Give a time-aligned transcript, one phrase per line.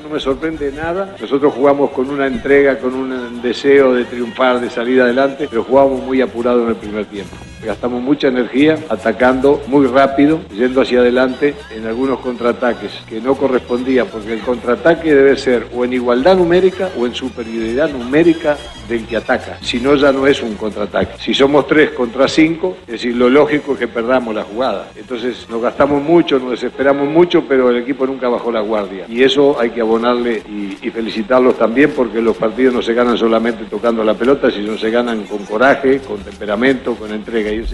[0.00, 1.16] No me sorprende nada.
[1.20, 6.02] Nosotros jugamos con una entrega, con un deseo de triunfar, de salir adelante, pero jugamos
[6.02, 7.36] muy apurado en el primer tiempo.
[7.64, 14.08] Gastamos mucha energía atacando muy rápido, yendo hacia adelante en algunos contraataques que no correspondían,
[14.08, 18.56] porque el contraataque debe ser o en igualdad numérica o en superioridad numérica
[18.88, 19.58] del que ataca.
[19.60, 21.18] Si no, ya no es un contraataque.
[21.20, 24.88] Si somos tres contra cinco, es decir, lo lógico es que perdamos la jugada.
[24.96, 29.04] Entonces nos gastamos mucho, nos desesperamos mucho, pero el equipo nunca bajó la guardia.
[29.08, 30.42] Y eso hay que abonarle
[30.82, 34.90] y, felicitarlos también porque los partidos no se ganan solamente tocando la pelota, sino se
[34.90, 37.50] ganan con coraje, con temperamento, con entrega.
[37.50, 37.64] Y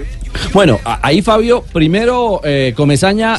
[0.52, 3.38] Bueno, ahí Fabio, primero eh, Comesaña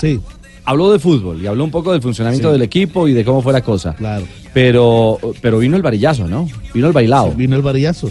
[0.66, 3.54] habló de fútbol y habló un poco del funcionamiento del equipo y de cómo fue
[3.54, 3.96] la cosa.
[3.96, 4.26] Claro.
[4.54, 6.48] Pero, pero vino el varillazo, ¿no?
[6.74, 7.32] Vino el bailado.
[7.32, 8.10] vino el varillazo.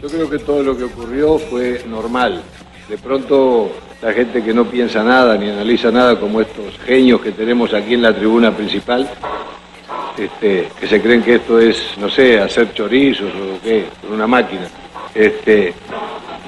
[0.00, 2.40] Yo creo que todo lo que ocurrió fue normal.
[2.88, 7.32] De pronto la gente que no piensa nada ni analiza nada como estos genios que
[7.32, 9.08] tenemos aquí en la tribuna principal,
[10.18, 14.26] este, que se creen que esto es, no sé, hacer chorizos o qué, con una
[14.26, 14.66] máquina.
[15.14, 15.74] Este,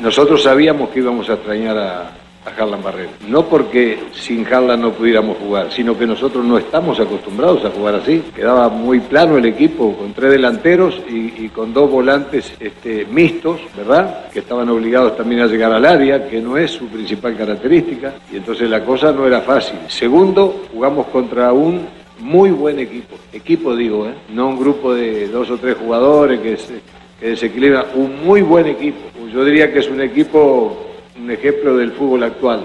[0.00, 2.12] nosotros sabíamos que íbamos a extrañar a,
[2.44, 3.10] a Harlan Barrera.
[3.28, 7.96] No porque sin Harlan no pudiéramos jugar, sino que nosotros no estamos acostumbrados a jugar
[7.96, 8.22] así.
[8.34, 14.30] Quedaba muy plano el equipo, con tres delanteros y, con dos volantes este, mixtos, ¿verdad?
[14.32, 18.14] Que estaban obligados también a llegar al área, que no es su principal característica.
[18.32, 19.78] Y entonces la cosa no era fácil.
[19.88, 23.16] Segundo, jugamos contra un muy buen equipo.
[23.32, 24.14] Equipo digo, ¿eh?
[24.32, 26.80] No un grupo de dos o tres jugadores que, se,
[27.18, 27.86] que desequilibran.
[27.94, 28.98] Un muy buen equipo.
[29.32, 30.86] Yo diría que es un equipo
[31.20, 32.62] un ejemplo del fútbol actual.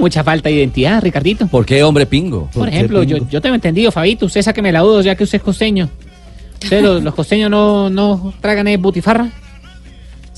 [0.00, 1.46] mucha falta de identidad, Ricardito.
[1.46, 2.48] ¿Por qué hombre pingo?
[2.52, 5.42] Por, ejemplo, Yo, yo tengo entendido, Fabito, usted sáqueme la duda ya que usted es
[5.42, 5.88] costeño.
[6.62, 9.28] ¿Ustedes los, costeños no, no tragan el butifarra?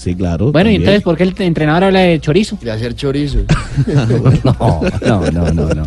[0.02, 0.50] Sí, claro.
[0.50, 2.58] Bueno, y entonces, ¿por qué el entrenador habla de chorizo?
[2.60, 3.38] De hacer chorizo.
[4.42, 4.50] no,
[5.06, 5.84] no, no, no, no.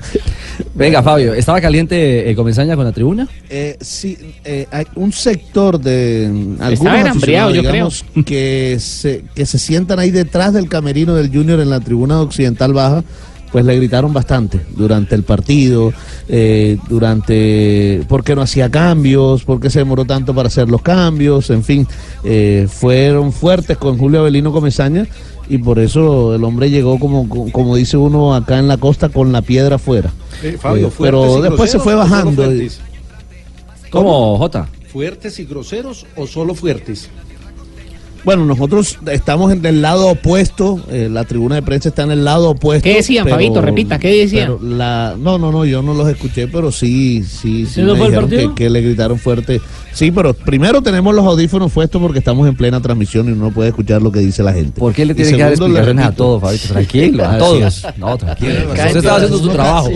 [0.73, 3.27] Venga, Fabio, ¿estaba caliente eh, Comesaña con la tribuna?
[3.49, 7.89] Eh, sí, eh, hay un sector de algunos yo creo.
[8.25, 12.71] que se, que se sientan ahí detrás del camerino del Junior en la tribuna occidental
[12.71, 13.04] baja
[13.52, 15.94] pues le gritaron bastante durante el partido,
[16.28, 20.82] eh, durante por qué no hacía cambios, por qué se demoró tanto para hacer los
[20.82, 21.88] cambios, en fin,
[22.23, 25.08] eh, fueron fuertes con Julio Avelino Comesaña
[25.48, 29.32] y por eso el hombre llegó como, como dice uno acá en la costa con
[29.32, 30.11] la piedra afuera.
[30.44, 32.52] Eh, Fabio, pero después se fue bajando.
[33.89, 34.67] ¿Cómo, Jota?
[34.92, 37.10] ¿Fuertes y groseros o solo fuertes?
[38.25, 42.25] Bueno, nosotros estamos en el lado opuesto, eh, la tribuna de prensa está en el
[42.25, 42.83] lado opuesto.
[42.83, 43.61] ¿Qué decían, Fabito?
[43.61, 44.58] Repita, ¿qué decían?
[44.80, 48.49] La, no, no, no, yo no los escuché, pero sí, sí, sí me dijeron que,
[48.55, 49.61] que, le gritaron fuerte
[49.95, 53.69] Sí, pero primero tenemos los audífonos puestos porque estamos en plena transmisión y uno puede
[53.69, 54.77] escuchar lo que dice la gente.
[54.77, 56.67] ¿Por qué le tiene que dar explicaciones a todos, Fabito?
[56.67, 57.87] Tranquilo, a todos.
[57.95, 58.71] No, tranquilo.
[58.71, 59.89] Usted estaba haciendo su trabajo.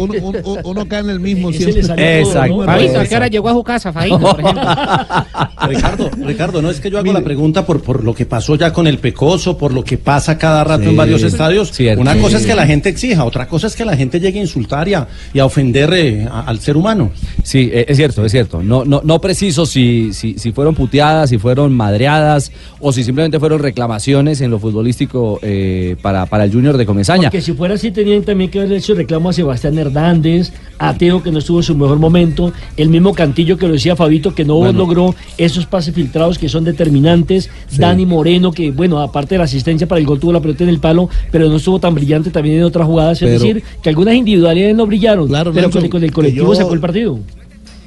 [0.63, 2.21] Uno, cae en el mismo siempre.
[2.21, 2.63] Exacto.
[2.63, 4.63] Fabito, ¿a qué hora llegó a su casa, Fabito, por ejemplo?
[5.67, 8.73] Ricardo, Ricardo, no es que yo hago la pregunta por, por lo que pasó ya
[8.73, 11.71] con el Pecoso, por lo que pasa cada rato en varios estadios.
[11.97, 14.43] Una cosa es que la gente exija, otra cosa es que la gente llegue a
[14.43, 17.11] insultar y a, y a ofender eh, al ser humano.
[17.43, 18.61] Sí, eh, es cierto, es cierto.
[18.63, 23.59] No, no, no preciso si si, fueron puteadas, si fueron madreadas o si simplemente fueron
[23.59, 27.29] reclamaciones en lo futbolístico eh, para, para el Junior de Comesaña.
[27.29, 31.23] Porque si fuera así, tenían también que haber hecho reclamo a Sebastián Hernández, a Teo
[31.23, 34.45] que no estuvo en su mejor momento, el mismo Cantillo que lo decía Fabito que
[34.45, 39.45] no logró esos pases filtrados que son determinantes, Dani Moreno que, bueno, aparte de la
[39.45, 42.29] asistencia para el gol tuvo la pelota en el palo, pero no estuvo tan brillante
[42.29, 43.21] también en otras jugadas.
[43.21, 47.19] es decir, que algunas individualidades no brillaron, pero con, el colectivo sacó el partido.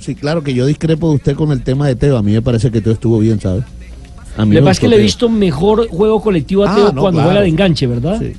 [0.01, 2.17] Sí, claro que yo discrepo de usted con el tema de Teo.
[2.17, 3.65] A mí me parece que Teo estuvo bien, ¿sabes?
[4.37, 7.41] A mí pasa que le he visto mejor juego colectivo a ah, Teo cuando juega
[7.43, 8.19] de enganche, ¿verdad?
[8.19, 8.33] Sí.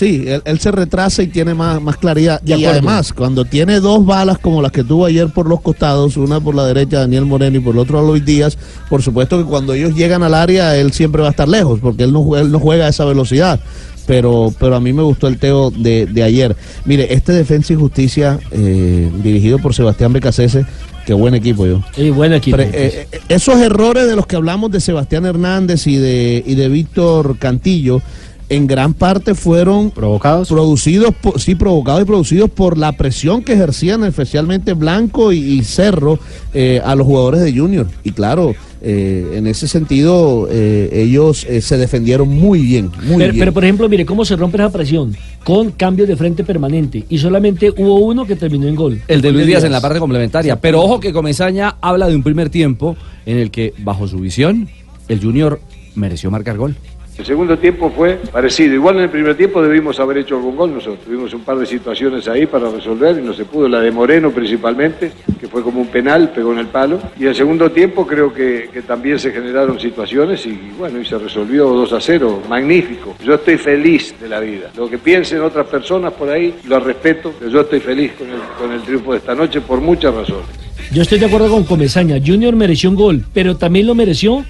[0.00, 2.40] Sí, él, se retrasa y tiene más, más claridad.
[2.42, 6.40] y además, cuando tiene dos balas como las que tuvo ayer por los costados, una
[6.40, 8.56] por la derecha Daniel Moreno y por el otro Luis Díaz,
[8.88, 12.04] por supuesto que cuando ellos llegan al área, él siempre va a estar lejos, porque
[12.04, 13.60] él no, él no juega a esa velocidad.
[14.06, 16.56] Pero, pero a mí me gustó el Teo de, de ayer.
[16.86, 20.64] Mire, este Defensa y Justicia, eh, dirigido por Sebastián Becasese,
[21.04, 21.82] Qué buen equipo yo.
[21.94, 22.58] Sí, buen equipo.
[22.58, 26.68] Eh, eh, esos errores de los que hablamos de Sebastián Hernández y de, y de
[26.68, 28.02] Víctor Cantillo,
[28.50, 30.48] en gran parte fueron provocados.
[30.48, 36.18] producidos sí provocados y producidos por la presión que ejercían especialmente Blanco y, Cerro
[36.52, 37.86] eh, a los jugadores de Junior.
[38.02, 43.38] Y claro eh, en ese sentido eh, ellos se defendieron muy bien muy pero, bien.
[43.38, 45.14] pero por ejemplo mire cómo se rompe esa presión
[45.44, 47.04] con cambios de frente permanente.
[47.08, 49.00] Y solamente hubo uno que terminó en gol.
[49.06, 50.60] El de Luis Díaz en la parte complementaria.
[50.60, 54.68] Pero ojo que Comesaña habla de un primer tiempo en el que bajo su visión
[55.08, 55.60] el Junior
[55.94, 56.74] mereció marcar gol
[57.20, 58.72] El segundo tiempo fue parecido.
[58.72, 61.04] Igual en el primer tiempo debimos haber hecho algún gol nosotros.
[61.04, 63.68] Tuvimos un par de situaciones ahí para resolver y no se pudo.
[63.68, 66.98] La de Moreno principalmente, que fue como un penal, pegó en el palo.
[67.18, 71.68] Y el segundo tiempo creo que, también se generaron situaciones y bueno, y se resolvió
[71.68, 72.42] 2 a 0.
[72.48, 73.14] Magnífico.
[73.22, 74.70] Yo estoy feliz de la vida.
[74.74, 78.40] Lo que piensen otras personas por ahí, lo respeto, pero yo estoy feliz con el,
[78.58, 80.46] con el triunfo de esta noche por muchas razones.
[80.92, 82.16] Yo estoy de acuerdo con Comesaña.
[82.24, 84.44] Junior mereció un gol, pero también lo mereció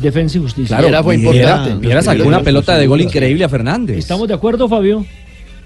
[0.00, 0.76] Defensa y Justicia.
[0.76, 1.74] Claro, era fue importante.
[1.74, 3.98] Viera sacó una pelota de gol increíble a Fernández.
[3.98, 5.04] ¿Estamos de acuerdo, Fabio?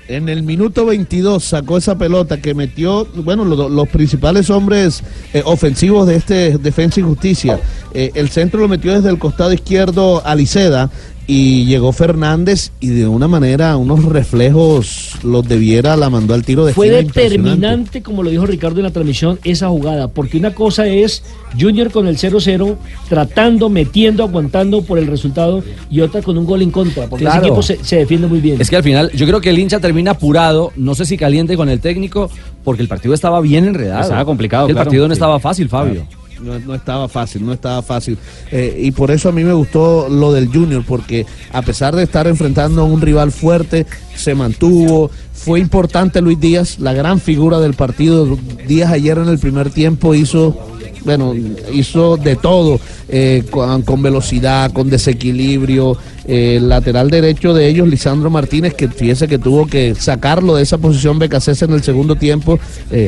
[0.08, 5.02] En el minuto 22 sacó esa pelota que metió, bueno, los, los principales hombres
[5.32, 7.60] eh, ofensivos de este Defensa y Justicia.
[7.94, 10.90] Eh, el centro lo metió desde el costado izquierdo a Liceda
[11.26, 16.64] y llegó Fernández y de una manera, unos reflejos los debiera, la mandó al tiro
[16.64, 20.86] de Fue determinante, como lo dijo Ricardo en la transmisión, esa jugada, porque una cosa
[20.86, 21.22] es
[21.58, 22.76] Junior con el 0-0,
[23.08, 27.38] tratando, metiendo, aguantando por el resultado, y otra con un gol en contra, porque ese
[27.38, 28.60] equipo se, defiende muy bien.
[28.60, 31.56] Es que al final, yo creo que el hincha termina apurado, no sé si caliente
[31.56, 32.30] con el técnico,
[32.64, 34.02] porque el partido estaba bien enredado.
[34.02, 34.68] Estaba complicado.
[34.68, 36.06] El partido no estaba fácil, Fabio
[36.42, 38.18] no, estaba fácil, no estaba fácil.
[38.50, 42.02] Eh, y por eso a mí me gustó lo del Junior, porque a pesar de
[42.02, 45.10] estar enfrentando a un rival fuerte, se mantuvo.
[45.32, 48.38] Fue importante Luis Díaz, la gran figura del partido.
[48.66, 50.56] Díaz ayer en el primer tiempo hizo
[51.04, 51.34] bueno,
[51.72, 52.78] hizo de todo,
[53.08, 55.96] eh, con, velocidad, con desequilibrio.
[56.28, 60.62] Eh, el lateral derecho de ellos, Lisandro Martínez, que fíjese que tuvo que sacarlo de
[60.62, 62.60] esa posición Becasés en el segundo tiempo.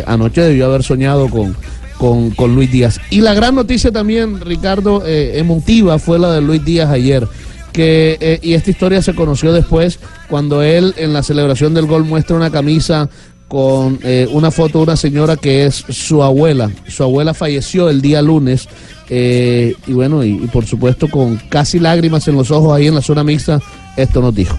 [0.06, 1.54] anoche debió haber soñado con,
[1.98, 3.00] con, con Luis Díaz.
[3.10, 7.26] Y la gran noticia también, Ricardo, eh, emotiva fue la de Luis Díaz ayer.
[7.72, 9.98] Que, eh, y esta historia se conoció después
[10.28, 13.08] cuando él en la celebración del gol muestra una camisa
[13.48, 16.70] con eh, una foto de una señora que es su abuela.
[16.86, 18.68] Su abuela falleció el día lunes
[19.10, 23.02] y bueno, y, y, por supuesto con casi lágrimas en los ojos ahí en la
[23.02, 23.60] zona mixta,
[23.96, 24.56] esto nos dijo.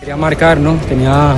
[0.00, 0.76] Quería marcar, ¿no?
[0.88, 1.36] Tenía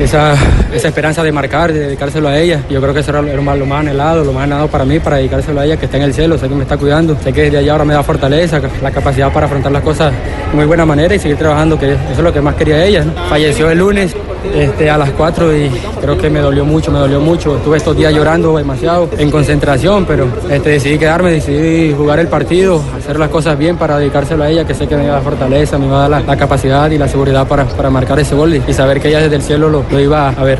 [0.00, 0.34] esa,
[0.72, 2.62] esa esperanza de marcar, de dedicárselo a ella.
[2.68, 4.98] Yo creo que eso era lo más, lo más anhelado, lo más anhelado para mí,
[4.98, 7.32] para dedicárselo a ella, que está en el cielo, sé que me está cuidando, sé
[7.32, 10.66] que desde allá ahora me da fortaleza, la capacidad para afrontar las cosas de muy
[10.66, 13.04] buena manera y seguir trabajando, que eso es lo que más quería ella.
[13.28, 14.14] Falleció el lunes
[14.54, 15.70] este, a las 4 y
[16.00, 17.56] creo que me dolió mucho, me dolió mucho.
[17.56, 22.82] Estuve estos días llorando demasiado en concentración, pero este, decidí quedarme, decidí jugar el partido,
[22.96, 25.22] hacer las cosas bien para dedicárselo a ella, que sé que me va a dar
[25.22, 28.54] fortaleza, me va a dar la, capacidad y la seguridad para, para marcar ese gol
[28.54, 30.58] y, saber que ella desde el cielo lo, iba a ver.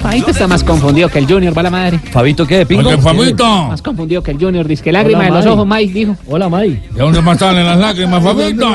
[0.00, 1.98] Fabito está más confundido que el Junior, va la madre.
[1.98, 2.66] ¿Fabito qué?
[2.66, 2.90] ¿Pingo?
[2.98, 3.44] Fabito.
[3.44, 6.16] Más confundido que el Junior, dice que lágrima de los ojos, Mike, dijo.
[6.26, 6.88] Hola, Mike.
[6.92, 8.68] ¿De dónde más salen las lágrimas, Fabito?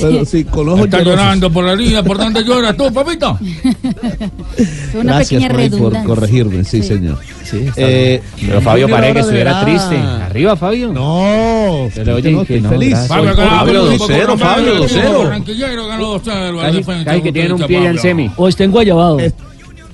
[0.00, 3.38] Bueno, sí, con ojos Está llorando por la línea, ¿por dónde lloras tú, papito?
[4.94, 7.18] una Gracias pequeña por, corregirme, sí, señor.
[7.44, 9.96] Sí, eh, pero Fabio parece que estuviera triste.
[9.96, 10.92] Arriba, Fabio.
[10.92, 12.98] No, pero oye, no, que feliz.
[13.06, 15.24] Fabio, Fabio 2-0, Fabio 2-0.
[15.24, 17.04] Barranquillero ganó 2-0.
[17.04, 18.30] Casi que tiene un pie en semi.
[18.36, 19.18] O está en Guayabado.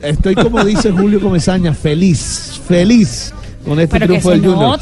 [0.03, 3.33] Estoy como dice Julio Comesaña, feliz, feliz
[3.65, 4.79] con este triunfo del Junior.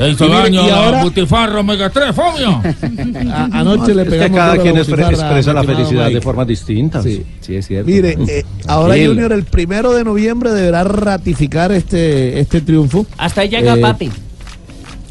[0.00, 1.02] Se hizo daño y ahora...
[1.02, 2.62] Butifarro Omega 3, Fabio.
[3.52, 4.24] anoche le pegamos.
[4.24, 7.02] Es que cada quien expresa la felicidad de forma distinta.
[7.02, 7.90] Sí, sí es cierto.
[7.90, 13.04] Mire, eh, ahora Junior el primero de noviembre deberá ratificar este, este triunfo.
[13.18, 14.10] Hasta ahí llega eh, papi.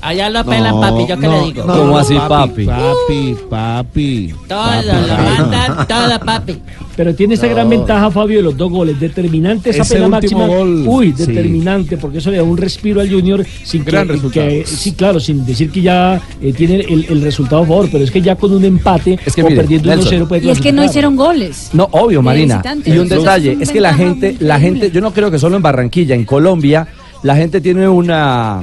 [0.02, 1.64] Allá lo pelan, papi, yo que le digo.
[1.66, 2.66] ¿Cómo así, papi?
[2.66, 4.34] Papi, papi.
[4.48, 6.58] Todo, lo mandan, todo, papi.
[6.96, 9.00] Pero tiene esa gran ventaja, Fabio, de los dos goles.
[9.00, 10.48] Determinante esa pena máxima.
[10.48, 14.50] Uy, determinante, porque eso le da un respiro al Junior sin gran que, resultado.
[14.66, 18.12] sí, claro, sin decir que ya eh, tiene el, el, resultado a favor, pero es
[18.12, 20.84] que ya con un empate es que, o perdiendo 1-0 puede Y es que no
[20.84, 21.70] hicieron goles.
[21.74, 22.62] No, obvio, Marina.
[22.86, 25.62] Y un detalle, es que la gente, la gente, yo no creo que solo en
[25.62, 26.88] Barranquilla, en Colombia,
[27.24, 28.62] la gente tiene una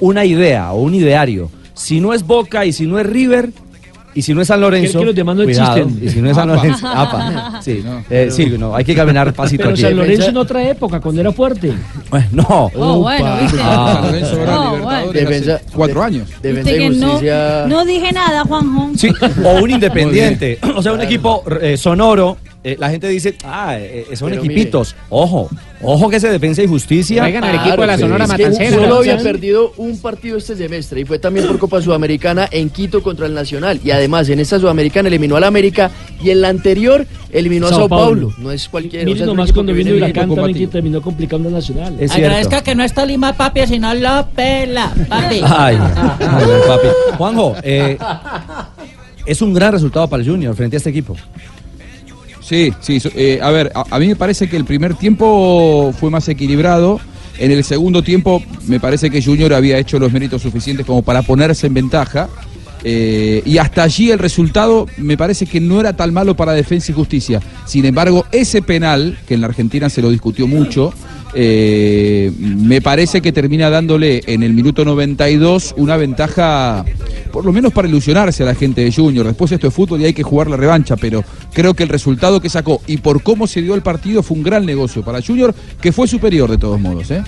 [0.00, 1.50] una idea o un ideario.
[1.74, 3.50] Si no es Boca y si no es River,
[4.14, 6.00] y si no es San Lorenzo, que los demás no existen.
[6.02, 7.60] Y si no es San Lorenzo, apa.
[7.62, 9.82] Sí, no, eh, sí, no, hay que caminar pasito pero aquí.
[9.82, 11.72] San Lorenzo en otra época, cuando era fuerte.
[12.10, 12.70] Bueno, no.
[12.74, 13.58] Oh, bueno, ¿viste?
[13.62, 15.28] Ah, San Lorenzo era oh, bueno.
[15.28, 16.28] hace cuatro años.
[16.42, 17.64] Defensa y justicia...
[17.68, 18.90] no, no dije nada, Juanjo.
[18.96, 19.08] Sí,
[19.44, 24.06] o un independiente, o sea, un equipo eh, sonoro eh, la gente dice, ah, eh,
[24.10, 24.96] eh, son equipitos.
[25.10, 25.48] Ojo,
[25.80, 27.22] ojo que ese Defensa y Justicia.
[27.22, 28.76] Traigan al equipo de la Sonora Matancera.
[28.76, 33.00] Solo había perdido un partido este semestre y fue también por Copa Sudamericana en Quito
[33.00, 33.80] contra el Nacional.
[33.84, 37.88] Y además en esta Sudamericana eliminó al América y en la anterior eliminó a Sao
[37.88, 38.32] Paulo.
[38.38, 39.04] No es cualquier.
[39.04, 41.96] Miren nomás cuando vino Huracán también que terminó complicando al Nacional.
[42.00, 45.40] Es Agradezca que no está Lima, papi, sino lo pela, papi.
[45.44, 46.88] Ay, papi.
[47.16, 51.14] Juanjo, es un gran resultado para el Junior frente a este equipo.
[52.48, 52.98] Sí, sí.
[53.14, 56.98] Eh, a ver, a, mí me parece que el primer tiempo fue más equilibrado.
[57.38, 61.20] En el segundo tiempo me parece que Junior había hecho los méritos suficientes como para
[61.20, 62.28] ponerse en ventaja.
[62.84, 66.90] Eh, y hasta allí el resultado me parece que no era tan malo para Defensa
[66.90, 67.40] y Justicia.
[67.66, 70.94] Sin embargo, ese penal, que en la Argentina se lo discutió mucho,
[71.34, 76.84] eh, me parece que termina dándole en el minuto 92 una ventaja,
[77.32, 79.26] por lo menos para ilusionarse a la gente de Junior.
[79.26, 82.40] Después esto es fútbol y hay que jugar la revancha, pero creo que el resultado
[82.40, 85.54] que sacó y por cómo se dio el partido fue un gran negocio para Junior,
[85.80, 87.10] que fue superior de todos modos.
[87.10, 87.22] ¿eh?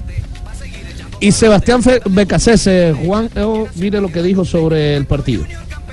[1.20, 5.44] Y Sebastián Becasese, Juan, oh, mire lo que dijo sobre el partido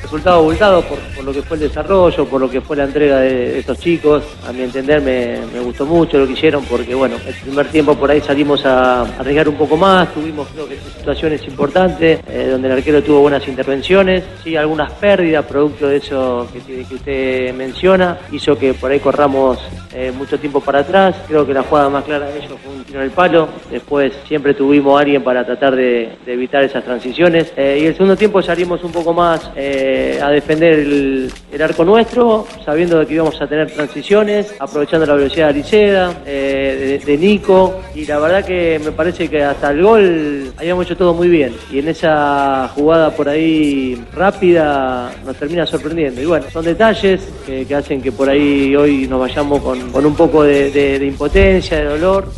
[0.01, 3.59] resultado abultado por, lo que fue el desarrollo, por lo que fue la entrega de,
[3.59, 4.23] estos chicos.
[4.47, 8.09] A mi entender me, gustó mucho lo que hicieron porque, bueno, el primer tiempo por
[8.09, 12.73] ahí salimos a, arriesgar un poco más, tuvimos creo que situaciones importantes eh, donde el
[12.75, 18.57] arquero tuvo buenas intervenciones, sí, algunas pérdidas producto de eso que, que usted menciona, hizo
[18.57, 19.59] que por ahí corramos
[19.99, 21.15] eh, mucho tiempo para atrás.
[21.27, 23.49] Creo que la jugada más clara de ellos fue un tiro en el palo.
[23.71, 27.51] Después siempre tuvimos a alguien para tratar de, evitar esas transiciones.
[27.57, 29.86] Eh, y el segundo tiempo salimos un poco más eh,
[30.21, 35.47] a defender el, arco nuestro, sabiendo de que íbamos a tener transiciones, aprovechando la velocidad
[35.47, 37.81] de Aliceda, de, Nico.
[37.95, 41.53] Y la verdad que me parece que hasta el gol habíamos hecho todo muy bien.
[41.71, 46.21] Y en esa jugada por ahí rápida nos termina sorprendiendo.
[46.21, 50.15] Y bueno, son detalles que hacen que por ahí hoy nos vayamos con con, un
[50.15, 52.31] poco de, impotencia, de dolor.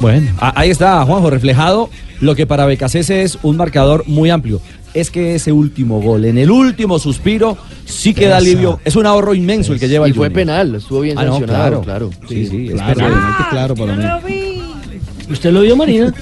[0.00, 1.90] Bueno, ahí está, Juanjo, reflejado
[2.20, 4.60] lo que para Becasese es un marcador muy amplio.
[4.98, 8.80] Es que ese último gol, en el último suspiro, sí queda alivio.
[8.84, 11.82] Es un ahorro inmenso el que lleva el Y fue penal, estuvo bien ah, sancionado,
[11.82, 12.10] claro.
[12.28, 12.82] Sí, sí, es
[13.50, 14.60] claro para mí.
[15.30, 16.12] ¿Usted lo vio, Marina?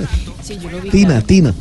[0.90, 1.54] Tina, Tina.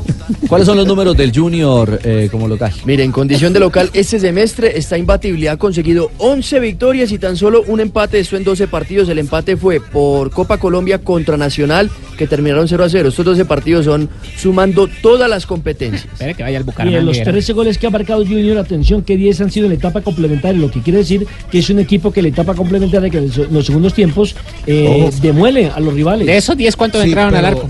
[0.47, 2.71] ¿Cuáles son los números del Junior eh, como local?
[2.85, 5.49] Mire, en condición de local, este semestre está imbatible.
[5.49, 8.19] Ha conseguido 11 victorias y tan solo un empate.
[8.19, 9.09] Esto en 12 partidos.
[9.09, 13.09] El empate fue por Copa Colombia contra Nacional, que terminaron 0 a 0.
[13.09, 16.05] Estos 12 partidos son sumando todas las competencias.
[16.13, 19.17] Espera que vaya al Y en los 13 goles que ha marcado Junior, atención, que
[19.17, 20.59] 10 han sido en la etapa complementaria.
[20.59, 23.31] Lo que quiere decir que es un equipo que en la etapa complementaria, que en
[23.51, 24.35] los segundos tiempos,
[24.67, 26.27] eh, demuele a los rivales.
[26.27, 27.69] De esos 10, ¿cuántos entraron al arco?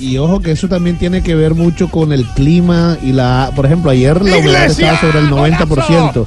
[0.00, 3.66] Y ojo que eso también tiene que ver mucho con el clima y la, por
[3.66, 6.26] ejemplo, ayer la humedad estaba sobre el 90%.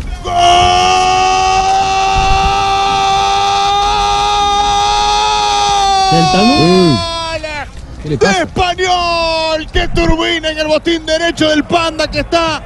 [8.42, 12.62] Español, que turbina en el botín derecho del Panda que está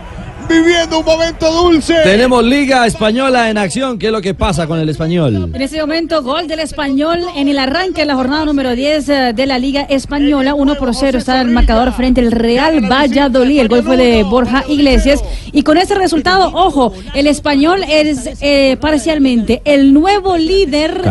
[0.47, 1.95] viviendo un momento dulce.
[2.03, 3.97] Tenemos Liga Española en acción.
[3.99, 5.51] ¿Qué es lo que pasa con el español?
[5.53, 9.33] En este momento, gol del español en el arranque de la jornada número 10 eh,
[9.33, 10.53] de la Liga Española.
[10.53, 13.59] 1 por 0 está el marcador frente al Real Valladolid.
[13.59, 15.23] El gol fue de Borja Iglesias.
[15.51, 21.01] Y con este resultado, ojo, el español es eh, parcialmente el nuevo líder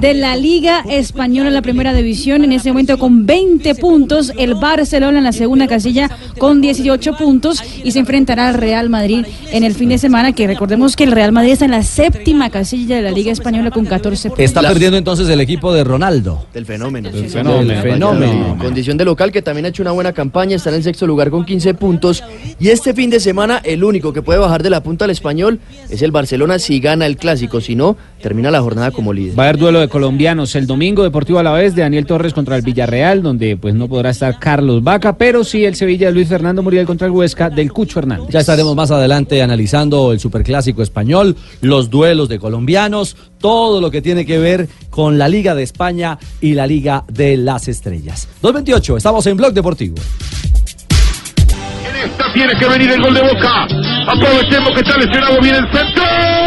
[0.00, 2.44] de la Liga Española en la primera división.
[2.44, 4.32] En este momento con 20 puntos.
[4.36, 7.62] El Barcelona en la segunda casilla con 18 puntos.
[7.84, 11.12] Y se enfrentará al Real Madrid en el fin de semana, que recordemos que el
[11.12, 14.44] Real Madrid está en la séptima casilla de la Liga Española con 14 puntos.
[14.44, 16.46] Está perdiendo entonces el equipo de Ronaldo.
[16.54, 17.10] Del fenómeno.
[17.10, 17.82] Del fenómeno.
[17.82, 18.56] fenómeno.
[18.58, 21.30] Condición de local que también ha hecho una buena campaña, está en el sexto lugar
[21.30, 22.22] con 15 puntos.
[22.58, 25.60] Y este fin de semana el único que puede bajar de la punta al español
[25.88, 29.38] es el Barcelona si gana el clásico, si no, termina la jornada como líder.
[29.38, 32.32] Va a haber duelo de colombianos el domingo, Deportivo a la vez de Daniel Torres
[32.32, 36.12] contra el Villarreal, donde pues no podrá estar Carlos Vaca, pero sí el Sevilla de
[36.12, 38.28] Luis Fernando Muriel contra el Huesca del Cucho Hernández.
[38.30, 38.42] Ya
[38.74, 44.38] más adelante analizando el superclásico español, los duelos de colombianos, todo lo que tiene que
[44.38, 48.28] ver con la Liga de España y la Liga de las Estrellas.
[48.42, 49.96] 228, estamos en Blog Deportivo.
[51.88, 53.66] En esta tiene que venir el gol de Boca.
[54.06, 56.39] Aprovechemos que está lesionado bien el centro.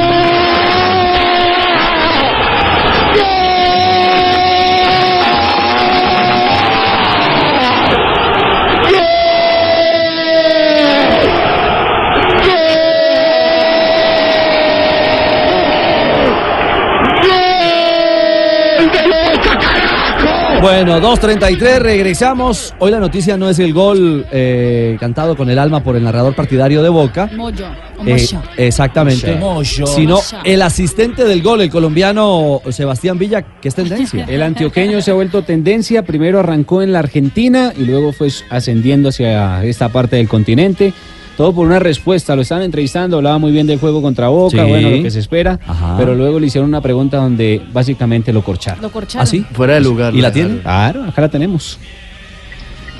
[20.63, 22.73] Bueno, 2.33, regresamos.
[22.79, 26.33] Hoy la noticia no es el gol eh, cantado con el alma por el narrador
[26.35, 27.29] partidario de Boca.
[27.35, 27.67] Moyo.
[28.05, 29.37] Eh, exactamente.
[29.85, 34.23] Sino el asistente del gol, el colombiano Sebastián Villa, que es tendencia.
[34.29, 36.03] El antioqueño se ha vuelto tendencia.
[36.03, 40.93] Primero arrancó en la Argentina y luego fue ascendiendo hacia esta parte del continente
[41.37, 42.35] todo por una respuesta.
[42.35, 45.59] Lo estaban entrevistando, hablaba muy bien del juego contra Boca, bueno, lo que se espera,
[45.97, 48.81] pero luego le hicieron una pregunta donde básicamente lo corcharon.
[48.81, 49.27] Lo corcharon.
[49.27, 50.13] ¿Ah, Fuera de lugar.
[50.15, 50.59] ¿Y la tiene?
[50.59, 51.79] Claro, acá la tenemos.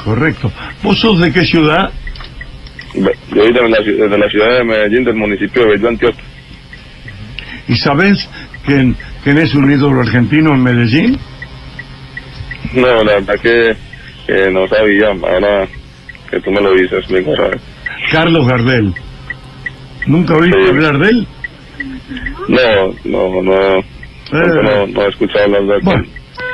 [0.04, 0.52] Correcto.
[0.82, 1.90] ¿Vos sos de qué ciudad?
[2.94, 6.24] Yo soy de la, de la ciudad de Medellín, del municipio de Bello Antioquia.
[7.68, 8.30] ¿Y sabes
[8.66, 11.18] quién, quién es un ídolo argentino en Medellín?
[12.74, 13.76] No, la verdad que,
[14.28, 15.08] que no sabía.
[15.10, 15.68] Ahora
[16.30, 17.20] que tú me lo dices, me
[18.12, 18.94] Carlos Gardel.
[20.08, 21.28] ¿Nunca oíste hablar de él?
[22.48, 23.84] No, no, no.
[24.32, 26.10] No, no he escuchado hablar de, él,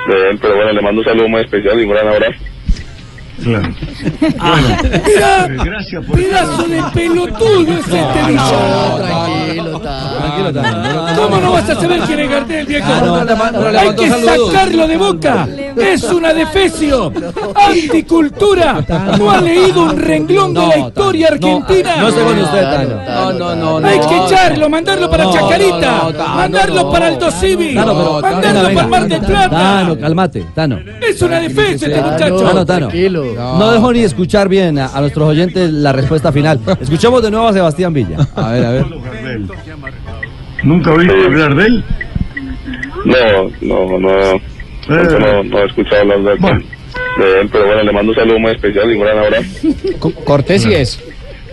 [0.10, 2.40] de él, pero bueno, le mando un saludo muy especial y un gran abrazo.
[3.44, 3.74] Claro.
[5.06, 8.98] Mira, gracias por pedazo de pelotudo es este bicho.
[8.98, 9.82] Tranquilo,
[10.52, 11.06] Tranquilo.
[11.16, 12.88] ¿Cómo no vas a saber quién es Gardel, viejo?
[12.90, 15.48] Ah, Hay que sacarlo de boca.
[15.78, 17.12] Es una defecio.
[17.56, 18.84] Anticultura.
[19.18, 21.96] No ha leído un renglón de la historia argentina.
[21.98, 23.34] No estoy con usted, Tano.
[23.40, 23.88] No, no, no.
[23.88, 29.50] Hay que echarlo, mandarlo para Chacarita, mandarlo para Aldo Civi, mandarlo para Mar del Plata.
[29.50, 30.80] Tano, cálmate, Tano.
[31.02, 32.38] Es una defensa este muchacho.
[32.42, 32.90] Tano, Tano.
[33.58, 36.60] No dejó ni escuchar bien a, a nuestros oyentes la respuesta final.
[36.80, 38.18] Escuchamos de nuevo a Sebastián Villa.
[38.36, 38.86] A ver, a ver.
[40.64, 41.84] ¿Nunca oíste hablar de él?
[43.06, 44.42] No, no, no.
[44.90, 46.66] No, no he escuchado hablar de, él,
[47.20, 49.68] de él, pero bueno, le mando un saludo muy especial y un gran abrazo.
[50.26, 51.04] Cortés y es.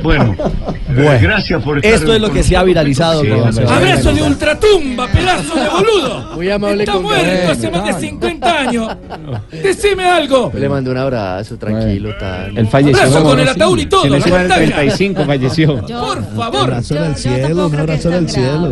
[0.07, 0.37] Bueno,
[0.97, 3.21] Bueno, gracias por estar esto es lo que se ha viralizado.
[3.23, 3.29] Sí.
[3.69, 6.35] Abrazo de ultratumba, pedazo de boludo.
[6.37, 8.97] Muy amable Está con muerto hace más de 50 años.
[9.63, 10.53] Decime algo.
[10.55, 12.57] Le mando un abrazo, tranquilo, tal.
[12.57, 13.03] Él falleció.
[13.03, 14.03] Abrazo con el ataúd y todo.
[14.03, 14.77] Se le la suman el pantalla.
[14.77, 15.77] 35, falleció.
[15.87, 16.61] Por Un favor.
[16.61, 18.71] abrazo en el cielo, un abrazo el cielo.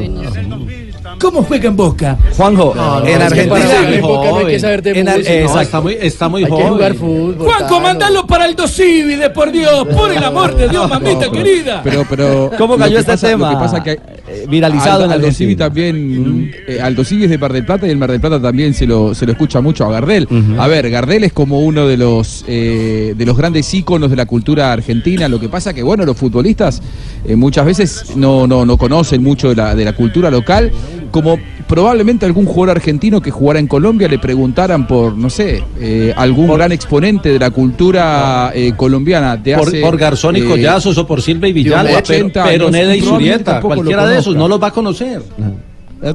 [1.21, 2.19] ¿Cómo juega en Boca?
[2.37, 3.89] Juanjo, No, no, en Argentina.
[3.89, 5.61] en Boca no hay que saber de En exacto.
[5.61, 6.69] está muy, está muy Hay que joven.
[6.69, 7.37] jugar fútbol.
[7.47, 7.81] Juanco, Tano.
[7.81, 11.81] mandalo para el Civi, de por Dios, por el amor de Dios, mamita querida.
[11.85, 12.51] Pero, pero.
[12.57, 13.53] ¿Cómo cayó este pasa- tema?
[13.53, 13.93] Lo que pasa que.
[14.27, 15.31] Eh, viralizado en Aldo.
[15.33, 16.51] Civi también.
[16.67, 18.87] eh, Aldo Civi es de Mar del Plata y el Mar del Plata también se
[18.87, 20.27] lo, se lo escucha mucho a Gardel.
[20.59, 24.27] A ver, Gardel es como uno de los, eh, de los grandes íconos de la
[24.27, 25.29] cultura argentina.
[25.29, 26.81] Lo que pasa que, bueno, los futbolistas
[27.27, 30.71] eh, muchas veces no, no, no conocen mucho de la, de la cultura local.
[31.11, 36.13] Como probablemente algún jugador argentino que jugara en Colombia le preguntaran por, no sé, eh,
[36.17, 40.45] algún gran exponente de la cultura eh, colombiana de Por, hace, por Garzón y eh,
[40.45, 44.07] Collazos o por Silva y Villalba, de pero, 80 pero años, Neda y lo cualquiera
[44.07, 45.23] de esos no los va a conocer.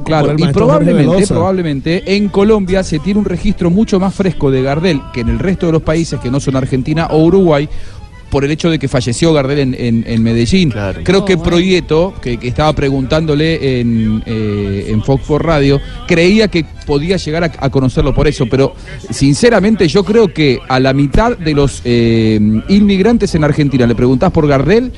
[0.04, 5.00] Claro, y probablemente, probablemente en Colombia se tiene un registro mucho más fresco de Gardel
[5.12, 7.68] que en el resto de los países que no son Argentina o Uruguay
[8.30, 10.70] por el hecho de que falleció Gardel en, en- en Medellín.
[11.04, 16.64] Creo que Proieto, que, que estaba preguntándole en, eh, en Fox por Radio, creía que
[16.86, 18.74] podía llegar a, a conocerlo por eso, pero
[19.10, 22.38] sinceramente yo creo que a la mitad de los eh,
[22.68, 24.92] inmigrantes en Argentina le preguntás por Gardel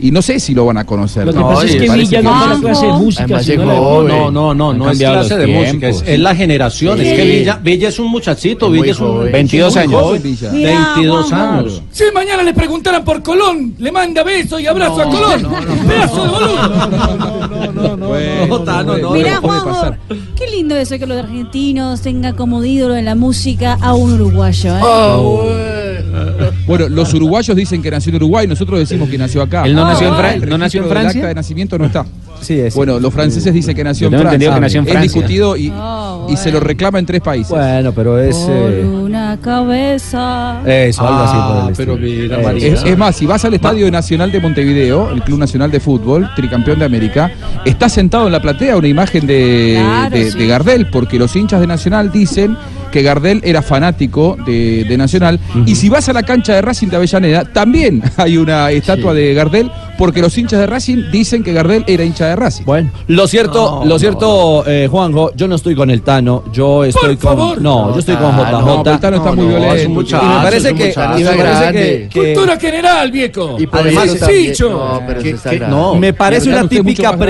[0.00, 1.26] y no sé si lo van a conocer.
[1.26, 4.08] Lo que pasa es que Villa no es clase de música, sino joven.
[4.08, 7.00] No, no, no, no es clase de música, es, es la generación.
[7.00, 7.38] Es que Sí.
[7.38, 9.32] Villa, Villa es un muchachito, Villa es un joven.
[9.32, 10.02] 22 muy años.
[10.02, 10.50] joven, Villa.
[10.52, 11.58] Mira, 22 Juanjo.
[11.58, 11.82] años.
[11.90, 15.48] Si mañana le preguntaran por Colón, le manda besos y abrazo a Colón.
[15.88, 17.96] Pedazo de boludo.
[17.96, 18.08] No,
[19.12, 19.96] Mira, no puede Juanjo,
[20.36, 24.76] qué lindo eso que los argentinos tengan como ídolo en la música a un uruguayo.
[24.76, 24.80] ¿eh?
[24.82, 25.16] Ah,
[26.66, 26.88] bueno.
[26.88, 29.64] Los uruguayos dicen que nació en Uruguay, nosotros decimos que nació acá.
[29.64, 31.20] ¿Él no Ah, nació en bueno, Fra- el no nació en registro del Francia?
[31.20, 32.06] acta de nacimiento no está.
[32.40, 32.74] Sí, es.
[32.76, 34.54] Bueno, los franceses dicen que nació en Francia.
[34.54, 35.00] que nació en Es Francia.
[35.12, 37.50] discutido y, Oh, y se lo reclama en tres países.
[37.50, 38.36] Bueno, pero es.
[38.36, 40.60] Por eh, una cabeza.
[40.64, 42.68] eso, algo así por el Ah, pero mira, Eh.
[42.74, 46.28] Es, es más, si vas al Estadio Nacional de Montevideo, el Club Nacional de Fútbol,
[46.36, 47.30] tricampeón de América,
[47.64, 50.38] está sentado en la platea una imagen de, Claro, de- sí.
[50.38, 52.56] de Gardel, porque los hinchas de Nacional dicen
[52.90, 55.38] que Gardel era fanático de, de Nacional.
[55.66, 59.34] Y si vas a la cancha de Racing de Avellaneda, también hay una estatua de
[59.34, 62.64] Gardel, porque los hinchas de Racing dicen que Gardel era hincha de Racing.
[62.64, 67.16] Bueno, lo cierto, lo cierto, eh, Juanjo, yo no estoy con el Tano, yo estoy
[67.16, 67.60] con, favor.
[67.60, 68.50] no, yo estoy con JJ.
[68.52, 69.74] No, pero el Tano está muy no, violento.
[69.74, 71.18] es un muchacho, y me parece es un que, muchacho.
[71.18, 72.08] y me Está parece que, grande.
[72.12, 73.56] que- Cultura general, viejo.
[73.58, 74.70] Y por Además, Chicho.
[74.70, 75.94] No, pero Que- que- no.
[75.96, 77.26] me parece una típica grande.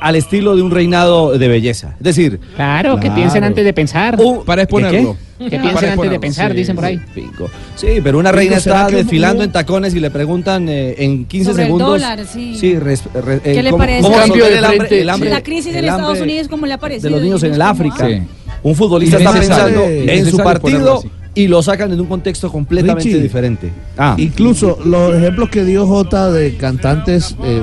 [0.00, 1.94] Al estilo de un reinado de belleza.
[1.98, 3.14] Es decir, Claro, que Claro.
[3.16, 4.16] piensen antes de pensar.
[4.18, 5.16] un- Para exponerlo.
[5.38, 7.00] Que Para piensen antes de pensar, sí, dicen por ahí.
[7.76, 11.24] Sí, pero una reina Pingo, ¿será está desfilando en tacones y le preguntan eh, en
[11.24, 11.88] 15 Sobre el segundos.
[11.88, 12.74] dólar, sí.
[12.78, 14.02] res- re- eh, ¿Qué le cómo- parece?
[14.02, 16.66] cómo Cambio de el hambre- frente, el hambre- la crisis en el Estados Unidos, ¿cómo
[16.66, 17.04] le ha parecido?
[17.08, 18.06] de los niños en el África.
[18.06, 18.22] Sí.
[18.62, 21.02] Un futbolista está pensando en su partido.
[21.34, 23.20] Y lo sacan en un contexto completamente Richie.
[23.22, 23.70] diferente.
[23.96, 27.62] Ah, Incluso los ejemplos que dio J de cantantes eh,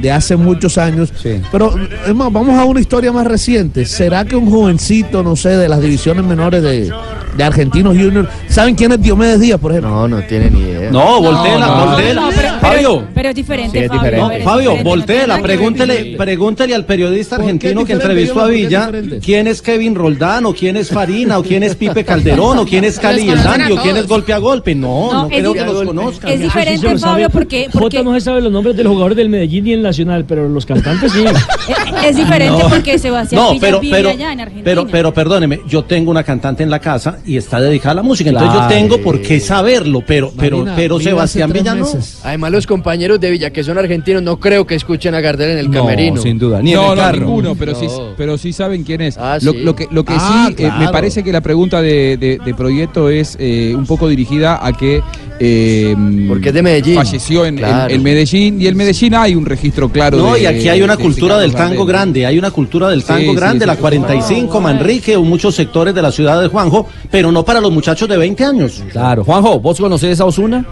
[0.00, 1.12] de hace muchos años.
[1.22, 1.40] Sí.
[1.50, 1.74] Pero
[2.06, 3.86] es más, vamos a una historia más reciente.
[3.86, 6.92] ¿Será que un jovencito, no sé, de las divisiones menores de,
[7.36, 9.90] de Argentinos Junior, ¿saben quién es Diomedes Díaz, por ejemplo?
[9.90, 10.75] No, no tiene ni idea.
[10.90, 12.20] No, volteela, no, volteela.
[12.22, 13.04] No, pero, Fabio.
[13.14, 14.02] pero, es diferente, Sí, es Fabio.
[14.04, 14.44] diferente.
[14.44, 18.92] Fabio, diferente, volteela, pregúntele, pregúntele al periodista ¿Por qué argentino que entrevistó a Dígame, ¿por
[18.92, 22.58] qué Villa quién es Kevin Roldán, o quién es Farina, o quién es Pipe Calderón,
[22.58, 24.74] o quién es Cali Dandy, o quién es Golpe a Golpe.
[24.74, 26.30] No, no, creo que los conozcan.
[26.30, 26.98] Es diferente.
[26.98, 29.72] Fabio, porque, Jota porque no se sabe los nombres de los jugadores del Medellín y
[29.72, 31.24] el Nacional, pero los cantantes sí.
[32.06, 32.68] es diferente No.
[32.68, 34.64] porque Sebastián No, Villa pero, vive pero, allá en Argentina.
[34.64, 38.02] pero, pero perdóneme, yo tengo una cantante en la casa y está dedicada a la
[38.02, 38.30] música.
[38.30, 38.70] Entonces Claro.
[38.70, 41.84] yo tengo por qué saberlo, pero, pero, Marina, pero Sebastián hace tres Villa no.
[41.84, 42.20] meses.
[42.22, 45.58] Además, los compañeros de Villa, que son argentinos, no creo que escuchen a Gardel en
[45.58, 46.20] el camerino.
[46.22, 47.86] no, no, ninguno, pero sí,
[48.16, 49.16] pero sí saben quién es.
[49.18, 49.58] Ah, lo, sí.
[49.58, 52.54] lo que, lo que Ah, sí, eh, me parece que la pregunta de, de, de
[52.54, 55.02] Proyecto es eh, un poco dirigida a que.
[55.38, 55.94] Eh,
[56.28, 56.94] Porque es de Medellín.
[56.96, 57.94] Falleció en, en- Claro.
[57.94, 60.16] en Medellín y en Medellín hay un registro claro.
[60.18, 61.86] No, de- y aquí hay una de- de cultura del tango Gardel.
[61.86, 63.66] grande, hay una cultura del tango sí, grande, sí.
[63.66, 67.70] la 45, Manrique o muchos sectores de la ciudad de Juanjo, pero no para los
[67.72, 68.82] muchachos de 20 años.
[68.90, 69.24] Claro.
[69.24, 70.64] Juanjo, ¿vos conocés a Osuna?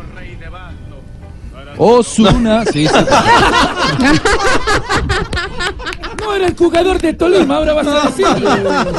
[1.78, 2.94] Osuna, sí, sí.
[6.46, 8.50] El jugador de Tolima, ahora vas a decirlo.
[8.50, 8.94] Por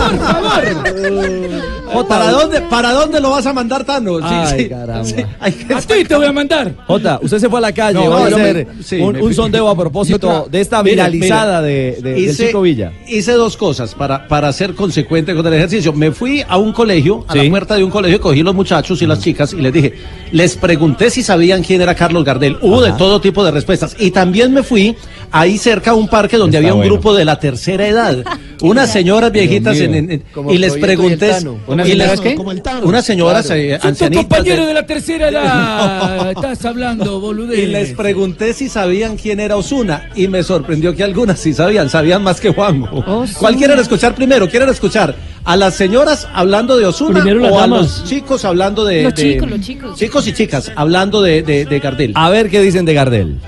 [1.93, 2.07] favor.
[2.07, 4.17] ¿Para dónde, ¿Para dónde lo vas a mandar, Tano?
[4.19, 4.69] Sí, Ay, sí.
[4.69, 5.09] caramba.
[5.41, 6.73] A ti te voy a mandar.
[6.87, 9.25] Jota, usted se fue a la calle, No, va a hacer me- un, me un
[9.27, 9.33] fui.
[9.33, 12.91] sondeo a propósito de esta viralizada de, de- del Chico Villa.
[13.07, 15.93] Hice dos cosas para, para ser consecuente con el ejercicio.
[15.93, 17.39] Me fui a un colegio, a Sí.
[17.43, 19.93] la puerta de un colegio, cogí los muchachos y las chicas y les dije,
[20.31, 22.57] les pregunté si sabían quién era Carlos Gardel.
[22.61, 23.95] Hubo de todo tipo de respuestas.
[23.99, 24.95] Y también me fui
[25.31, 26.93] ahí cerca a un parque donde Está había un bueno.
[26.95, 28.23] grupo de la tercera edad.
[28.61, 31.31] Unas señoras viejitas en- en- y les pregunté.
[31.67, 32.35] ¿Unas señoras qué?
[32.35, 32.87] Como el Tano.
[32.87, 33.61] Unas señoras Claro.
[33.61, 34.23] eh, Son tus ancianitas.
[34.25, 36.31] compañeros de- de la tercera edad.
[36.35, 37.59] Estás hablando, boludez.
[37.59, 41.89] y les pregunté si sabían quién era Osuna y me sorprendió que algunas sí sabían,
[41.89, 43.03] sabían más que Juanjo.
[43.39, 44.49] ¿Cuál quieren escuchar primero?
[44.49, 49.15] ¿Quieren escuchar a las señoras hablando de Osuna o a los chicos hablando de, Los
[49.15, 49.99] de- chicos, los chicos.
[49.99, 52.11] chicos y chicas hablando de, de, de Gardel?
[52.15, 53.39] A ver qué dicen de Gardel.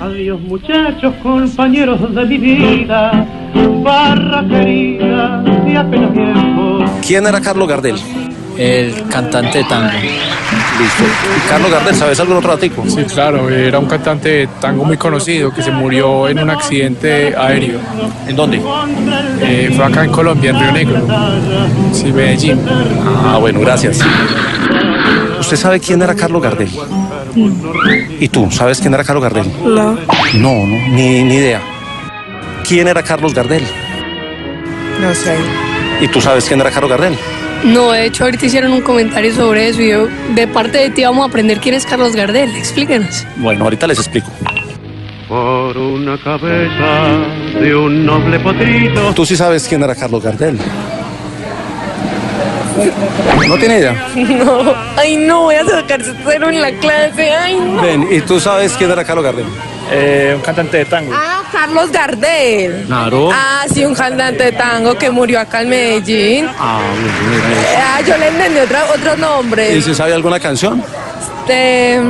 [0.00, 3.26] Adiós muchachos, compañeros de mi vida,
[3.82, 6.84] barra querida, de apenas tiempo.
[7.06, 7.96] ¿Quién era Carlos Gardel?
[8.58, 9.92] El cantante de tango.
[9.92, 11.04] Listo.
[11.48, 12.84] Carlos Gardel, ¿sabes algún otro ratico?
[12.86, 17.34] Sí, claro, era un cantante de tango muy conocido que se murió en un accidente
[17.36, 17.78] aéreo.
[18.26, 18.60] ¿En dónde?
[19.40, 21.06] Eh, fue acá en Colombia, en Río Negro.
[21.92, 22.60] Sí, Medellín.
[23.24, 24.00] Ah, bueno, gracias.
[25.38, 26.70] ¿Usted sabe quién era Carlos Gardel?
[28.20, 29.46] ¿Y tú, sabes quién era Carlos Gardel?
[29.64, 31.60] No, No, no, ni, ni idea.
[32.66, 33.62] ¿Quién era Carlos Gardel?
[35.00, 35.36] no sé.
[36.00, 37.14] ¿Y tú sabes quién era Carlos Gardel?
[37.64, 41.02] No, de hecho ahorita hicieron un comentario sobre eso y yo, de parte de ti
[41.04, 42.54] vamos a aprender quién es Carlos Gardel.
[42.56, 43.26] Explíquenos.
[43.36, 44.28] Bueno, ahorita les explico.
[45.28, 49.12] Por una cabeza de un noble potrito.
[49.14, 50.58] Tú sí sabes quién era Carlos Gardel.
[53.48, 54.08] No tiene idea.
[54.16, 57.82] No, ay no, voy a sacar cero en la clase, ay no.
[57.82, 59.46] Ven, ¿y tú sabes quién era Carlos Gardel?
[59.92, 61.12] Eh, un cantante de tango.
[61.14, 62.84] Ah, Carlos Gardel.
[62.86, 63.28] Claro.
[63.32, 66.48] Ah, sí, un cantante de tango que murió acá en Medellín.
[66.58, 66.80] Ah,
[67.76, 69.76] Ah, yo le entendí otra, otro nombre.
[69.76, 70.82] ¿Y si sabe alguna canción?
[71.40, 72.00] Este,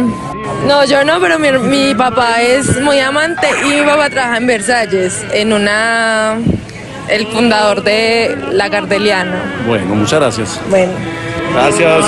[0.66, 4.46] no, yo no, pero mi, mi papá es muy amante y mi papá trabaja en
[4.46, 6.36] Versalles, en una...
[7.08, 9.64] el fundador de La Gardeliana.
[9.66, 10.60] Bueno, muchas gracias.
[10.68, 10.92] Bueno.
[11.52, 12.04] Gracias.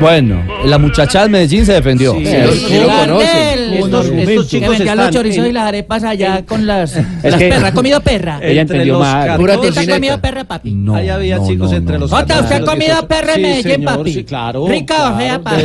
[0.00, 2.14] Bueno, la muchacha de Medellín se defendió.
[2.14, 3.74] Sí, sí, lo- sí lo conocen.
[3.74, 7.48] Estos- estos chicos que los chorizos en- y las arepas allá con las, las que-
[7.48, 7.64] perras.
[7.64, 8.38] ¿Ha comido perra?
[8.42, 9.40] Ella entendió mal.
[9.40, 10.70] ¿Usted ha comido perra, papi?
[10.72, 12.00] No, Ahí había no, chicos no, entre no.
[12.00, 14.12] los Jota, ¿usted ha comido perra en Medellín, papi?
[14.12, 14.66] Sí, claro.
[14.68, 15.62] Rica o fea, papi.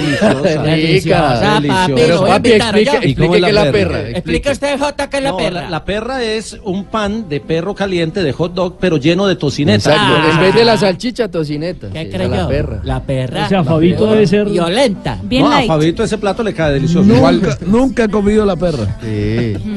[0.65, 1.61] Deliciosa.
[1.67, 1.93] Papi.
[1.95, 2.99] Pero papi, explique, ¿oyó?
[3.07, 4.09] ¿Y cómo es explique qué es la perra?
[4.09, 5.69] Explique usted, Jota, qué es la perra.
[5.69, 9.91] La, perra es un pan de perro caliente de hot dog, pero lleno de tocineta.
[9.91, 10.13] Exacto.
[10.17, 10.29] Ah.
[10.33, 11.89] En vez de la salchicha, tocineta.
[11.91, 12.47] ¿Qué creyó?
[12.69, 12.81] La perra.
[12.83, 13.45] La perra.
[13.45, 14.49] O sea, Fabito debe ser.
[14.49, 15.17] Violenta.
[15.23, 15.67] Bien no, a light.
[15.67, 17.05] Fabito ese plato le cae delicioso.
[17.07, 18.97] Nunca, nunca he comido la perra.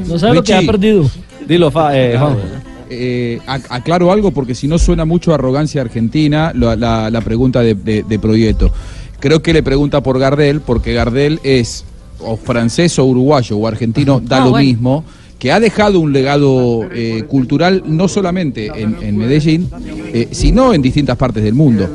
[0.09, 1.09] No sabe lo que ha perdido.
[1.47, 2.37] Dilo, Fa- eh, Juan.
[2.95, 7.61] Eh, ac- aclaro algo porque si no suena mucho arrogancia argentina la, la- la pregunta
[7.61, 8.71] de, de, de Proyecto.
[9.19, 11.85] Creo que le pregunta por Gardel porque Gardel es
[12.21, 14.67] o francés o uruguayo o argentino, da Ah, lo bueno.
[14.67, 15.05] mismo,
[15.39, 19.69] que ha dejado un legado eh, cultural no solamente en, en Medellín,
[20.13, 21.89] eh, sino en distintas partes del mundo.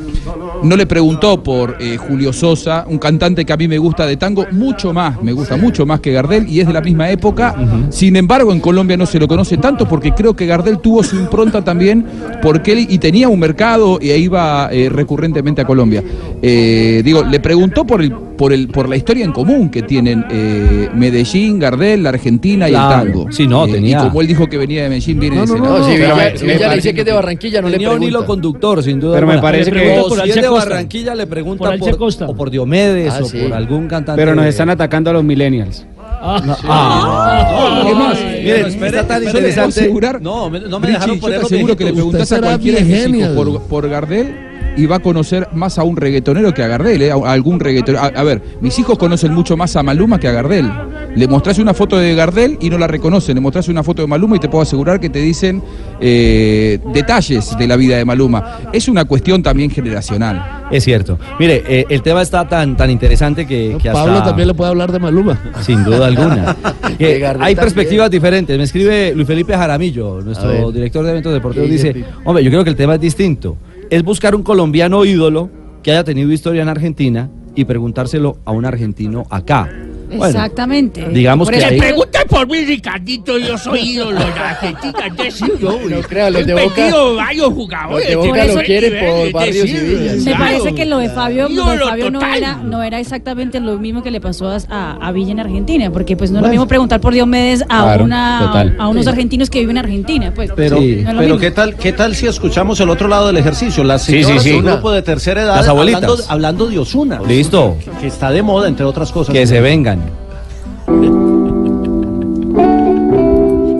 [0.62, 4.16] No le preguntó por eh, Julio Sosa, un cantante que a mí me gusta de
[4.16, 7.54] tango, mucho más, me gusta mucho más que Gardel y es de la misma época.
[7.90, 11.16] Sin embargo, en Colombia no se lo conoce tanto porque creo que Gardel tuvo su
[11.16, 12.04] impronta también
[12.42, 16.02] porque él y tenía un mercado e iba eh, recurrentemente a Colombia.
[16.42, 20.24] Eh, digo, le preguntó por el, por el, por la historia en común que tienen
[20.30, 23.02] eh, Medellín, Gardel, la Argentina y Claro.
[23.02, 23.32] el tango.
[23.32, 25.48] Sí, no, Eh, tenía- Y como él dijo que venía de Medellín, viene No, de
[25.48, 25.84] no, ese no, lado.
[25.90, 27.88] si Pero me- si me Villa le dice que es de Barranquilla, no le Tenía
[27.90, 28.26] un hilo pregunta.
[28.26, 29.14] conductor, sin duda.
[29.16, 30.48] Pero me parece que- Por si es de.
[30.48, 32.26] Barranquilla, le pregunta Por por, Costa.
[32.26, 33.38] o por Diomedes Ah, o sí.
[33.38, 34.20] por algún cantante.
[34.22, 35.84] Pero nos de- están atacando a los millennials.
[36.20, 38.18] Ah, Ah, ¿Qué más?
[38.52, 39.80] Mire, Miren, espere, está tan Yo le puedo interesante.
[39.80, 42.40] asegurar, No, me- no me Richie, dejaron yo poner los aseguro que le preguntas a
[42.40, 43.34] cualquier músico genio.
[43.34, 44.34] por, por Gardel
[44.76, 47.10] y va a conocer más a un reggaetonero que a Gardel, ¿eh?
[47.10, 48.02] a algún reggaetonero.
[48.04, 50.70] A, a ver, mis hijos conocen mucho más a Maluma que a Gardel.
[51.16, 53.34] Le mostrás una foto de Gardel y no la reconocen.
[53.34, 55.60] Le mostrás una foto de Maluma y te puedo asegurar que te dicen
[56.00, 58.58] eh, detalles de la vida de Maluma.
[58.72, 60.66] Es una cuestión también generacional.
[60.70, 61.18] Es cierto.
[61.40, 64.04] Mire, eh, el tema está tan, tan interesante que, que hasta...
[64.04, 65.40] Pablo también le puede hablar de Maluma.
[65.62, 66.56] Sin duda alguna.
[66.98, 67.56] Que hay también.
[67.58, 68.37] perspectivas diferentes.
[68.46, 72.50] Me escribe Luis Felipe Jaramillo, nuestro director de eventos deportivos, ¿Qué dice, dice, hombre, yo
[72.50, 73.56] creo que el tema es distinto.
[73.90, 75.50] Es buscar un colombiano ídolo
[75.82, 79.68] que haya tenido historia en Argentina y preguntárselo a un argentino acá.
[80.08, 81.06] Bueno, Exactamente.
[81.10, 85.78] digamos Por que eso- ahí- Pregunta por mí, Ricardito, yo soy ídolo de Argentina, decirlo.
[85.88, 88.14] No creo, los He de Boca- varios jugadores.
[88.14, 90.16] los de Boca lo eso quieren por Barrios y decir, Villas.
[90.24, 93.60] Me parece que lo de Fabio, lo de Ídolo Fabio no, era, no era exactamente
[93.60, 96.48] lo mismo que le pasó a, a Villa en Argentina, porque pues no es lo
[96.50, 98.38] mismo preguntar por Diomedes a, Claro, una,
[98.78, 99.10] a unos Sí.
[99.10, 100.32] argentinos que viven en Argentina.
[100.34, 101.38] Pues, Pero, no pero.
[101.38, 103.84] ¿qué tal, ¿qué tal si escuchamos el otro lado del ejercicio?
[103.84, 104.50] Las Sí, sí, sí.
[104.50, 106.02] de un grupo de tercera edad Las abuelitas.
[106.02, 107.20] hablando, hablando de Osuna.
[107.26, 107.76] Listo.
[108.00, 109.32] Que está de moda, entre otras cosas.
[109.32, 109.97] que se vengan.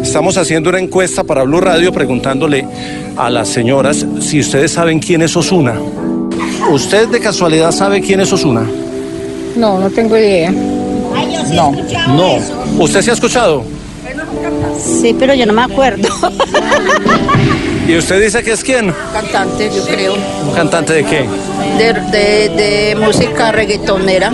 [0.02, 2.66] Estamos haciendo una encuesta para Blue Radio preguntándole
[3.16, 5.74] a las señoras si ustedes saben quién es Osuna.
[6.70, 8.62] ¿Usted de casualidad sabe quién es Osuna?
[9.56, 10.50] No, no tengo idea.
[11.52, 11.72] No.
[12.08, 12.38] No.
[12.78, 13.64] ¿Usted se ha escuchado?
[14.78, 16.08] Sí, pero yo no me acuerdo.
[17.88, 18.94] ¿Y usted dice que es quién?
[19.12, 20.14] Cantante, yo creo.
[20.14, 21.26] ¿Un cantante de qué?
[21.78, 24.32] De, de, de música reggaetonera.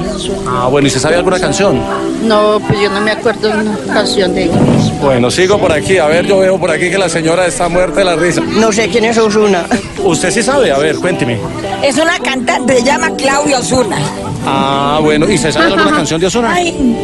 [0.48, 1.78] Ah, bueno, ¿y se sabe alguna canción?
[2.22, 4.57] No, pues yo no me acuerdo de una canción de ella.
[5.02, 5.98] Bueno, sigo por aquí.
[5.98, 8.40] A ver, yo veo por aquí que la señora está muerta de la risa.
[8.40, 9.66] No sé quién es Osuna.
[10.02, 10.72] ¿Usted sí sabe?
[10.72, 11.38] A ver, cuénteme.
[11.83, 13.98] Es una cantante, se llama Claudia Osuna.
[14.46, 16.54] Ah, bueno, ¿y se sabe alguna canción de Osuna?
[16.54, 16.96] Ay,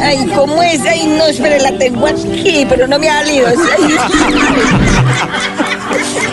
[0.00, 0.80] ay, ¿cómo es?
[0.82, 3.48] Ay, no, espere, la tengo aquí, pero no me ha salido.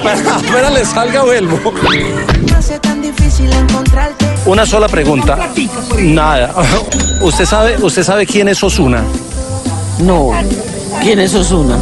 [0.06, 1.60] Apenas le salga, vuelvo.
[2.56, 4.26] No sea tan difícil encontrarte.
[4.46, 5.38] Una sola pregunta.
[6.00, 6.56] Nada.
[7.22, 9.04] ¿Usted sabe, usted sabe quién es Osuna?
[10.00, 10.32] No.
[11.02, 11.78] ¿Quién es Osuna?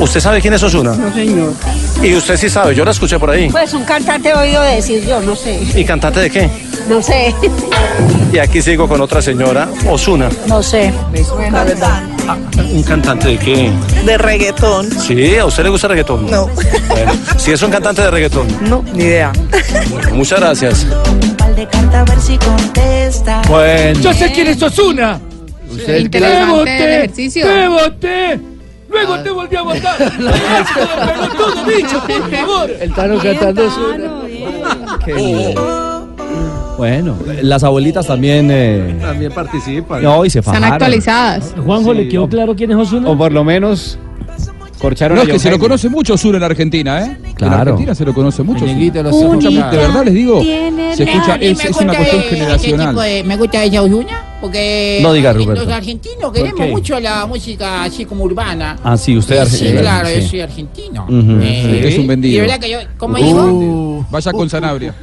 [0.00, 0.94] ¿Usted sabe quién es Osuna?
[0.94, 1.52] No, señor.
[2.02, 3.48] Y usted sí sabe, yo la escuché por ahí.
[3.50, 5.60] Pues un cantante he oído decir yo, no sé.
[5.74, 6.48] ¿Y cantante de qué?
[6.88, 7.34] No sé.
[8.32, 10.28] Y aquí sigo con otra señora, Osuna.
[10.46, 10.92] No sé.
[11.12, 12.02] Me suena, ¿verdad?
[12.72, 13.70] ¿Un cantante de qué?
[14.04, 14.88] De reggaetón.
[14.90, 16.30] Sí, ¿a usted le gusta el reggaetón?
[16.30, 16.48] No.
[16.88, 18.46] Bueno, si es un cantante de reggaetón.
[18.68, 19.32] No, ni idea.
[19.90, 20.86] Bueno, muchas gracias.
[21.36, 23.42] Pal de carta a ver si contesta.
[23.48, 24.00] Bueno.
[24.00, 25.18] Yo sé quién es Osuna.
[25.70, 27.46] Usted Te Interesante el ejercicio.
[27.46, 28.40] te voté.
[29.06, 29.96] Luego te volví a votar.
[31.36, 32.70] todo bicho, por favor.
[32.80, 34.10] El Tano cantando Osuna.
[35.04, 35.54] Qué bien.
[36.76, 38.48] Bueno, las abuelitas también...
[38.52, 40.00] eh, También participan.
[40.02, 40.72] no, y se Están fajaron.
[40.74, 41.54] actualizadas.
[41.64, 43.08] Juanjo, ¿le quedó claro quién es Osuna?
[43.10, 43.98] O por lo menos
[44.78, 47.18] corcharon No, es que se lo conoce mucho Osuna en Argentina, ¿eh?
[47.24, 47.56] En Claro.
[47.72, 48.64] Argentina se lo conoce mucho.
[48.64, 50.40] De los Se escucha de verdad les digo.
[50.40, 52.96] Tiene Se escucha, es, me es gusta una cuestión de- generacional.
[52.96, 58.04] de- me gusta ella Osuna porque No diga, los argentinos queremos mucho la música así
[58.04, 58.76] como urbana.
[58.84, 59.80] Ah, sí, usted Sí, argentino.
[59.80, 60.20] claro, sí.
[60.22, 61.04] yo soy argentino.
[61.04, 61.38] Ujú.
[61.42, 62.34] Eh, Es un Y vendido.
[62.36, 64.06] de verdad que yo, ¿cómo digo?
[64.10, 64.94] Vaya con Sanabria.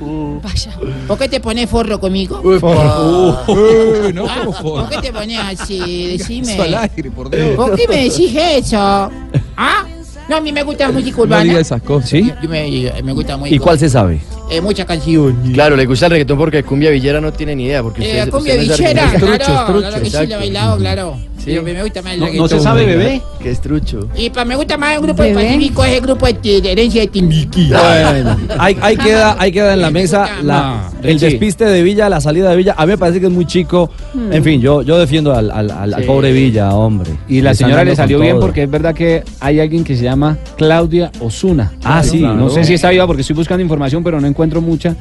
[0.41, 0.71] Vaya.
[1.07, 2.41] ¿Por qué te pones forro conmigo?
[2.45, 2.59] Eh,
[4.13, 4.89] no, Ah, ¿cómo ¿Por forro?
[4.89, 6.07] qué te pones así?
[6.17, 6.53] Decime.
[6.61, 7.55] Al aire, por Dios.
[7.55, 9.11] ¿Por qué me decís eso?
[9.57, 9.85] ¿Ah?
[10.27, 11.43] No, a mí me gusta la música No urbana.
[11.43, 12.09] diga esas cosas.
[12.09, 12.31] ¿Sí?
[12.41, 14.19] Yo me, me gusta muy ¿Y cuál se sabe?
[14.49, 15.53] eh, muchas canciones.
[15.53, 17.83] Claro, le gusta el reggaetón porque cumbia villera no tiene ni idea.
[17.83, 19.37] Porque Eh, usted, cumbia usted no es villera, argentino.
[19.37, 20.37] claro, claro que sí, lo he Exacto.
[20.39, 21.17] bailado, claro.
[21.45, 21.51] Sí.
[21.51, 22.49] Pero me gusta más el No, reggaetón.
[22.49, 23.21] ¿no se sabe, bebé?
[23.39, 24.09] Que es trucho.
[24.17, 25.45] Y para me gusta más el grupo de Bebé.
[25.45, 27.69] Pacífico, es el grupo de, de herencia de Timbiqui.
[27.69, 32.09] Bueno, ahí, ahí queda, ahí queda en la mesa la, No, el despiste de Villa,
[32.09, 32.73] la salida de Villa.
[32.75, 33.91] A mí me parece que es muy chico.
[34.31, 37.11] En fin, yo, yo defiendo al, al- al- al pobre Villa, hombre.
[37.29, 38.41] Y la señora le salió bien todo.
[38.47, 41.73] porque es verdad que hay alguien que se llama Claudia Osuna.
[41.83, 42.49] Ah, sí, No claro.
[42.49, 44.95] sé si está viva porque estoy buscando información, pero no encuentro mucha.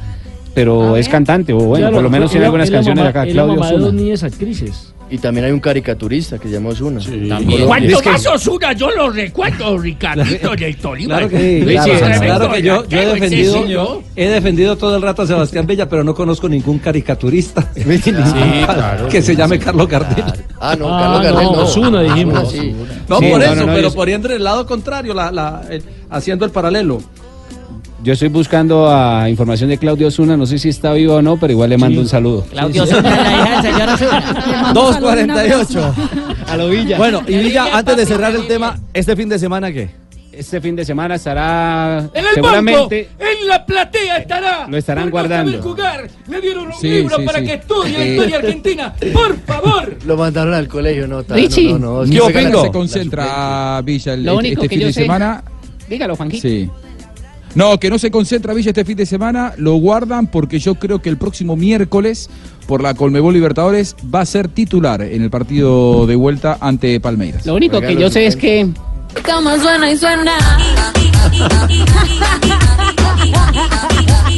[0.53, 3.23] Pero A es cantante, o bueno, Claro, por lo menos tiene algunas canciones mamá- acá.
[3.25, 4.01] Claudia mamá de dos Osuna.
[4.01, 4.93] niñas actrices.
[5.07, 6.99] Y también hay un caricaturista que se llama Osuna.
[6.99, 7.67] También.
[7.67, 8.73] ¿Cuánto Es que- más Osuna?
[8.73, 11.17] Yo lo recuerdo, Ricardito del Tolima.
[11.17, 14.95] Claro que, Sí, claro, claro, claro, tremendo que yo, yo he defendido, he defendido todo
[14.95, 19.07] el rato a Sebastián Bella, pero no conozco ningún caricaturista claro.
[19.09, 20.23] que se llame Carlos Gardel.
[20.59, 21.61] Ah, no, Ah, Carlos Gardel no, no.
[21.63, 22.51] Ozuna dijimos.
[22.51, 22.75] Sí.
[23.07, 25.61] No, Sí, por no, eso, no, no, pero yo- poniendo el lado contrario, la, la-
[25.69, 26.99] el- haciendo el paralelo.
[28.05, 31.37] Yo estoy buscando a información de Claudia Osuna, no sé si está viva o no,
[31.39, 32.45] pero igual le mando un saludo.
[32.51, 34.43] Claudio Osuna, la hija del señor Osuna.
[34.45, 35.79] Le mando saludos y un abrazo.
[35.79, 35.93] 2.48.
[36.47, 36.97] A lo Villa.
[36.99, 39.89] Bueno, y Villa, antes de cerrar el tema, ¿este fin de semana qué?
[40.31, 44.67] este fin de semana estará En el banco, seguramente en la platea estará.
[44.67, 45.59] Lo estarán guardando.
[45.63, 46.07] jugar.
[46.27, 47.45] Le dieron un Sí, libro sí, para sí.
[47.45, 48.93] que estudie la historia argentina.
[49.13, 49.97] Por favor.
[50.05, 51.71] Lo mandaron al colegio, no, Richie.
[51.71, 52.49] no, no, no, ¿Qué no, opina?
[52.49, 55.43] no, Se concentra Villa el- Lo este, único este que fin yo de sé- semana.
[55.89, 56.41] Dígalo, Juanquito.
[56.47, 56.69] Sí.
[57.55, 61.01] No, que no se concentra Villa este fin de semana, lo guardan porque yo creo
[61.01, 62.29] que el próximo miércoles
[62.67, 67.45] por la Colmebol Libertadores va a ser titular en el partido de vuelta ante Palmeiras.
[67.45, 68.67] Lo único que yo sé es que
[69.23, 70.37] Cama suena y suena.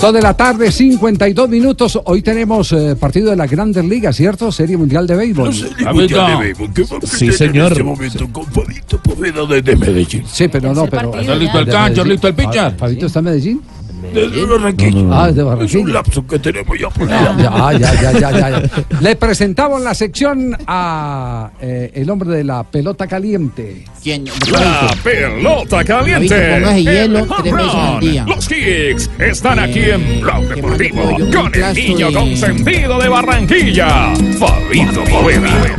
[0.00, 1.98] Dos de la tarde, 52 minutos.
[2.04, 4.52] Hoy tenemos eh, partido de la Grandes Ligas, ¿cierto?
[4.52, 5.50] Serie Mundial de Béisbol.
[5.92, 6.70] Mundial de Béisbol.
[7.02, 7.68] Sí, señor.
[7.68, 10.24] En este momento con Fabito Poveda desde Medellín.
[10.26, 11.18] Sí, pero no, pero.
[11.18, 12.76] Está listo el cancho, listo el pitcher.
[12.76, 13.62] ¿Fabito está en Medellín?
[14.12, 15.22] Desde Barranquilla.
[15.24, 15.78] Ah, de Barranquilla.
[15.78, 18.62] Es un lapso que tenemos ya por Ya, ya, ya, ya, ya, ya.
[19.00, 23.84] Le presentamos la sección a eh, el hombre de la pelota caliente.
[24.02, 24.24] ¿Quién?
[24.52, 26.60] La pelota caliente.
[26.82, 28.24] Hielo, El tres veces al día.
[28.26, 31.02] Los Kicks están aquí en Blog Deportivo
[31.34, 35.76] con el niño de- consentido de Barranquilla, Fabito Poveda.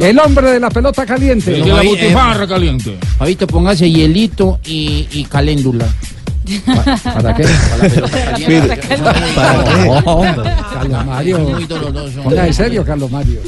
[0.00, 1.52] El hombre de la pelota caliente.
[1.52, 2.98] Pero, Fabi- eh, caliente.
[3.18, 5.86] Fabito, póngase hielito y, y caléndula.
[7.04, 7.44] ¿Para qué?
[7.44, 8.96] ¿para qué?
[8.98, 10.22] No,
[10.72, 11.58] Carlos Mario.
[12.24, 13.40] Ponga en serio, Carlos Mario.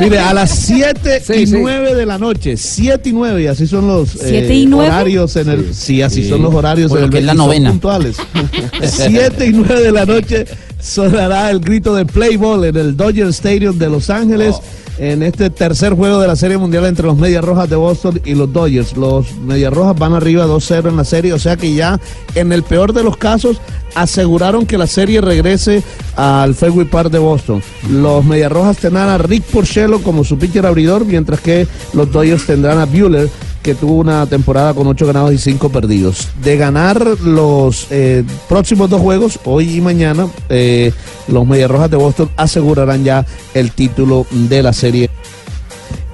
[0.00, 1.56] Mire, a las 7 Sí, y sí.
[1.60, 4.88] 9 de la noche, 7 y 9, y así son los eh, ¿Siete y nueve?
[4.90, 5.74] horarios en el.
[5.74, 6.28] Sí, así Sí.
[6.28, 7.70] son los horarios en el que es la novena.
[7.70, 8.16] puntuales.
[8.82, 10.44] 7 y 9 de la noche
[10.80, 14.56] sonará el grito de Play Ball en el Dodger Stadium de Los Ángeles.
[14.98, 18.34] En este tercer juego de la Serie Mundial entre los Medias Rojas de Boston y
[18.34, 18.96] los Dodgers.
[18.96, 22.00] Los Medias Rojas van arriba 2-0 en la serie, o sea que ya
[22.34, 23.60] en el peor de los casos
[23.94, 25.82] aseguraron que la serie regrese
[26.16, 27.62] al Fenway Park de Boston.
[27.90, 32.46] Los Medias Rojas tendrán a Rick Porcello como su pitcher abridor, mientras que los Dodgers
[32.46, 33.28] tendrán a Bueller
[33.66, 36.28] que tuvo una temporada con 8 ganados y 5 perdidos.
[36.40, 40.92] De ganar los eh, próximos dos juegos, hoy y mañana, eh,
[41.26, 45.10] los Medias Rojas de Boston asegurarán ya el título de la serie.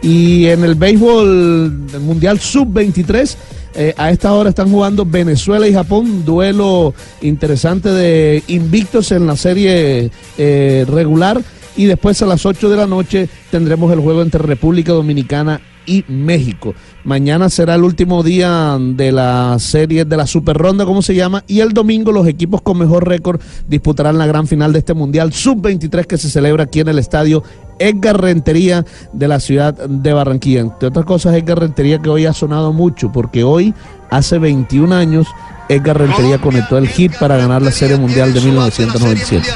[0.00, 3.36] Y en el béisbol del Mundial Sub-23,
[3.74, 9.36] eh, a esta hora están jugando Venezuela y Japón, duelo interesante de invictos en la
[9.36, 11.42] serie eh, regular.
[11.76, 16.04] Y después a las 8 de la noche tendremos el juego entre República Dominicana y
[16.08, 16.74] México.
[17.04, 21.44] Mañana será el último día de la serie de la Super Ronda, como se llama,
[21.46, 25.32] y el domingo los equipos con mejor récord disputarán la gran final de este Mundial
[25.32, 27.42] Sub-23 que se celebra aquí en el estadio
[27.78, 30.60] Edgar Rentería de la ciudad de Barranquilla.
[30.60, 33.74] Entre otras cosas, Edgar Rentería que hoy ha sonado mucho, porque hoy,
[34.10, 35.26] hace 21 años,
[35.68, 39.48] Edgar Rentería conectó el hit para ganar la Serie Mundial de 1997.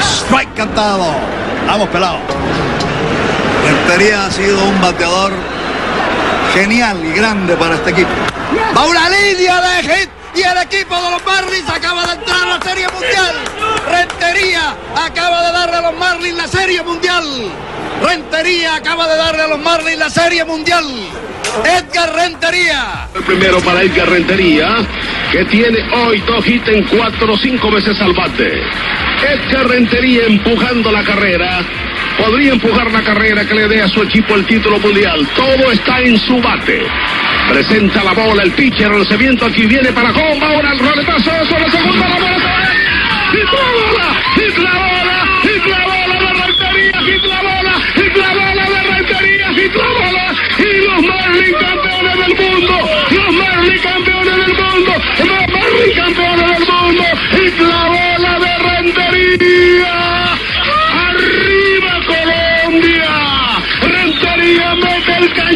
[0.00, 1.04] Strike cantado.
[1.66, 2.18] Vamos, pelado.
[3.64, 5.32] Rentería ha sido un bateador
[6.54, 8.10] genial y grande para este equipo.
[8.76, 12.58] Va una línea de hit y el equipo de los Marlins acaba de entrar a
[12.58, 13.34] la Serie Mundial.
[13.90, 17.24] Rentería acaba de darle a los Marlins la Serie Mundial.
[18.02, 20.84] Rentería acaba de darle a los Marlins la Serie Mundial.
[21.64, 23.08] Edgar Rentería.
[23.14, 24.76] El primero para Edgar Rentería,
[25.30, 28.60] que tiene hoy dos hits en cuatro o cinco veces al bate.
[29.22, 31.64] Edgar Rentería empujando la carrera.
[32.18, 35.26] Podría empujar la carrera que le dé a su equipo el título mundial.
[35.34, 36.82] Todo está en su bate.
[37.50, 41.70] Presenta la bola el pitcher, el lanzamiento aquí viene para Comba, ahora el roletazo sobre
[41.70, 42.94] segunda, la bola se va.
[43.34, 44.06] ¡Hit la bola!
[44.36, 45.16] ¡Hit la bola!
[45.42, 46.98] ¡Hit la bola de Rentería!
[47.02, 47.74] ¡Hit la bola!
[47.96, 48.54] ¡Hit la bola!
[49.54, 50.34] ¡Hit la bola!
[50.58, 52.74] ¡Y los Marlins campeones del mundo!
[53.10, 54.92] ¡Los Marlins campeones del mundo!
[55.18, 57.04] ¡Los Marlins campeones del mundo!
[57.32, 60.03] ¡Hit la de Rentería!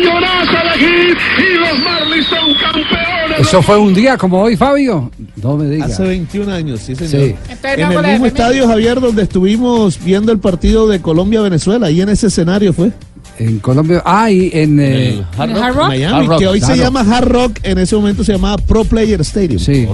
[0.02, 3.40] Cañonazo de hit y los Marlins son campeones.
[3.40, 5.11] ¿Eso fue un día como hoy, Fabio?
[5.37, 5.92] No me digas.
[5.92, 7.28] Hace 21 años, sí, señor.
[7.28, 7.34] Sí.
[7.64, 12.26] En el mismo estadio, Javier, donde estuvimos viendo el partido de Colombia-Venezuela, ahí en ese
[12.28, 12.90] escenario fue.
[13.38, 14.02] En Colombia.
[14.04, 14.80] Ah, y en.
[14.80, 15.88] eh, Hard Rock?
[15.88, 18.84] Miami, Hard Rock, que hoy se llama Hard Rock, en ese momento se llamaba Pro
[18.84, 19.61] Player Stadium.
[19.61, 19.87] Sí.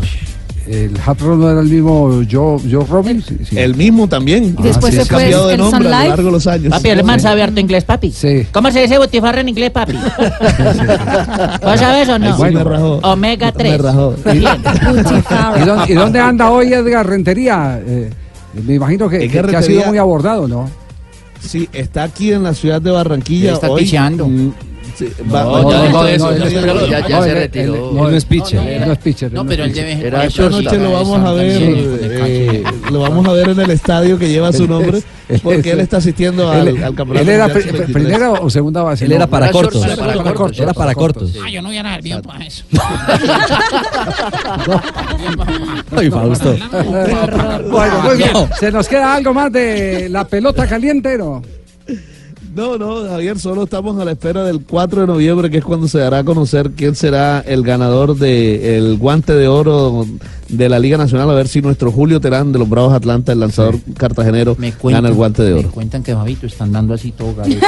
[0.66, 3.22] El Hard Rock no era el mismo Joe, Joe Robin.
[3.22, 3.58] Sí, sí.
[3.58, 4.56] El mismo también.
[4.58, 6.70] Y después Sí, se ha fue cambiado de nombre a lo largo de los años.
[6.70, 8.10] Papi, el man sabe harto inglés, papi.
[8.12, 8.46] Sí.
[8.50, 9.92] ¿Cómo se dice botifarra en inglés, papi?
[11.62, 12.38] ¿Vos sabes o no?
[12.38, 12.94] Me rajó.
[13.02, 13.72] Omega 3.
[13.72, 14.14] Me rajó.
[14.32, 14.38] ¿Y,
[15.62, 17.80] ¿Y dónde, y dónde anda hoy Edgar Rentería?
[17.86, 18.10] Eh,
[18.66, 20.70] me imagino que, que- ha sido muy abordado, ¿no?
[21.40, 23.52] Sí, está aquí en la ciudad de Barranquilla.
[23.52, 24.28] Está hoy, picheando.
[25.00, 27.90] Mm, ya se retiró.
[27.92, 29.32] no es pitcher, No, es pitcher.
[29.32, 33.48] no, pero él debe- Esta noche lo vamos a ver, eh, lo vamos a ver
[33.50, 35.02] en el estadio que lleva su nombre,
[35.42, 37.20] porque él está asistiendo al, campeonato.
[37.20, 37.92] ¿Él era mundial pri- sub-23.
[37.92, 39.04] primera o segunda base?
[39.04, 39.84] Él era No, para cortos.
[39.84, 40.58] Era para cortos.
[40.60, 41.32] Era para cortos.
[41.44, 42.64] Ah, yo no voy a dar bien para eso.
[45.96, 46.56] Ay, Fausto.
[47.70, 48.30] Bueno, muy bien.
[48.58, 51.42] ¿Se nos queda algo más de la pelota caliente, no?
[52.54, 55.88] No, no, Javier, solo estamos a la espera del 4 de noviembre, que es cuando
[55.88, 60.06] se dará a conocer quién será el ganador del guante de oro
[60.48, 63.40] de la Liga Nacional, a ver si nuestro Julio Terán de los Bravos Atlanta, el
[63.40, 65.62] lanzador cartagenero, gana el guante de oro.
[65.62, 67.66] Me cuentan que Fabito están dando así todo gareto.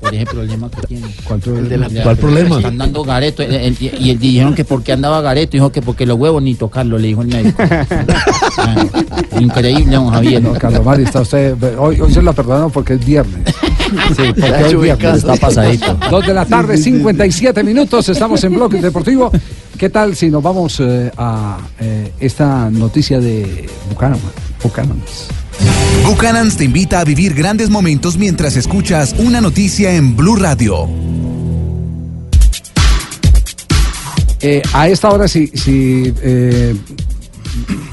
[0.00, 1.06] Por ese problema que tiene.
[1.24, 1.86] ¿Cuál problema?
[2.02, 2.56] ¿Cuál problema?
[2.58, 3.42] Están dando gareto.
[3.42, 5.52] el- el- y el, dijeron que por qué andaba gareto.
[5.52, 7.62] Dijo que porque los huevos ni tocarlo, le dijo el médico.
[8.56, 8.86] Ah,
[9.40, 10.40] Increíble, don Javier.
[10.42, 11.56] No, Carlos Mario, está usted.
[11.78, 13.40] Hoy, hoy se lo perdonamos porque es viernes.
[14.16, 15.16] Sí, porque Está hoy viernes.
[15.16, 15.98] Está pasadito.
[16.10, 18.08] Dos de la tarde, 57 minutos.
[18.08, 19.32] Estamos en Bloque Deportivo.
[19.78, 24.18] ¿Qué tal si nos vamos eh, a eh, esta noticia de Buchanan?
[24.62, 25.28] Buchanans.
[26.06, 30.88] Buchanans te invita a vivir grandes momentos mientras escuchas una noticia en Blue Radio.
[34.40, 36.74] Eh, a esta hora, si, si eh,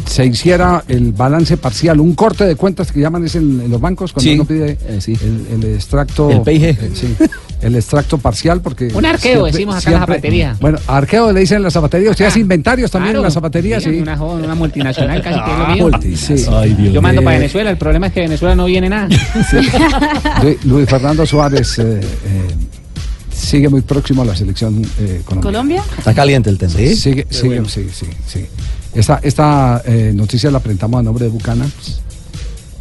[0.06, 3.80] se hiciera el balance parcial, un corte de cuentas que llaman es en, en los
[3.82, 5.18] bancos, cuando Sí, uno pide eh, sí.
[5.22, 6.30] el, el extracto.
[6.30, 6.64] El PIG.
[6.64, 7.16] eh, sí,
[7.62, 8.88] el extracto parcial, porque.
[8.94, 10.58] Un arqueo, decimos acá en la zapatería.
[10.60, 12.12] Bueno, arqueo le dicen en la zapatería.
[12.12, 13.28] ¿Usted hace inventarios también en Claro.
[13.28, 13.80] la zapatería?
[13.82, 13.90] Sí.
[13.90, 15.90] Una, joven, una multinacional casi que es lo mío.
[15.90, 16.36] Multi, sí.
[16.92, 19.08] Yo mando para Venezuela, el problema es que de Venezuela no viene nada.
[20.44, 22.06] Lu- Luis Fernando Suárez eh, eh,
[23.34, 25.42] sigue muy próximo a la selección eh, colombiana.
[25.42, 25.84] ¿Colombia?
[25.98, 26.72] Está caliente el tema.
[26.74, 28.46] Sí, sigue, sigue, sí, sí, sí.
[28.94, 31.72] Esta, esta eh, noticia la presentamos a nombre de Buchanan.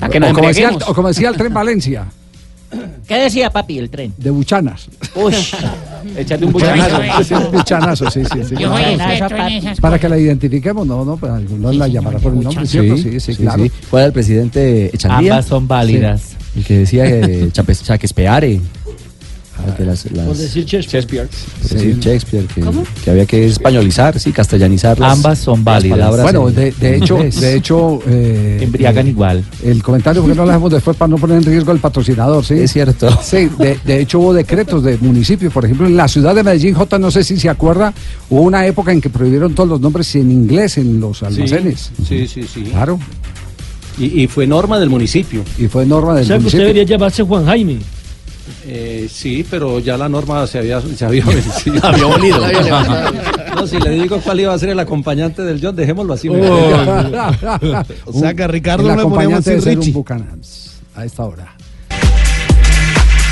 [0.00, 0.88] A que nos o, como decía, el- embriaguemos.
[0.90, 2.06] o como decía el tren Valencia,
[3.08, 4.12] ¿Qué decía papi el tren?
[4.16, 4.88] de Buchanas.
[5.14, 5.34] Uy,
[6.16, 7.24] échate un Buchanazo, buchanazo.
[7.24, 8.54] sí, un buchanazo, sí, sí, sí.
[8.58, 8.72] Yo
[9.80, 12.96] Para que la identifiquemos, no, no, pues algunos la llamará por el nombre, ¿cierto?
[12.96, 13.64] Sí, sí, claro.
[13.90, 15.32] ¿Cuál era el presidente Echandía?
[15.32, 16.20] Ambas son válidas.
[16.22, 16.36] Sí.
[16.56, 18.60] El que decía que Chapes- Chaquespeare.
[19.68, 21.28] Ah, que las- las- Por decir Shakespeare.
[21.62, 22.62] decir Shakespeare, que,
[23.04, 24.98] que había que españolizar, sí, castellanizar.
[24.98, 25.98] las- Ambas son válidas.
[25.98, 29.44] palabras Bueno, en- de, hecho, de hecho, eh, Embriagan eh, igual.
[29.64, 32.54] El comentario porque no lo dejamos después para no poner en riesgo el patrocinador, ¿sí?
[32.54, 33.10] Es cierto.
[33.22, 36.74] Sí, de, de hecho hubo decretos de municipios, por ejemplo, en la ciudad de Medellín,
[36.74, 37.92] J, no sé si se acuerda,
[38.28, 41.90] hubo una época en que prohibieron todos los nombres en inglés en los almacenes.
[42.06, 42.62] Sí, sí, sí.
[42.62, 42.98] Claro,
[43.98, 45.42] Y, y fue norma del municipio.
[45.58, 46.60] y fue norma O del sea que usted municipio.
[46.74, 47.78] debería llamarse Juan Jaime.
[48.66, 51.80] Eh, sí, pero ya la norma se había, se había vencido.
[51.82, 52.40] Había abolido.
[53.54, 56.28] no, si le digo cuál iba a ser el acompañante del John, dejémoslo así.
[56.28, 56.34] Oh.
[58.06, 60.40] O sea que a Ricardo el no le ponemos acompañante de ser un
[60.94, 61.54] a esta hora.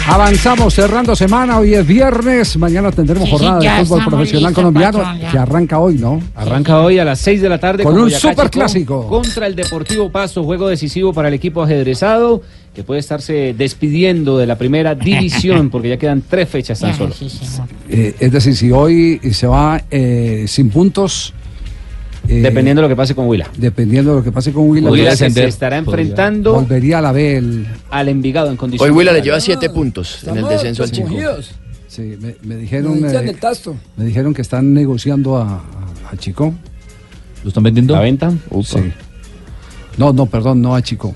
[0.08, 4.48] Avanzamos cerrando semana, hoy es viernes, mañana tendremos Sí, sí, jornada ya de fútbol profesional
[4.48, 6.22] listos, colombiano patrón, que arranca hoy, ¿no?
[6.34, 9.06] Arranca hoy a las 6 de la tarde Con un Boyacá superclásico.
[9.06, 12.40] Contra el Deportivo Pasto, juego decisivo para el equipo ajedrezado
[12.74, 17.14] que puede estarse despidiendo de la primera división porque ya quedan tres fechas tan solo.
[17.90, 21.34] Eh, es decir, si hoy se va eh, sin puntos.
[22.28, 23.48] Eh, Dependiendo de lo que pase con Huila.
[23.56, 24.90] Dependiendo de lo que pase con Huila.
[24.90, 27.66] Huila pues, se estará enfrentando Volvería a la B el.
[27.90, 28.90] al Envigado en condiciones.
[28.92, 31.08] Hoy Huila le lleva 7 puntos en el descenso al Chico.
[31.88, 33.00] Sí, me, me dijeron.
[33.00, 33.34] No eh,
[33.96, 35.62] me dijeron que están negociando a, a-
[36.12, 36.52] a Chico.
[37.42, 37.94] ¿Lo están vendiendo?
[37.94, 38.30] ¿La venta?
[38.62, 38.78] Sí.
[39.96, 41.14] No, no, perdón, no a Chico.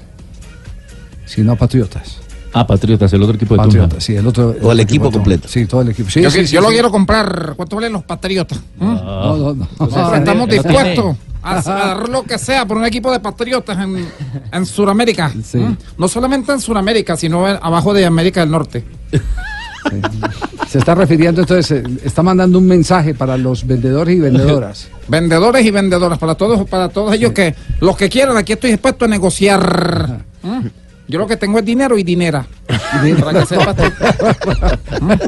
[1.27, 2.22] Sino a Patriotas.
[2.55, 3.79] Ah, Patriotas, el otro equipo de Tunja.
[3.81, 4.55] Patriotas, sí, el otro.
[4.63, 5.49] O el equipo completo.
[5.49, 6.11] Sí, todo el equipo.
[6.11, 6.75] Sí, yo sí, que- sí, yo lo sí.
[6.75, 7.55] quiero comprar.
[7.57, 8.59] ¿Cuánto valen los patriotas?
[8.79, 8.85] ¿Mm?
[8.85, 10.15] No, no, no.
[10.17, 14.07] Estamos dispuestos a hacer lo que sea por un equipo de patriotas en,
[14.53, 15.33] en Sudamérica.
[15.43, 15.59] Sí.
[15.59, 15.77] ¿Mm?
[15.99, 18.85] No solamente en Sudamérica, sino en- abajo de América del Norte.
[20.69, 24.89] Se está refiriendo entonces, eh, está mandando un mensaje para los vendedores y vendedoras.
[25.09, 29.05] Vendedores y vendedoras, para todos, para todos ellos que los que quieran, aquí estoy dispuesto
[29.05, 30.25] a negociar.
[31.13, 32.47] Yo lo que tengo es dinero y dinera.
[33.23, 33.83] Para que sepas tú.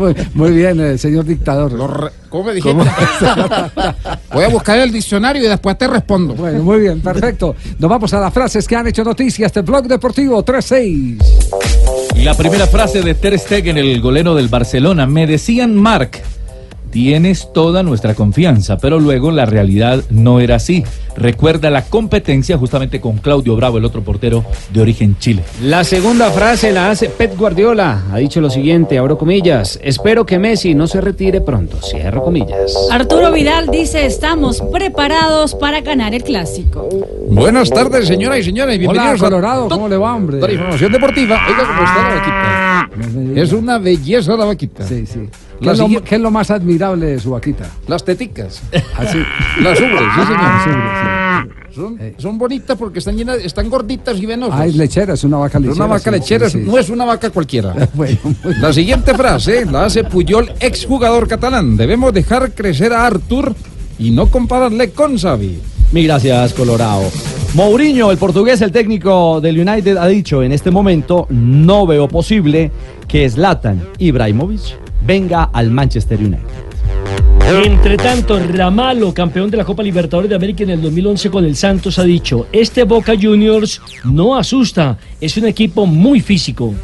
[0.01, 1.73] muy, muy bien, eh, señor dictador.
[1.73, 2.75] Lo re- ¿Cómo me dijiste?
[4.33, 6.33] Voy a buscar el diccionario y después te respondo.
[6.37, 7.55] Bueno, muy bien, perfecto.
[7.79, 11.19] Nos vamos a las frases que han hecho noticias de Blog Deportivo 36.
[12.17, 16.23] Y la primera frase de Ter Stegen, el golero del Barcelona, me decían Marc,
[16.95, 20.85] tienes toda nuestra confianza, pero luego la realidad no era así.
[21.17, 25.43] Recuerda la competencia justamente con Claudio Bravo, el otro portero de origen Chile.
[25.61, 28.05] La segunda frase la hace Pep Guardiola.
[28.13, 29.77] Ha dicho lo siguiente, abro comillas.
[29.83, 31.79] Espero que Messi no se retire pronto.
[31.83, 32.77] Cierro comillas.
[32.93, 36.89] Arturo Vidal dice, estamos preparados para ganar el clásico.
[37.29, 38.79] Buenas tardes, señoras y señores.
[38.79, 40.39] Bienvenidos Hola, Colorado, ¿cómo le va, hombre?
[40.39, 41.41] a la información deportiva.
[41.49, 43.41] Oiga, ¿cómo está la vaquita?
[43.41, 44.87] Es una belleza la vaquita.
[44.87, 45.29] Sí, sí.
[45.65, 47.65] ¿Qué es, lo, siguiente- qué es lo más admirable de su vaquita?
[47.89, 48.63] Las teticas.
[48.97, 49.19] Así.
[49.63, 50.41] Las ubres, sí, señor.
[50.41, 51.45] Ah,
[51.75, 54.61] Son, son bonitas porque están llenas, están gorditas y venosas.
[54.61, 55.85] Ah, es lechera, es una vaca Es lechera.
[55.85, 56.71] una vaca sí, lechera, sí, sí.
[56.71, 57.75] no es una vaca cualquiera.
[57.95, 58.19] Bueno,
[58.61, 61.77] La siguiente frase la hace Puyol, exjugador catalán.
[61.77, 63.55] Debemos dejar crecer a Artur
[63.99, 65.59] y no compararle con Xavi.
[65.93, 67.03] Mil gracias, Colorado.
[67.55, 72.73] Mourinho, el portugués, el técnico del United, ha dicho en este momento no veo posible
[73.07, 76.65] que Zlatan Ibrahimovic venga al Manchester United.
[77.47, 81.57] Entre tanto, Ramalo, campeón de la Copa Libertadores de América en el 2011 con el
[81.57, 86.75] Santos, ha dicho, este Boca Juniors no asusta, es un equipo muy físico.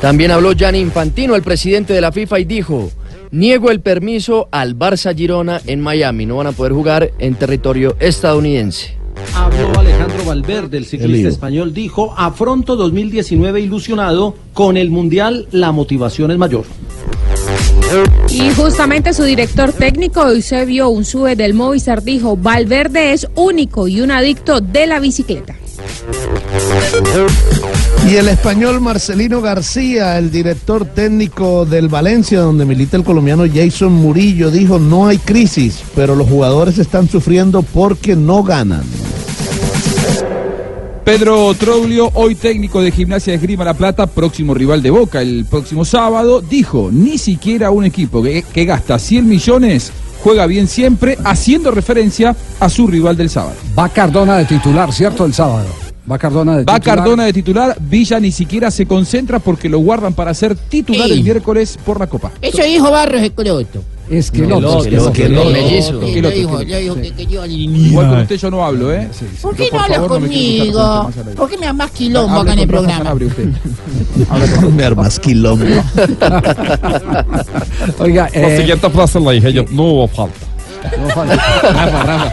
[0.00, 2.90] También habló Gianni Infantino, el presidente de la FIFA, y dijo,
[3.30, 6.24] niego el permiso al Barça Girona en Miami.
[6.24, 8.96] No van a poder jugar en territorio estadounidense.
[9.34, 16.30] Habló Alejandro Valverde, el ciclista español, dijo, afronto 2019 ilusionado, con el Mundial la motivación
[16.30, 16.64] es mayor.
[18.30, 24.10] Y justamente su director técnico, Eusebio Unsue del Movistar, dijo, Valverde es único y un
[24.10, 25.54] adicto de la bicicleta.
[28.08, 33.92] Y el español Marcelino García, el director técnico del Valencia, donde milita el colombiano Jason
[33.92, 38.84] Murillo, dijo, no hay crisis, pero los jugadores están sufriendo porque no ganan.
[41.04, 45.44] Pedro Troglio, hoy técnico de Gimnasia de Esgrima La Plata, próximo rival de Boca el
[45.44, 49.92] próximo sábado, dijo, ni siquiera un equipo que, que gasta 100 millones
[50.22, 53.56] juega bien siempre, haciendo referencia a su rival del sábado.
[53.76, 55.24] Va Cardona de titular, ¿cierto?
[55.24, 55.85] El sábado.
[56.10, 56.98] Va Cardona de Va titular.
[56.98, 61.18] Cardona de titular, Villa ni siquiera se concentra porque lo guardan para ser titular Ey.
[61.18, 62.30] el miércoles por la Copa.
[62.40, 63.82] Eso dijo Barros Escroto.
[64.08, 66.00] Es que No, no, es que no, que no, mellizo.
[66.00, 67.00] Sí, Que lo no, dijo, que lo dijo sí.
[67.02, 69.08] que, que yo Igual con usted yo no hablo, ¿eh?
[69.42, 71.10] ¿Por qué no hablas conmigo?
[71.36, 73.12] ¿Por qué me amas quilombo acá en el programa?
[73.14, 73.48] Usted.
[74.76, 75.64] Me armas quilombo.
[77.98, 80.36] Oiga, La eh, siguiente frase la dije yo, no hubo falta.
[81.02, 81.34] no falta.
[81.34, 82.32] Rafa, Rafa.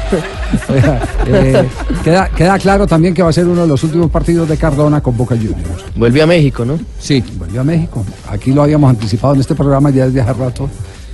[0.69, 1.67] Oiga, eh,
[2.03, 5.01] queda, queda claro también que va a ser uno de los últimos partidos de Cardona
[5.01, 5.85] con Boca Juniors.
[5.95, 6.79] Vuelve a México, ¿no?
[6.99, 7.23] Sí.
[7.37, 8.05] Vuelve a México.
[8.29, 10.69] Aquí lo habíamos anticipado en este programa ya desde hace rato.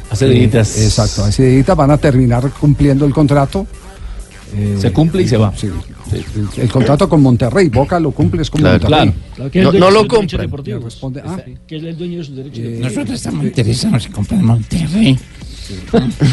[0.10, 0.78] Hace Eh, días.
[0.82, 3.66] Exacto, hace días van a terminar cumpliendo el contrato.
[4.56, 5.54] Eh, Se cumple y se va.
[5.56, 5.68] sí,
[6.12, 9.14] El, el contrato con Monterrey, Boca lo cumple es con Claro, Monterrey.
[9.36, 9.72] claro.
[9.72, 10.80] No- no lo.
[10.84, 11.38] Responde, ah,
[11.68, 12.92] Que es el dueño de sus derechos Eh, deportivos.
[12.96, 15.20] Nosotros estamos interesados en comprar Monterrey.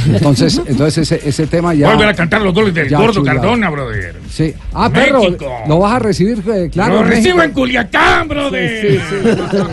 [0.09, 1.89] Entonces, entonces ese, ese tema ya.
[1.89, 3.23] Vuelven a cantar los goles del ya gordo.
[3.23, 4.17] Cardona, brother.
[4.31, 4.55] Sí.
[4.73, 5.53] Ah, perro, México.
[5.69, 6.95] lo vas a recibir, eh, claro.
[6.95, 7.53] Lo en recibo en.
[7.53, 9.01] Culiacán, brother.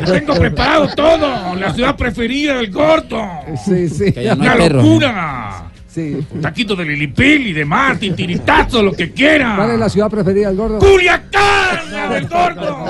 [0.05, 1.55] Tengo preparado todo.
[1.55, 3.21] La ciudad preferida del gordo.
[3.65, 4.13] Sí, sí.
[4.37, 5.72] Una locura.
[5.93, 6.25] Sí.
[6.41, 9.55] Taquito de Lilipil y demás, tintiritazo, lo que quiera.
[9.55, 10.79] ¿Cuál es la ciudad preferida del gordo?
[10.79, 11.91] ¡Culiacán!
[11.91, 12.85] la del gordo!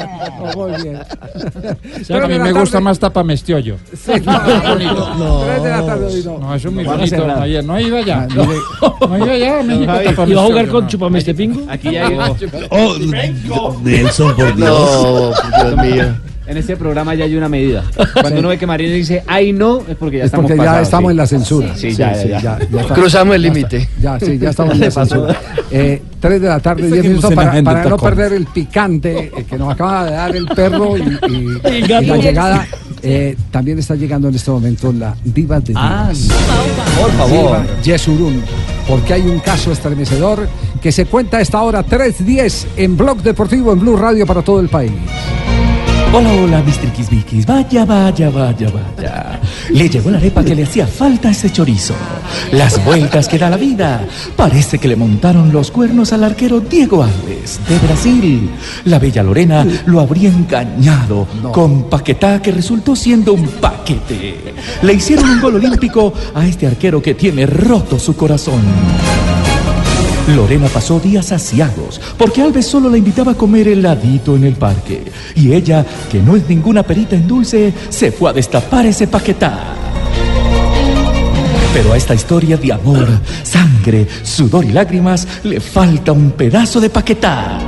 [0.56, 1.00] Muy bien.
[2.24, 3.78] A mí me gusta más tapa mestiollo.
[3.94, 5.40] Sí, no, No.
[5.44, 6.38] Tres de la tarde, hoy no.
[6.38, 7.42] No, es muy Van a bonito.
[7.42, 8.26] Ayer no he ido allá.
[8.34, 8.44] No
[9.16, 9.92] he ido allá a México.
[9.92, 10.90] Javi, tapa ¿Y va a jugar con no.
[10.90, 11.70] Chupamestepingo?
[11.70, 12.38] Aquí ya llegó.
[12.70, 12.98] Oh,
[13.84, 15.44] Nelson, por Dios.
[15.52, 16.33] No, Dios mío.
[16.46, 17.84] En este programa ya hay una medida.
[18.20, 20.66] Cuando uno ve que Marina dice, ay no, es porque ya Es estamos porque ya
[20.66, 21.12] pasados, estamos sí.
[21.12, 21.76] en la censura.
[21.76, 22.60] Sí, ya, ya, ya.
[22.94, 23.88] Cruzamos el límite.
[24.02, 25.38] Ya, sí, ya estamos en la censura.
[25.72, 29.46] Eh, tres de la tarde, Esa diez que minutos para, no perder el picante eh,
[29.50, 32.68] que nos acaba de dar el perro y, la llegada.
[33.06, 36.30] Eh, también está llegando en este momento la diva de Ah, divas.
[37.02, 37.62] por favor.
[37.62, 38.42] Diva Yesurún,
[38.88, 40.48] porque hay un caso estremecedor
[40.82, 44.62] que se cuenta a esta hora 3.10 en Blog Deportivo en Blue Radio para todo
[44.62, 44.92] el país.
[46.16, 46.94] Hola, hola, Mr.
[46.94, 47.44] Kisbikis.
[47.44, 49.40] Vaya, vaya, vaya, vaya.
[49.72, 51.96] Le llegó la arepa que le hacía falta a ese chorizo.
[52.52, 54.06] Las vueltas que da la vida.
[54.36, 58.48] Parece que le montaron los cuernos al arquero Diego Alves, de Brasil.
[58.86, 64.54] La bella Lorena lo habría engañado con Paquetá, que resultó siendo un paquete.
[64.84, 68.62] Le hicieron un gol olímpico a este arquero que tiene roto su corazón.
[70.28, 75.04] Lorena pasó días asiagos porque Alves solo la invitaba a comer heladito en el parque.
[75.36, 79.76] Y ella, que no es ninguna perita en dulce, se fue a destapar ese paquetá.
[81.74, 83.08] Pero a esta historia de amor,
[83.42, 87.60] sangre, sudor y lágrimas le falta un pedazo de paquetá.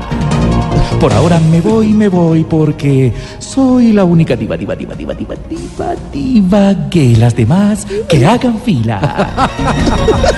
[1.00, 5.36] Por ahora me voy, me voy porque soy la única diva, diva, diva, diva, diva,
[5.50, 9.38] diva, diva que las demás que hagan fila.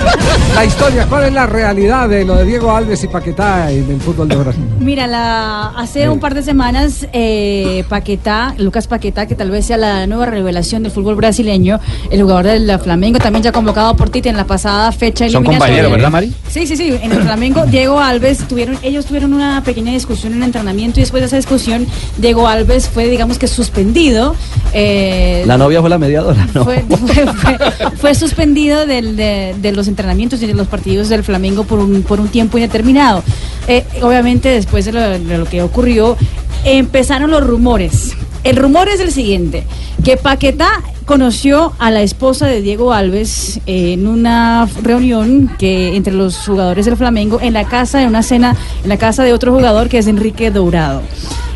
[0.54, 4.00] La historia, ¿cuál es la realidad de lo de Diego Alves y Paquetá en el
[4.00, 4.64] fútbol de Brasil?
[4.80, 9.76] Mira, la, hace un par de semanas, eh, Paquetá, Lucas Paquetá, que tal vez sea
[9.76, 11.78] la nueva revelación del fútbol brasileño,
[12.10, 15.92] el jugador del Flamengo, también ya convocado por Tite en la pasada fecha Son compañeros,
[15.92, 16.34] ¿verdad, Mari?
[16.48, 16.92] Sí, sí, sí.
[17.02, 21.20] En el Flamengo, Diego Alves, tuvieron, ellos tuvieron una pequeña discusión en entrenamiento y después
[21.22, 24.34] de esa discusión, Diego Alves fue, digamos que, suspendido.
[24.72, 26.64] eh, La novia fue la mediadora, ¿no?
[26.64, 27.58] fue, fue- fue-
[27.96, 32.02] fue suspendido del- de, de los entrenamientos y de los partidos del Flamengo por un,
[32.02, 33.22] por un tiempo indeterminado.
[33.66, 36.16] Eh, obviamente, después de lo, de lo que ocurrió,
[36.64, 38.12] empezaron los rumores.
[38.44, 39.64] El rumor es el siguiente,
[40.04, 40.68] que Paquetá
[41.08, 46.98] conoció a la esposa de Diego Alves en una reunión que entre los jugadores del
[46.98, 50.06] Flamengo en la casa de una cena en la casa de otro jugador que es
[50.06, 51.00] Enrique Dourado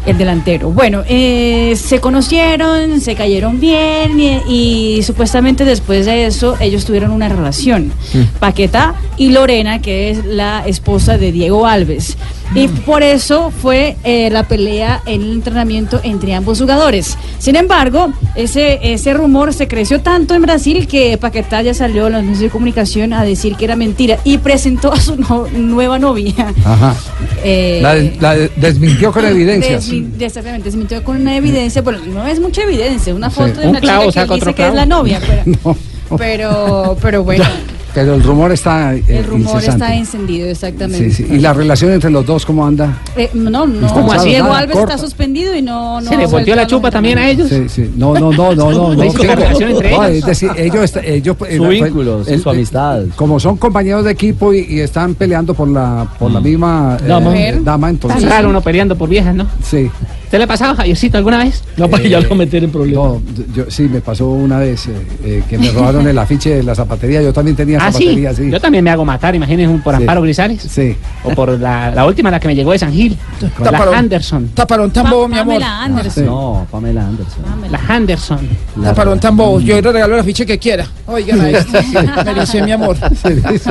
[0.06, 0.70] el delantero.
[0.70, 7.10] Bueno, eh, se conocieron, se cayeron bien y, y supuestamente después de eso ellos tuvieron
[7.12, 7.92] una relación.
[8.40, 12.16] Paquetá y Lorena, que es la esposa de Diego Alves.
[12.54, 17.16] Y por eso fue eh, la pelea en el entrenamiento entre ambos jugadores.
[17.38, 22.10] Sin embargo, ese, ese rumor se creció tanto en Brasil que Paquetá ya salió a
[22.10, 25.98] los medios de comunicación a decir que era mentira y presentó a su no- nueva
[25.98, 26.34] novia.
[26.62, 26.94] Ajá.
[27.42, 29.84] Eh, La, la desmintió con evidencias.
[30.20, 33.80] Exactamente, desmintió con una evidencia, bueno, no es mucha evidencia, una foto de Un una
[33.80, 35.76] clavo, chica que dice que es la novia, pero,
[36.18, 37.44] pero, pero bueno,
[37.94, 39.84] Pero el rumor está eh, el rumor incesante.
[39.84, 41.10] está encendido, exactamente.
[41.10, 41.34] Sí, sí.
[41.34, 42.98] ¿Y la relación entre los dos cómo anda?
[43.16, 44.30] Eh, no, no, ¿Cómo así?
[44.30, 44.94] Diego Nada, Alves corta.
[44.94, 47.48] está suspendido y no, no ¿Se le volteó la chupa también a ellos?
[47.48, 47.90] Sí, sí.
[47.96, 48.94] No, no, no, no, no.
[48.94, 50.16] ¿Le no, la relación entre No, ellos?
[50.18, 53.02] Es decir, ellos, está- ellos eh, Su vínculo, su amistad.
[53.16, 57.06] Como son compañeros de equipo y, y están peleando por la, por la misma eh,
[57.06, 57.34] Dama.
[57.62, 58.22] dama, entonces.
[58.28, 59.46] Raro uno peleando por viejas, ¿no?
[59.62, 59.90] Sí.
[60.32, 61.62] ¿Te le ha pasado, Javiercito, alguna vez?
[61.76, 63.04] No, para que ya lo meter en problemas.
[63.04, 63.22] No,
[63.54, 64.92] yo, sí, me pasó una vez eh,
[65.24, 67.20] eh, que me robaron el afiche de la zapatería.
[67.20, 68.50] Yo también tenía Ah, zapatería, sí.
[68.50, 70.00] Yo también me hago matar, imagínense, un por Sí.
[70.00, 70.62] Amparo Grisales.
[70.62, 70.96] Sí.
[71.22, 73.14] O por la, la última, la que me llegó de San Gil.
[73.58, 73.94] La Taparón.
[73.94, 74.48] Anderson.
[74.54, 75.52] Taparón tan bobo, mi amor.
[75.60, 76.24] Pamela Anderson.
[76.24, 77.42] No, Pamela Anderson.
[77.70, 78.48] La Anderson.
[78.82, 79.60] Taparón tan bobo.
[79.60, 80.86] Yo le regalo el afiche que quiera.
[81.08, 81.78] Oigan a esto.
[82.24, 82.96] Me dice mi amor.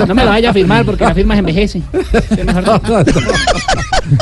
[0.07, 1.81] No me lo vaya a firmar porque la firma envejece.
[2.35, 2.81] Sí, mejor no.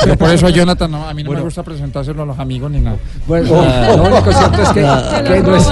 [0.02, 2.80] Pero por eso, Jonathan, no, a mí no me gusta presentárselo a los amigos ni
[2.80, 2.96] nada.
[3.26, 3.48] Bueno,
[3.96, 5.68] lo único cierto es que, que no, es,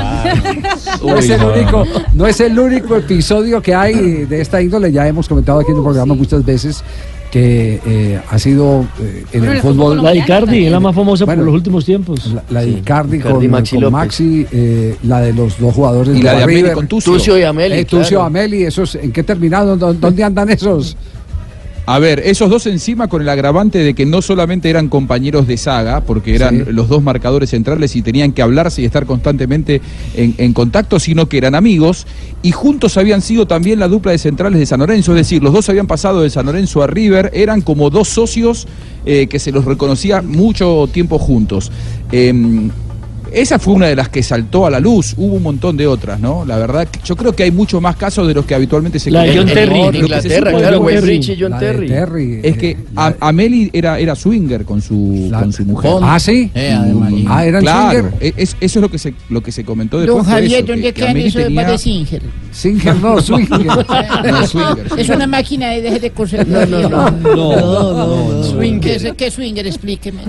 [1.03, 1.85] no es el único,
[2.15, 3.95] no es el único episodio que hay
[4.25, 4.91] de esta índole.
[4.93, 6.83] Ya hemos comentado aquí en el programa muchas veces
[7.31, 10.03] que eh, ha sido eh, en Bueno, el el fútbol.
[10.03, 12.27] La de Icardi es la más famosa Bueno, por los últimos tiempos.
[12.33, 13.93] La, la de Icardi con Maxi con.
[13.93, 16.73] Maxi, eh, la de los dos jugadores Y la de Ameli River.
[16.73, 17.13] con Tucio.
[17.13, 18.25] Tucio y Ameli, Eh, Tucio claro.
[18.25, 19.79] Ameli, esos, ¿en qué terminaron?
[19.79, 20.97] ¿Dó- ¿Dónde andan esos?
[21.91, 25.57] A ver, esos dos encima con el agravante de que no solamente eran compañeros de
[25.57, 26.73] saga, porque eran Sí.
[26.73, 29.81] los dos marcadores centrales y tenían que hablarse y estar constantemente
[30.15, 32.07] en, en contacto, sino que eran amigos
[32.43, 35.55] y juntos habían sido también la dupla de centrales de San Lorenzo, es decir, los
[35.55, 38.69] dos habían pasado de San Lorenzo a River, eran como dos socios
[39.07, 41.73] eh, que se los reconocía mucho tiempo juntos.
[42.13, 42.71] Em,
[43.33, 45.15] esa fue una de las que saltó a la luz.
[45.17, 46.45] Hubo un montón de otras, ¿no?
[46.45, 49.11] La verdad, que yo creo que hay mucho más casos de los que habitualmente se
[49.11, 49.37] La de.
[49.37, 49.81] John Terry.
[49.91, 51.07] Que se Inglaterra, claro, Terry.
[51.09, 51.89] Rich y John La de Terry.
[51.89, 52.41] Terry.
[52.43, 55.93] es que a- Ameli era, era swinger con su, con su mujer.
[56.03, 56.51] Ah, sí.
[56.55, 57.13] Eh, además.
[57.29, 58.15] Ah, eran claro, swinger.
[58.21, 60.25] e- es- eso es lo que se, lo que se comentó después.
[60.25, 62.23] Don Javier, eso, que- ¿dónde que quedan eso de tenía- de Singer?
[62.59, 63.59] Singer, no, swinger.
[63.61, 65.17] No, swinger, Es swinger.
[65.17, 66.47] una máquina de deje de coser.
[66.49, 67.11] No, no, no.
[67.11, 69.65] No, no, ¿Qué es, qué es swinger?
[69.67, 70.23] Explíqueme.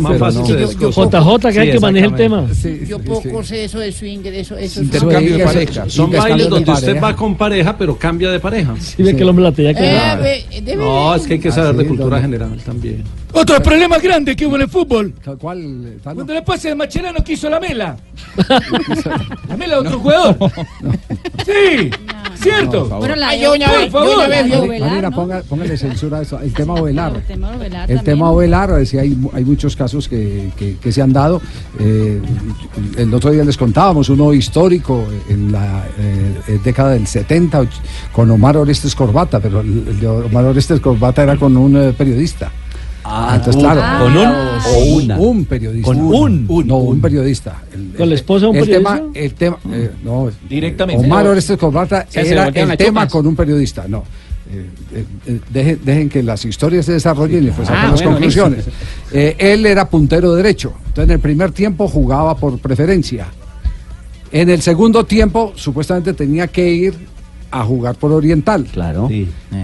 [0.00, 0.42] Más fácil.
[0.44, 2.46] JJ, que hay Sí, que manejar el tema.
[2.52, 3.48] Sí, Yo sí, poco sí.
[3.48, 5.84] sé eso de swinger, eso, eso es Intercambio de pareja.
[5.88, 8.74] Son bailes de donde usted va con pareja, pero cambia de pareja.
[8.78, 9.80] Si ve que el hombre la tenía que
[10.60, 13.04] Eh, No, es que hay que saber Ah, de sí, cultura general también.
[13.32, 15.12] Otro problema grande que hubo en el fútbol.
[15.38, 15.98] ¿Cuál?
[16.02, 16.16] Tano?
[16.16, 17.96] Cuando la pase de Macherano quiso la mela.
[19.48, 20.36] La mela de otro jugador.
[21.44, 21.90] Sí,
[22.40, 22.86] cierto.
[22.86, 23.78] Bueno, la yo una Por
[24.28, 25.02] vez, yo favor.
[25.02, 25.10] ¿no?
[25.12, 26.38] ponga- póngale censura a eso.
[26.40, 27.16] El tema Ovelar.
[27.16, 30.92] El tema Ovelar El tema Ovelar, es hay, mu- hay muchos casos que, que- que
[30.92, 31.40] se han dado.
[31.78, 32.20] Eh,
[32.96, 37.68] el otro día les contábamos uno histórico en la eh, década del 70 och-
[38.12, 41.92] con Omar Orestes Corbata, pero el, el de Omar Orestes Corbata era con un eh,
[41.96, 42.50] periodista.
[43.12, 45.18] Ah, Entonces, un- claro, ¿Con un o una?
[45.18, 45.86] Un periodista.
[45.88, 46.46] Con un.
[46.66, 47.62] no, un periodista.
[47.74, 48.96] El- ¿Con la esposa de un el periodista?
[48.96, 51.04] Tema, el tema, eh, no, Directamente.
[51.06, 51.58] Omar Orestes
[52.08, 53.12] se era el tema chupas.
[53.12, 54.04] con un periodista, no.
[54.52, 58.64] Eh, eh, dejen, dejen que las historias se desarrollen y pues Ah, las bueno, conclusiones.
[59.12, 63.26] Eh, él era puntero derecho, entonces en el primer tiempo jugaba por preferencia.
[64.32, 66.94] En el segundo tiempo, supuestamente tenía que ir
[67.50, 68.64] a jugar por Oriental.
[68.72, 69.08] Claro.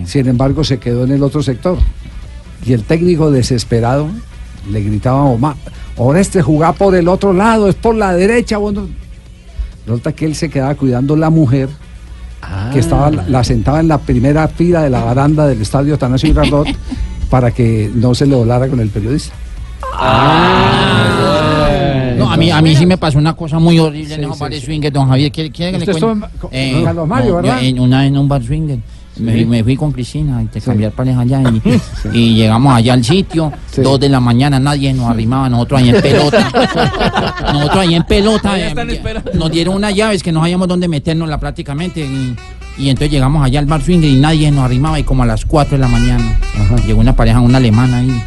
[0.05, 1.79] Sin embargo, se quedó en el otro sector.
[2.67, 4.09] Y el técnico desesperado
[4.71, 5.55] le gritaban a Omar,
[5.97, 8.59] Oreste jugá por el otro lado, es por la derecha.
[8.59, 8.89] Bueno,
[9.87, 11.69] resulta que él se quedaba cuidando la mujer
[12.73, 16.69] que estaba la sentaba en la primera fila de la baranda del estadio Tanasio Girardot
[17.31, 19.35] para que no se le volara con el periodista.
[22.19, 24.63] No, a mí, a mí sí me pasó una cosa muy horrible en esos bares
[24.65, 25.31] swinger, don Javier.
[25.33, 26.07] ¿Quiere, quiere que le cuente?
[26.07, 27.63] estuvo en- con Carlos Mario, yo ¿verdad?
[27.63, 28.79] en una vez en un bar swinger.
[29.19, 29.39] Me, Sí.
[29.39, 31.63] fui- me fui con Cristina a intercambiar pareja allá y,
[32.13, 33.53] y llegamos allá al sitio,
[33.83, 36.51] dos de la mañana, nadie nos arrimaba, nosotros ahí en pelota.
[37.53, 38.59] nosotros ahí en pelota.
[38.59, 38.75] eh,
[39.35, 42.01] nos dieron unas llaves que no sabíamos dónde meternosla prácticamente.
[42.05, 42.37] Y,
[42.79, 45.47] y entonces llegamos allá al bar swinger y nadie nos arrimaba y como a las
[45.47, 46.39] 4 de la mañana
[46.87, 48.23] llegó una pareja, una alemana ahí.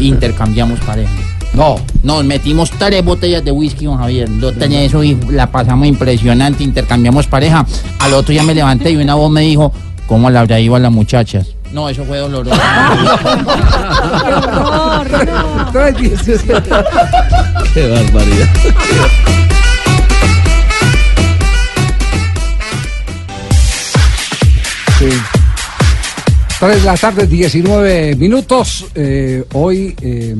[0.00, 1.10] Intercambiamos pareja.
[1.54, 1.76] No.
[2.02, 4.28] Nos metimos tres botellas de whisky, don Javier.
[4.38, 6.62] Dos tenía eso y la pasamos impresionante.
[6.64, 7.66] Intercambiamos pareja.
[7.98, 9.72] Al otro ya me levanté y una voz me dijo,
[10.06, 11.48] ¿cómo le habrá ido a las muchachas?
[11.72, 12.56] No, eso fue doloroso.
[17.74, 18.48] Qué barbaridad.
[24.98, 25.37] Sí.
[26.60, 28.86] 3 de la tarde, 19 minutos.
[28.92, 30.34] Eh, hoy, eh,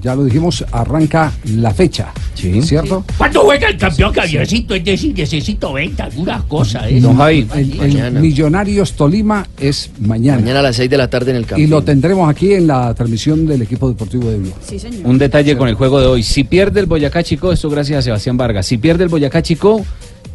[0.00, 2.10] ya lo dijimos, arranca la fecha.
[2.34, 3.04] ¿Cierto?
[3.18, 4.74] ¿Cuándo juega el campeón Javiercito?
[4.74, 6.84] Es decir, necesito venta, algunas cosas.
[6.88, 7.00] ¿eh?
[7.00, 10.40] Don Javi, el, el Millonarios Tolima es mañana.
[10.40, 11.62] Mañana a las 6 de la tarde en el campo.
[11.62, 14.54] Y lo tendremos aquí en la transmisión del equipo deportivo de Blue.
[14.66, 15.02] Sí, señor.
[15.04, 16.22] Un detalle con el juego de hoy.
[16.22, 18.64] Si pierde el Boyacá Chico, esto gracias a Sebastián Vargas.
[18.64, 19.84] Si pierde el Boyacá Chico,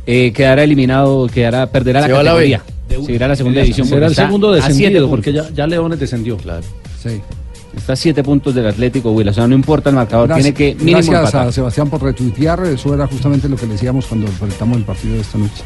[0.06, 2.36] eh, quedará eliminado, quedará, perderá la Se va a la
[2.88, 2.96] B.
[2.96, 3.06] categoría.
[3.06, 3.88] Seguirá la segunda división.
[3.88, 6.38] Será el segundo descendido, porque ya, ya Leones descendió.
[6.38, 6.64] Claro.
[7.02, 7.22] Sí.
[7.76, 9.32] Está a siete puntos del Atlético Huila.
[9.32, 11.48] O sea, no importa el marcador, Gracias, tiene que mínimo gracias empatar.
[11.48, 12.66] a Sebastián por retuitear.
[12.66, 15.64] Eso era justamente lo que le decíamos cuando enfrentamos el partido de esta noche.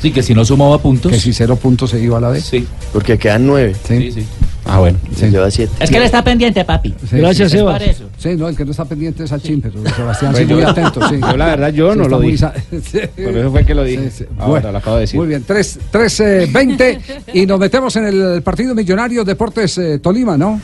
[0.00, 1.12] Sí, que si no sumaba puntos.
[1.12, 2.44] Que si cero puntos se iba a la vez.
[2.44, 2.66] Sí.
[2.92, 3.74] Porque quedan 9.
[3.86, 4.24] Sí, sí.
[4.66, 4.98] Ah, bueno.
[5.14, 5.72] Se lleva 7.
[5.80, 6.94] Es que él está pendiente, papi.
[7.10, 7.58] Sí, Gracias, sí.
[7.58, 7.82] Sebas.
[7.82, 8.04] Eso.
[8.18, 10.64] Sí, no, el que no está pendiente es al chin, pero Sebastián sí Bueno, muy
[10.70, 11.08] atento.
[11.08, 11.16] Sí.
[11.20, 12.38] yo la verdad, yo Sí, no lo dije.
[12.38, 13.00] sa- Sí.
[13.22, 14.10] Por eso fue que lo dije.
[14.10, 14.24] Sí, sí.
[14.38, 15.18] Ahora Bueno, lo acabo de decir.
[15.20, 17.00] Muy bien, 3, 3 eh, 20
[17.34, 20.60] y nos metemos en el partido Millonario Deportes eh, Tolima, ¿no?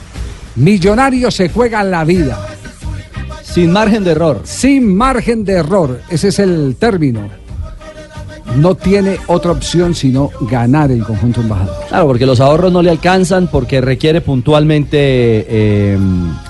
[0.57, 2.39] Millonario se juega la vida.
[3.43, 4.41] Sin margen de error.
[4.45, 7.29] Sin margen de error, ese es el término.
[8.57, 11.75] No tiene otra opción sino ganar el conjunto embajador.
[11.89, 15.99] Claro, porque los ahorros no le alcanzan, porque requiere puntualmente eh,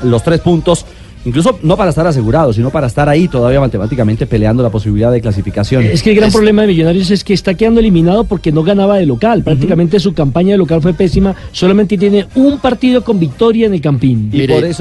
[0.02, 0.86] los tres puntos,
[1.26, 5.20] incluso no para estar asegurado, sino para estar ahí todavía matemáticamente peleando la posibilidad de
[5.20, 5.84] clasificación.
[5.84, 8.96] Es que el gran problema de Millonarios es que está quedando eliminado porque no ganaba
[8.96, 9.44] de local.
[9.44, 11.34] Prácticamente su campaña de local fue pésima.
[11.52, 14.30] Solamente tiene un partido con victoria en el Campín.
[14.32, 14.72] Mire,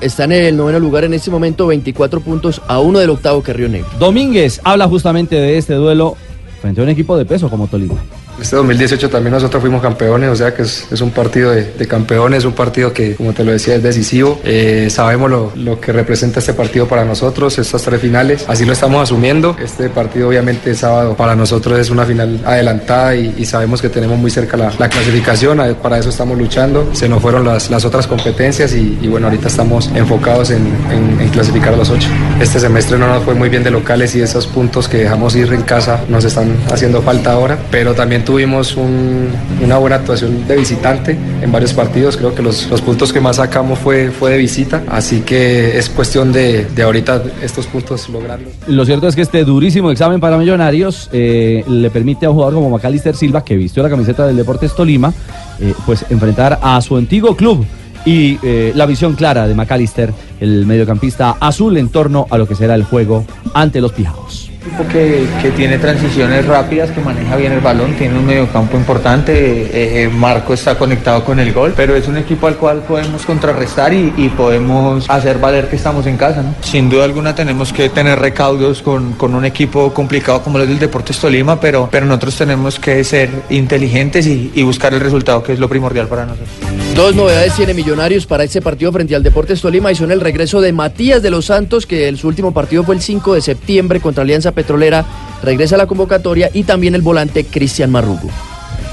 [0.00, 3.52] Está en el noveno lugar en este momento, 24 puntos a uno del octavo que
[3.52, 3.88] Río Negro.
[3.98, 6.16] Domínguez habla justamente de este duelo
[6.64, 7.94] frente a un equipo de peso como Tolima.
[8.40, 12.52] Este 2018 también nosotros fuimos campeones, o sea que es, un partido de, campeones, un
[12.52, 14.40] partido que, como te lo decía, es decisivo.
[14.44, 19.02] Eh, sabemos lo, que representa este partido para nosotros, estas tres finales, así lo estamos
[19.02, 19.56] asumiendo.
[19.62, 24.30] Este partido obviamente sábado para nosotros es una final adelantada y, sabemos que tenemos muy
[24.30, 26.88] cerca la, la clasificación, para eso estamos luchando.
[26.92, 31.74] Se nos fueron las, otras competencias y, bueno, ahorita estamos enfocados en, en- en clasificar
[31.74, 32.08] a los ocho.
[32.40, 35.52] Este semestre no nos fue muy bien de locales y esos puntos que dejamos ir
[35.52, 39.28] en casa nos están haciendo falta ahora, pero también tuvimos un-
[39.62, 42.16] una buena actuación de visitante en varios partidos.
[42.16, 46.32] Creo que los, puntos que más sacamos fue, fue de visita, así que es cuestión
[46.32, 48.48] de, ahorita estos puntos lograrlos.
[48.66, 52.54] Lo cierto es que este durísimo examen para Millonarios eh, le permite a un jugador
[52.54, 55.12] como Macalister Silva, que vistió la camiseta del Deportes Tolima,
[55.60, 57.64] eh, pues enfrentar a su antiguo club.
[58.06, 62.54] Y eh, la visión clara de Macalister, el mediocampista azul, en torno a lo que
[62.54, 64.43] será el juego ante los Pijaos.
[64.64, 69.32] Equipo que, que tiene transiciones rápidas, que maneja bien el balón, tiene un mediocampo importante,
[69.34, 73.26] eh, eh, Marco está conectado con el gol, pero es un equipo al cual podemos
[73.26, 76.42] contrarrestar y, podemos hacer valer que estamos en casa.
[76.60, 80.78] Sin duda alguna tenemos que tener recaudos con, con un equipo complicado como el del
[80.78, 85.52] Deportes Tolima, pero, pero nosotros tenemos que ser inteligentes y, y buscar el resultado, que
[85.52, 86.48] es lo primordial para nosotros.
[86.94, 90.60] Dos novedades tiene Millonarios para este partido frente al Deportes Tolima y son el regreso
[90.60, 94.00] de Matías de los Santos, que el, su último partido fue el 5 de septiembre
[94.00, 95.04] contra Alianza Petrolera,
[95.42, 98.30] regresa a la convocatoria y también el volante Cristian Marrugo.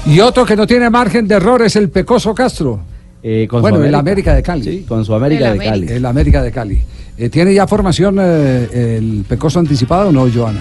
[0.04, 2.80] Y otro que no tiene margen de error es el Pecoso Castro.
[3.22, 4.32] Eh, con bueno, su el América.
[4.32, 4.64] América de Cali.
[4.64, 5.88] Sí, con su América El de Cali.
[5.88, 6.82] El América de Cali.
[7.16, 10.60] Eh, ¿Tiene ya formación eh, el Pecoso anticipado o no, Joana?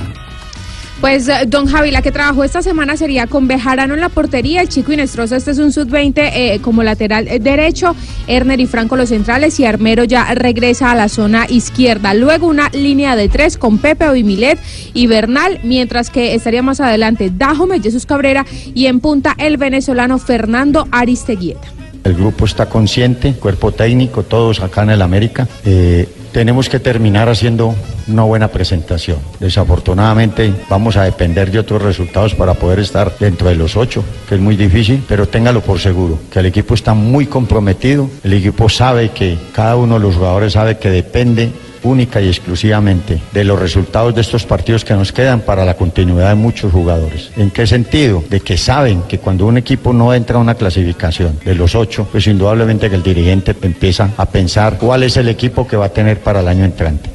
[1.02, 4.62] Pues eh, don Javi, la que trabajó esta semana sería con Bejarano en la portería,
[4.62, 7.96] el chico Inestrosa, este es un sub-20 eh, como lateral eh, derecho,
[8.28, 12.14] Erner y Franco los centrales y Armero ya regresa a la zona izquierda.
[12.14, 14.60] Luego una línea de tres con Pepe Oimilet
[14.94, 18.46] y Bernal, mientras que estaría más adelante Dajome, Jesús Cabrera
[18.76, 21.81] y en punta el venezolano Fernando Aristeguieta.
[22.04, 25.48] El grupo está consciente, cuerpo técnico, todos acá en el América.
[25.66, 27.76] Eh, tenemos que terminar haciendo
[28.08, 29.18] una buena presentación.
[29.40, 34.36] Desafortunadamente vamos a depender de otros resultados para poder estar dentro de los ocho, que
[34.36, 38.70] es muy difícil, pero téngalo por seguro, que el equipo está muy comprometido, el equipo
[38.70, 41.52] sabe que cada uno de los jugadores sabe que depende
[41.84, 46.30] única y exclusivamente de los resultados de estos partidos que nos quedan para la continuidad
[46.30, 47.32] de muchos jugadores.
[47.38, 48.24] ¿En qué sentido?
[48.30, 52.08] De que saben que cuando un equipo no entra a una clasificación de los ocho,
[52.12, 55.90] pues indudablemente que el dirigente empieza a pensar cuál es el equipo que va a
[55.90, 57.10] tener para el año entrante.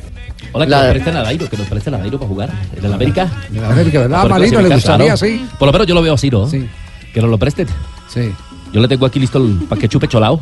[0.53, 2.51] Hola, que nos presten a Dairo, que nos presten a Dairo para jugar.
[2.77, 3.31] En el América.
[3.51, 4.23] En el América, ¿verdad?
[4.23, 5.47] Por Marino le gustaría, sí.
[5.59, 6.49] Por lo menos yo lo veo así, ¿no?
[6.49, 6.67] Sí.
[7.12, 7.67] Que nos lo presten.
[8.09, 8.33] Sí.
[8.73, 10.41] Yo le tengo aquí listo el, para que chupe cholao.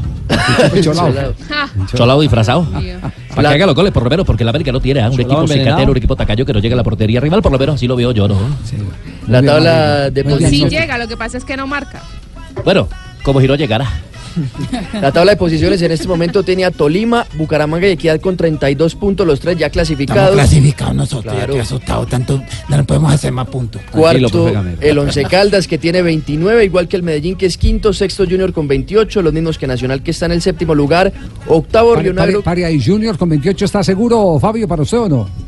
[0.64, 1.12] chupe cholao.
[1.95, 2.66] Cholao disfrazado.
[3.35, 5.45] Para que haga los goles, por lo menos, porque el América no tiene un Cholao
[5.45, 7.77] equipo cicatero, un equipo tacayo que no llega a la portería rival, por lo menos
[7.77, 8.37] así lo veo yo, ¿no?
[9.29, 10.72] La tabla de Sí posiciones.
[10.72, 12.03] llega, lo que pasa es que no marca.
[12.64, 12.89] Bueno,
[13.22, 13.87] como Giro llegará.
[15.01, 18.95] La tabla de posiciones en este momento tiene a Tolima, Bucaramanga y Equidad con 32
[18.95, 20.30] puntos, los tres ya clasificados.
[20.30, 21.55] Estamos clasificados nosotros, Claro.
[21.57, 23.82] ya asustado tanto, no podemos hacer más puntos.
[23.91, 28.24] Cuarto, el Once Caldas que tiene 29, igual que el Medellín que es quinto, sexto
[28.24, 31.12] Junior con 28, los mismos que Nacional que está en el séptimo lugar,
[31.49, 32.43] octavo Río Negro.
[32.43, 35.43] Paria y Junior con 28 está seguro, Fabio, para usted o no?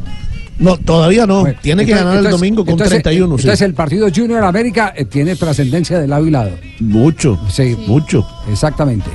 [0.58, 1.44] No, todavía no.
[1.60, 3.36] Tiene que Entonces- ganar el entonces- domingo con entonces- 31.
[3.36, 3.42] sí.
[3.42, 6.50] Entonces el partido Junior América eh, tiene trascendencia de lado y lado.
[6.80, 7.38] Mucho.
[7.50, 8.26] Sí, mucho.
[8.50, 9.10] Exactamente.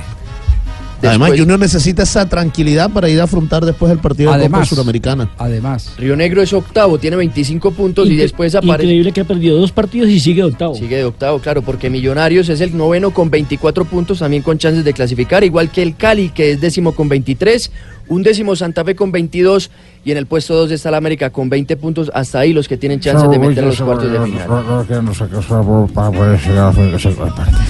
[1.04, 4.64] Además, Después- Junior necesita esa tranquilidad para ir a afrontar después el partido de Copa.
[4.64, 5.30] Suramericana.
[5.36, 5.94] Además.
[5.98, 8.84] Río Negro es octavo, tiene 25 puntos y después aparece.
[8.84, 10.76] Increíble que ha perdido dos partidos y sigue de octavo.
[10.76, 14.84] Sigue de octavo, claro, porque Millonarios es el noveno con 24 puntos, también con chances
[14.84, 17.72] de clasificar, igual que el Cali, que es décimo con 23,
[18.06, 19.72] un décimo Santa Fe con 22
[20.04, 22.10] y en el puesto 2 está la América con 20 puntos.
[22.12, 24.48] Hasta ahí los que tienen chances de meter a los cuartos de final.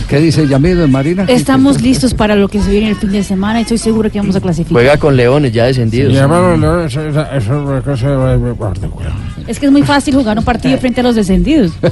[0.09, 1.25] ¿Qué dice Yamil Marina?
[1.29, 4.19] Estamos listos para lo que se viene el fin de semana y estoy seguro que
[4.19, 4.73] vamos a clasificar.
[4.73, 6.15] Juega con Leones ya descendidos.
[9.47, 11.73] Es que es muy fácil jugar un partido frente a los descendidos.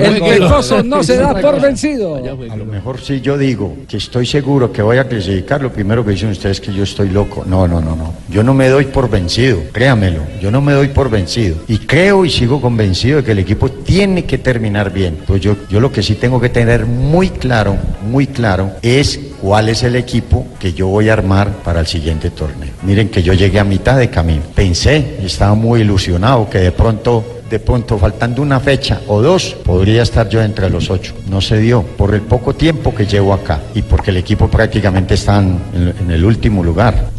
[0.00, 2.16] El pecoso no se da por vencido.
[2.50, 6.04] A lo mejor si yo digo que estoy seguro que voy a clasificar, lo primero
[6.04, 7.44] que dicen ustedes es que yo estoy loco.
[7.46, 8.19] No, no, no, no.
[8.30, 10.22] Yo no me doy por vencido, créamelo.
[10.40, 11.56] Yo no me doy por vencido.
[11.66, 15.18] Y creo y sigo convencido de que el equipo tiene que terminar bien.
[15.26, 17.76] Pues yo, yo lo que sí tengo que tener muy claro,
[18.08, 22.30] muy claro, es cuál es el equipo que yo voy a armar para el siguiente
[22.30, 22.70] torneo.
[22.84, 24.42] Miren que yo llegué a mitad de camino.
[24.54, 30.02] Pensé, estaba muy ilusionado que de pronto de pronto, faltando una fecha o dos, podría
[30.02, 31.14] estar yo entre los ocho.
[31.28, 35.14] No se dio por el poco tiempo que llevo acá y porque el equipo prácticamente
[35.14, 37.10] está en, en el último lugar.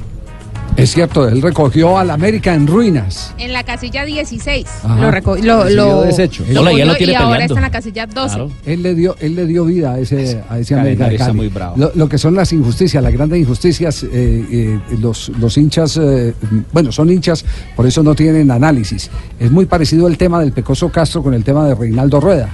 [0.78, 3.36] Es cierto, él recogió al América en ruinas.
[3.38, 4.66] En la casilla 16.
[4.84, 4.96] Ajá.
[4.96, 6.44] Lo, reco- lo, lo, desecho.
[6.50, 8.48] lo Hola, ya lo cogió tiene y ahora está en la casilla 12.
[8.66, 11.38] Él le dio, él le dio vida a ese, a ese América de está Cali.
[11.38, 11.76] muy bravo.
[11.78, 16.34] Lo, lo que son las injusticias, las grandes injusticias, eh, eh, los, los hinchas, eh,
[16.72, 17.46] bueno, son hinchas,
[17.76, 19.12] por eso no tienen análisis.
[19.40, 22.50] Es muy parecido el tema del Pecoso Castro con el tema de Reinaldo Rueda.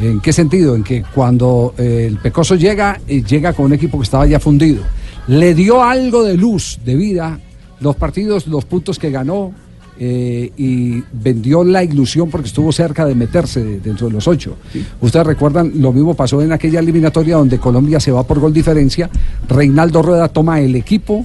[0.00, 0.76] ¿En qué sentido?
[0.76, 4.38] En que cuando eh, el Pecoso llega, eh, llega con un equipo que estaba ya
[4.38, 4.82] fundido.
[5.28, 7.38] Le dio algo de luz, de vida,
[7.80, 9.52] los partidos, los puntos que ganó,
[9.98, 14.56] eh, y vendió la ilusión porque estuvo cerca de meterse de- dentro de los ocho.
[15.00, 19.08] Ustedes recuerdan, lo mismo pasó en aquella eliminatoria donde Colombia se va por gol diferencia.
[19.48, 21.24] Reinaldo Rueda toma el equipo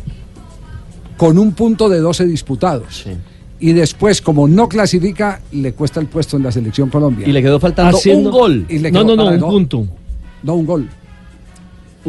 [1.18, 3.06] con un punto de 12 disputados.
[3.60, 7.28] Y después, como no clasifica, le cuesta el puesto en la selección Colombia.
[7.28, 8.66] Y le quedó faltando Haciendo- un gol.
[8.70, 9.86] Y le No, quedó no, no, un punto.
[10.44, 10.88] No, un gol.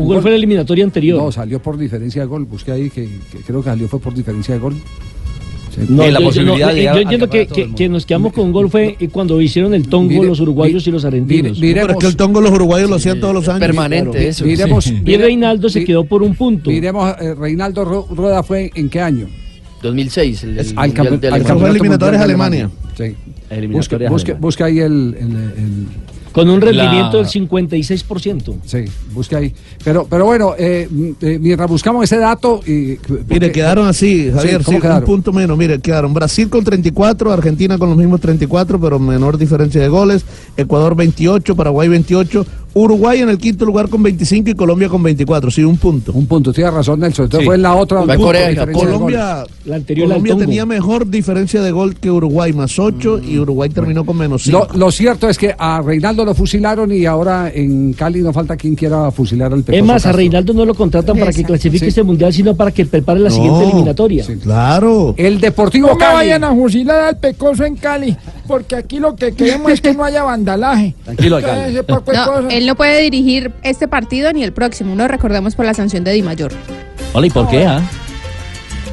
[0.01, 1.23] Un gol fue en la eliminatoria anterior.
[1.23, 2.45] No, salió por diferencia de gol.
[2.45, 4.75] Busqué ahí que, que creo que salió fue por diferencia de gol.
[5.75, 5.83] Sí.
[5.89, 8.33] No, Y la yo- yo posibilidad no, de eh, yo a entiendo que, nos quedamos
[8.33, 11.53] con un gol fue eh, cuando hicieron el tongo Mire, los uruguayos y los argentinos.
[11.53, 13.61] mire, miremos- Pero es que el tongo los uruguayos lo hacían todos los años.
[13.61, 14.45] Permanente Claro, eso.
[14.45, 16.71] Miremos, y mire- Reinaldo se quedó por un punto.
[16.71, 19.29] Miremos, eh, Reinaldo Ru- Rueda fue en qué año?
[19.83, 22.71] 2006, el, el al campe- de al campeonato Fue eliminatorias Alemania.
[22.99, 23.15] Sí.
[23.49, 25.87] Eliminatorias busque ahí el, el- el-
[26.33, 28.55] Con un rendimiento La- del 56%.
[28.65, 29.55] Sí, busque ahí.
[29.85, 32.61] Pero, pero bueno, eh, m- eh, mientras buscamos ese dato.
[32.67, 35.59] Y, Mire, quedaron así, Javier, Sí, sí, ¿cómo un punto menos.
[35.59, 40.25] Mire, quedaron Brasil con 34, Argentina con los mismos 34, pero menor diferencia de goles,
[40.57, 45.51] Ecuador 28, Paraguay 28, Uruguay en el quinto lugar con 25 y Colombia con 24,
[45.51, 46.13] sí, un punto.
[46.13, 47.25] Un punto, tiene razón, Nelson.
[47.25, 47.47] Entonces Sí.
[47.47, 48.05] fue en la otra.
[48.17, 49.45] Corea Colombia.
[49.65, 54.05] La anterior Colombia tenía mejor diferencia de gol que Uruguay, más 8, y Uruguay terminó
[54.05, 54.69] con menos 5.
[54.73, 58.57] Lo, lo cierto es que a Reinaldo lo fusilaron y ahora en Cali no falta
[58.57, 60.13] quien quiera fusilar al Es más, a.
[60.13, 61.89] Reinaldo no lo contratan para que clasifique Sí.
[61.89, 64.25] este mundial, sino para que prepare la siguiente eliminatoria.
[64.25, 64.35] Sí.
[64.37, 65.15] Claro.
[65.17, 68.17] El Deportivo No vayan a fusilar al pecoso en Cali.
[68.47, 70.95] porque aquí lo que queremos es que no haya vandalaje.
[71.05, 71.85] Tranquilo, Entonces,
[72.61, 76.13] él no puede dirigir este partido ni el próximo, no recordemos por la sanción de
[76.13, 76.53] Di Mayor.
[77.15, 77.65] Hola, ¿y por qué?
[77.65, 77.81] ah?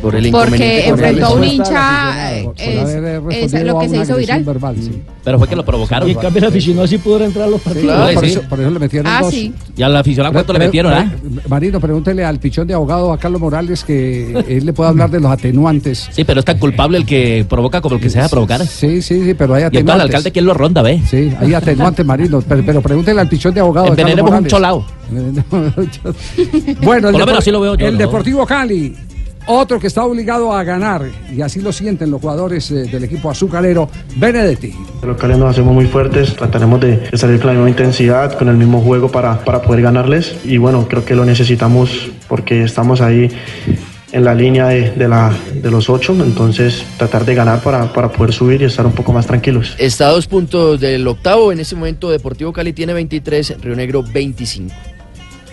[0.01, 4.15] Por el Porque enfrentó a un hincha, eh, es, eh, lo a que se hizo
[4.15, 4.43] viral.
[4.43, 5.01] verbal, sí.
[5.23, 6.07] Pero fue que lo provocaron.
[6.07, 7.95] Y en cambio el aficionado sí pudo entrar a los partidos.
[7.95, 8.31] Claro, por, sí.
[8.31, 9.33] eso, por eso le metieron Ah, dos.
[9.33, 9.53] sí.
[9.75, 11.11] ¿Y al aficionado cuánto le metieron, pre- ah?
[11.49, 15.19] Marino, pregúntele al pichón de abogado a Carlos Morales que él le puede hablar de
[15.19, 16.07] los atenuantes.
[16.11, 18.65] Sí, pero es tan culpable el que provoca como el que se deja provocar.
[18.65, 19.89] Sí, sí, sí, pero hay Y entonces atenuantes.
[19.93, 21.01] al alcalde, ¿quién lo ronda, ve?
[21.09, 22.41] Sí, hay atenuantes, Marino.
[22.47, 23.87] Pero, pero pregúntele al pichón de abogado.
[23.87, 24.85] Envenenemos un cholao.
[26.81, 27.99] Bueno, el, Por lo menos así lo veo yo, el ¿no?
[27.99, 28.95] Deportivo Cali,
[29.47, 33.29] otro que está obligado a ganar, y así lo sienten los jugadores eh, del equipo
[33.29, 34.73] azucarero, Benedetti.
[34.95, 38.49] Los locales nos hacemos muy fuertes, trataremos de, de salir con la misma intensidad, con
[38.49, 43.01] el mismo juego para, para poder ganarles y bueno, creo que lo necesitamos porque estamos
[43.01, 43.29] ahí
[44.11, 48.09] en la línea de, de la, de los ocho, entonces tratar de ganar para, para
[48.09, 49.75] poder subir y estar un poco más tranquilos.
[49.77, 51.51] Está a dos puntos del octavo.
[51.51, 54.73] En este momento Deportivo Cali tiene 23, Río Negro 25.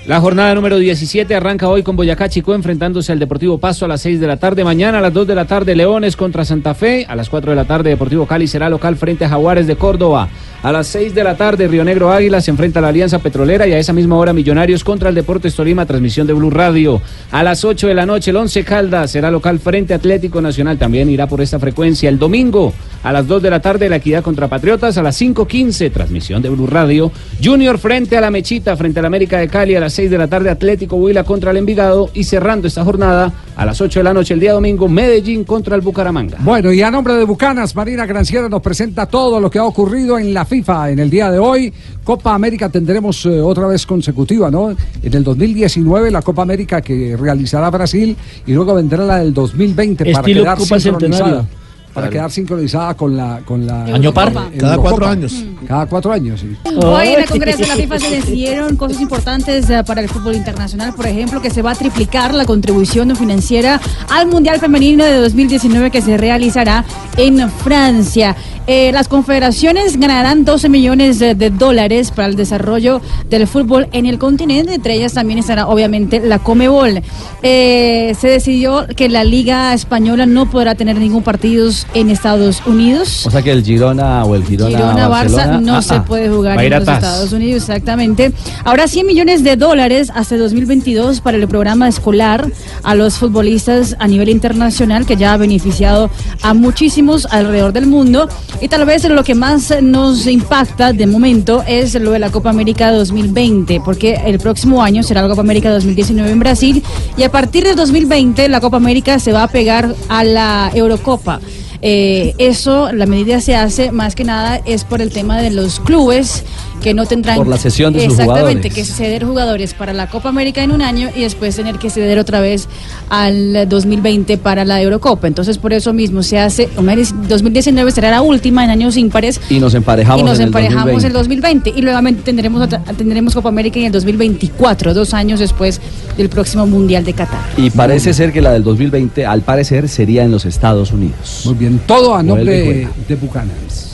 [0.07, 4.03] La jornada número 17 arranca hoy con Boyacá Chico enfrentándose al Deportivo Pasto a las
[4.03, 4.63] 6 de la tarde.
[4.63, 7.07] Mañana a las 2 de la tarde Leones contra Santa Fe.
[7.09, 10.29] A las 4 de la tarde Deportivo Cali será local frente a Jaguares de Córdoba.
[10.63, 13.67] A las 6 de la tarde Río Negro Águila se enfrenta a la Alianza Petrolera
[13.67, 17.01] y a esa misma hora Millonarios contra el Deportes Tolima, transmisión de Blue Radio.
[17.33, 20.77] A las 8 de la noche el 11 Caldas será local frente a Atlético Nacional.
[20.77, 24.23] También irá por esta frecuencia el domingo a las 2 de la tarde la Equidad
[24.23, 24.99] contra Patriotas.
[24.99, 27.11] A las 5.15 transmisión de Blue Radio.
[27.43, 29.77] Junior frente a la Mechita, frente a la América de Cali.
[29.77, 32.11] A las 6 de la tarde Atlético Huila contra el Envigado.
[32.15, 35.77] Y cerrando esta jornada a las 8 de la noche el día domingo Medellín contra
[35.77, 36.39] el Bucaramanga.
[36.41, 40.19] Bueno, y a nombre de Bucanas, Marina Granciera nos presenta todo lo que ha ocurrido
[40.19, 41.73] en la FIFA en el día de hoy.
[42.03, 44.71] Copa América tendremos eh, otra vez consecutiva, ¿no?
[44.71, 48.17] En el 2019 la Copa América que realizará Brasil
[48.47, 51.25] y luego vendrá la del 2020 para Estilo quedar Copa sincronizada.
[51.25, 51.64] Centenario.
[51.95, 54.33] Para quedar sincronizada con la con la Año par.
[54.59, 55.45] Cada cuatro años.
[55.67, 56.57] Cada cuatro años, sí.
[56.77, 60.35] Hoy en el Congreso de la FIFA se decidieron cosas importantes eh, para el fútbol
[60.35, 63.81] internacional, por ejemplo, que se va a triplicar la contribución financiera
[64.11, 66.85] al Mundial Femenino de 2019 que se realizará
[67.17, 68.37] en Francia.
[68.67, 74.07] Eh, las confederaciones ganarán 12 millones de, de dólares para el desarrollo del fútbol en
[74.07, 77.03] el continente, entre ellas también estará obviamente la Comebol.
[77.43, 81.45] Eh, se decidió que la Liga Española no podrá tener ningún partido
[81.93, 83.27] en Estados Unidos.
[83.27, 86.05] O sea que el Girona o el Girona, Girona Barça no ah, se ah.
[86.05, 86.89] puede jugar en los.
[86.89, 88.33] Estados Unidos, exactamente.
[88.65, 92.51] Ahora 100 millones de dólares hasta 2022 para el programa escolar
[92.83, 96.11] a los futbolistas a nivel internacional que ya ha beneficiado
[96.43, 98.29] a muchísimos alrededor del mundo.
[98.61, 102.51] Y tal vez lo que más nos impacta de momento es lo de la Copa
[102.51, 106.83] América 2020, porque el próximo año será la Copa América 2019 en Brasil
[107.17, 111.41] y a partir de 2020 la Copa América se va a pegar a la Eurocopa.
[111.87, 115.81] Eh, eso, la medida se hace más que nada es por el tema de los
[115.81, 116.43] clubes
[116.83, 118.75] que no tendrán Por la cesión de sus exactamente jugadores.
[118.75, 122.19] que ceder jugadores para la Copa América en un año y después tener que ceder
[122.19, 122.69] otra vez
[123.09, 125.27] al 2020 para la Eurocopa.
[125.27, 129.75] Entonces por eso mismo se hace 2019 será la última en años ímpares Y nos
[129.75, 131.07] emparejamos y nos en el emparejamos 2020.
[131.07, 135.81] el 2020 y nuevamente tendremos otra- tendremos Copa América en el 2024, dos años después
[136.17, 137.41] del próximo Mundial de Qatar.
[137.57, 141.43] Y parece ser que la del 2020, al parecer, sería en los Estados Unidos.
[141.45, 143.91] Muy bien, todo a nombre de Bucanas.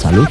[0.00, 0.26] Salud.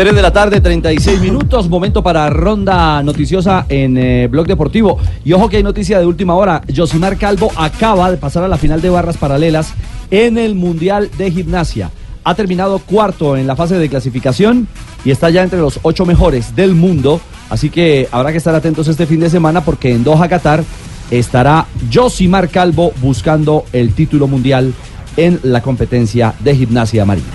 [0.00, 4.96] Tres de la tarde, 36 minutos, momento para ronda noticiosa en eh, Blog Deportivo.
[5.26, 6.62] Y ojo que hay noticia de última hora.
[6.74, 9.74] Josimar Calvo acaba de pasar a la final de barras paralelas
[10.10, 11.90] en el Mundial de Gimnasia.
[12.24, 14.68] Ha terminado cuarto en la fase de clasificación
[15.04, 17.20] y está ya entre los ocho mejores del mundo.
[17.50, 20.64] Así que habrá que estar atentos este fin de semana porque en Doha, Qatar,
[21.10, 24.72] estará Josimar Calvo buscando el título mundial
[25.16, 27.28] en la competencia de gimnasia marina.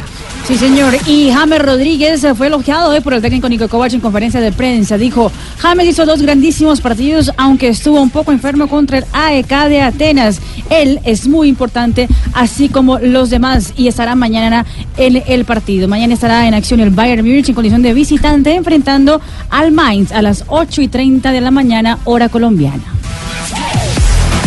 [0.47, 0.93] Sí, señor.
[1.07, 4.95] Y James Rodríguez fue elogiado hoy por el técnico Nico Kovac en conferencia de prensa.
[4.95, 9.82] Dijo, James hizo dos grandísimos partidos, aunque estuvo un poco enfermo contra el AEK de
[9.82, 10.39] Atenas.
[10.69, 14.67] Él es muy importante, así como los demás, y estará mañana
[14.97, 15.88] en el partido.
[15.88, 19.19] Mañana estará en acción el Bayern Múnich en condición de visitante, enfrentando
[19.49, 22.84] al Mainz a las 8 y 30 de la mañana, hora colombiana.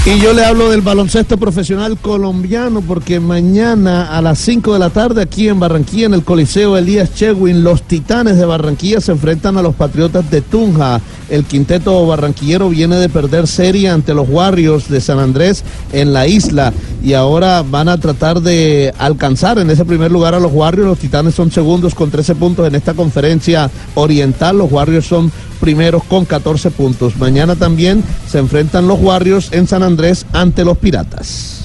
[0.08, 4.88] Y yo le hablo del baloncesto profesional colombiano porque mañana a las 5 de la
[4.88, 9.58] tarde aquí en Barranquilla, en el Coliseo Elías Chewin, los Titanes de Barranquilla se enfrentan
[9.58, 11.02] a los Patriotas de Tunja.
[11.28, 16.26] El quinteto barranquillero viene de perder serie ante los Warriors de San Andrés en la
[16.26, 16.72] isla
[17.04, 20.88] y ahora van a tratar de alcanzar en ese primer lugar a los Warriors.
[20.88, 24.56] Los Titanes son segundos con 13 puntos en esta conferencia oriental.
[24.56, 27.16] Los Warriors son primeros con 14 puntos.
[27.16, 31.58] Mañana también se enfrentan los Warriors en San Andrés ante los Piratas.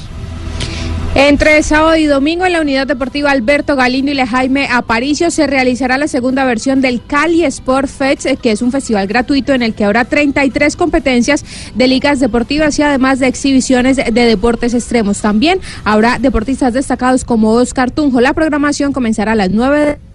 [1.15, 5.99] Entre sábado y domingo en la unidad deportiva Alberto Galindo y Jaime Aparicio se realizará
[5.99, 9.75] la segunda versión del Cali Sport Fest, eh, que es un festival gratuito en el
[9.75, 15.19] que habrá 33 competencias de ligas deportivas y además de exhibiciones de deportes extremos.
[15.19, 18.19] También habrá deportistas destacados como Oscar Tunjo.
[18.19, 20.12] La programación comenzará a las 9 de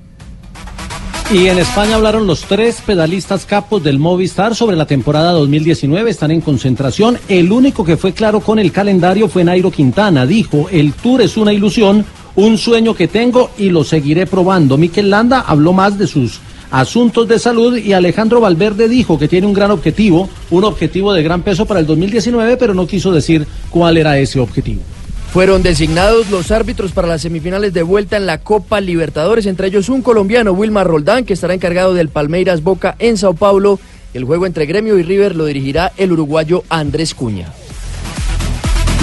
[1.30, 6.10] y en España hablaron los tres pedalistas capos del Movistar sobre la temporada 2019.
[6.10, 7.18] Están en concentración.
[7.28, 10.24] El único que fue claro con el calendario fue Nairo Quintana.
[10.24, 12.06] Dijo, el tour es una ilusión,
[12.36, 14.78] un sueño que tengo y lo seguiré probando.
[14.78, 19.46] Miquel Landa habló más de sus asuntos de salud y Alejandro Valverde dijo que tiene
[19.46, 23.46] un gran objetivo, un objetivo de gran peso para el 2019, pero no quiso decir
[23.68, 24.80] cuál era ese objetivo.
[25.32, 29.90] Fueron designados los árbitros para las semifinales de vuelta en la Copa Libertadores, entre ellos
[29.90, 33.78] un colombiano, Wilmar Roldán, que estará encargado del Palmeiras Boca en Sao Paulo.
[34.14, 37.52] El juego entre Gremio y River lo dirigirá el uruguayo Andrés Cuña.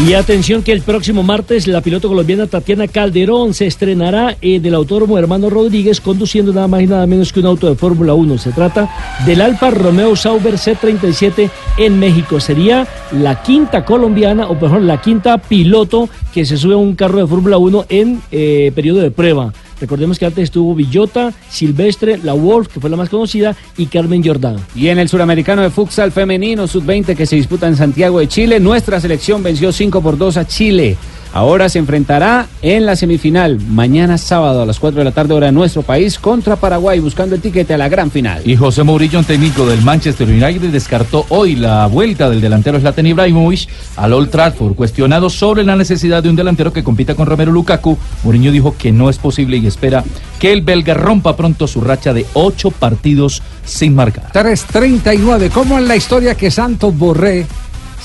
[0.04, 4.76] Y atención que el próximo martes la piloto colombiana Tatiana Calderón se estrenará en el
[4.76, 8.38] autódromo Hermano Rodríguez conduciendo nada más y nada menos que un auto de Fórmula 1.
[8.38, 8.90] Se trata
[9.26, 12.42] del Alfa Romeo Sauber C37 en México.
[12.42, 17.20] Sería la quinta colombiana, o mejor, la quinta piloto que se sube a un carro
[17.20, 19.54] de Fórmula 1 en eh, periodo de prueba.
[19.80, 24.24] Recordemos que antes estuvo Villota, Silvestre, La Wolf, que fue la más conocida, y Carmen
[24.24, 24.58] Jordán.
[24.76, 28.60] Y en el suramericano de futsal femenino sub-20 que se disputa en Santiago de Chile,
[28.60, 30.98] nuestra selección venció 5 por 2 a Chile.
[31.36, 35.48] Ahora se enfrentará en la semifinal mañana sábado a las 4 de la tarde hora
[35.48, 38.42] de nuestro país contra Paraguay buscando el tiquete a la gran final.
[38.46, 43.68] Y José Mourinho, técnico del Manchester United, descartó hoy la vuelta del delantero Zlatan Ibrahimovic
[43.98, 44.76] al Old Trafford.
[44.76, 48.94] Cuestionado sobre la necesidad de un delantero que compita con Romero Lukaku, Mourinho dijo que
[48.94, 50.06] no es posible y espera
[50.40, 54.32] que el belga rompa pronto su racha de ocho partidos sin marcar.
[54.32, 57.46] 3.39, como en la historia que Santos Borré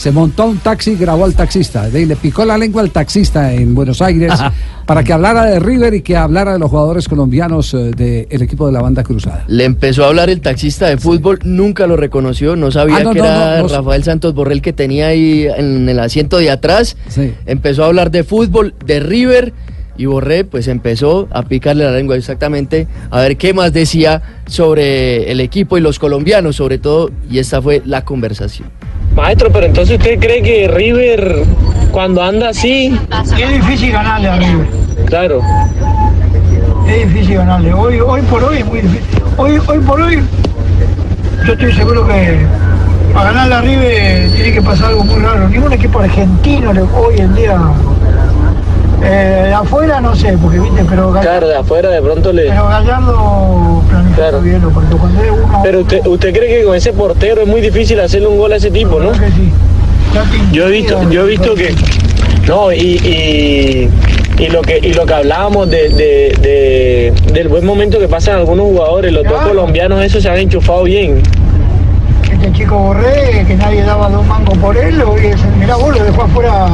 [0.00, 1.86] se montó un taxi y grabó al taxista.
[1.88, 4.32] le picó la lengua al taxista en Buenos Aires
[4.86, 8.64] para que hablara de River y que hablara de los jugadores colombianos eh, del equipo
[8.64, 9.44] de la banda cruzada.
[9.46, 13.18] Le empezó a hablar el taxista de fútbol, nunca lo reconoció, no sabía ah, que
[13.18, 16.96] era Rafael Santos Borrell que tenía ahí en el asiento de atrás.
[17.44, 19.52] Empezó a hablar de fútbol, de River.
[19.98, 25.30] Y Borré pues empezó a picarle la lengua exactamente a ver qué más decía sobre
[25.30, 28.70] el equipo y los colombianos sobre todo y esta fue la conversación.
[29.20, 31.44] Maestro, pero entonces usted cree que River
[31.92, 32.98] cuando anda así...
[33.38, 34.66] Es difícil ganarle a River.
[35.06, 35.42] Claro.
[36.88, 37.72] Es difícil ganarle.
[37.74, 39.22] Hoy, hoy por hoy es muy difícil.
[39.36, 40.22] Hoy, hoy por hoy
[41.46, 42.38] yo estoy seguro que
[43.12, 45.48] para ganarle a River tiene que pasar algo muy raro.
[45.48, 47.58] Ningún equipo argentino hoy en día
[49.02, 52.48] eh, afuera no sé, porque viste, pero Claro, de afuera de pronto le.
[52.48, 53.69] Pero Gallardo
[54.14, 54.40] claro.
[54.40, 55.60] bien, porque cuando es uno.
[55.62, 58.56] Pero usted, usted cree que con ese portero es muy difícil hacerle un gol a
[58.56, 59.12] ese tipo, ¿no?
[59.12, 59.52] Que sí.
[60.52, 61.74] Yo he visto, yo he visto que.
[62.46, 63.88] No, y,
[64.38, 68.66] y, lo que y lo que hablábamos de, de, del buen momento que pasan algunos
[68.66, 71.22] jugadores, los dos colombianos esos se han enchufado bien.
[72.32, 75.02] Este chico Borré, que nadie daba dos mangos por él,
[75.58, 76.68] mirá vos lo dejó afuera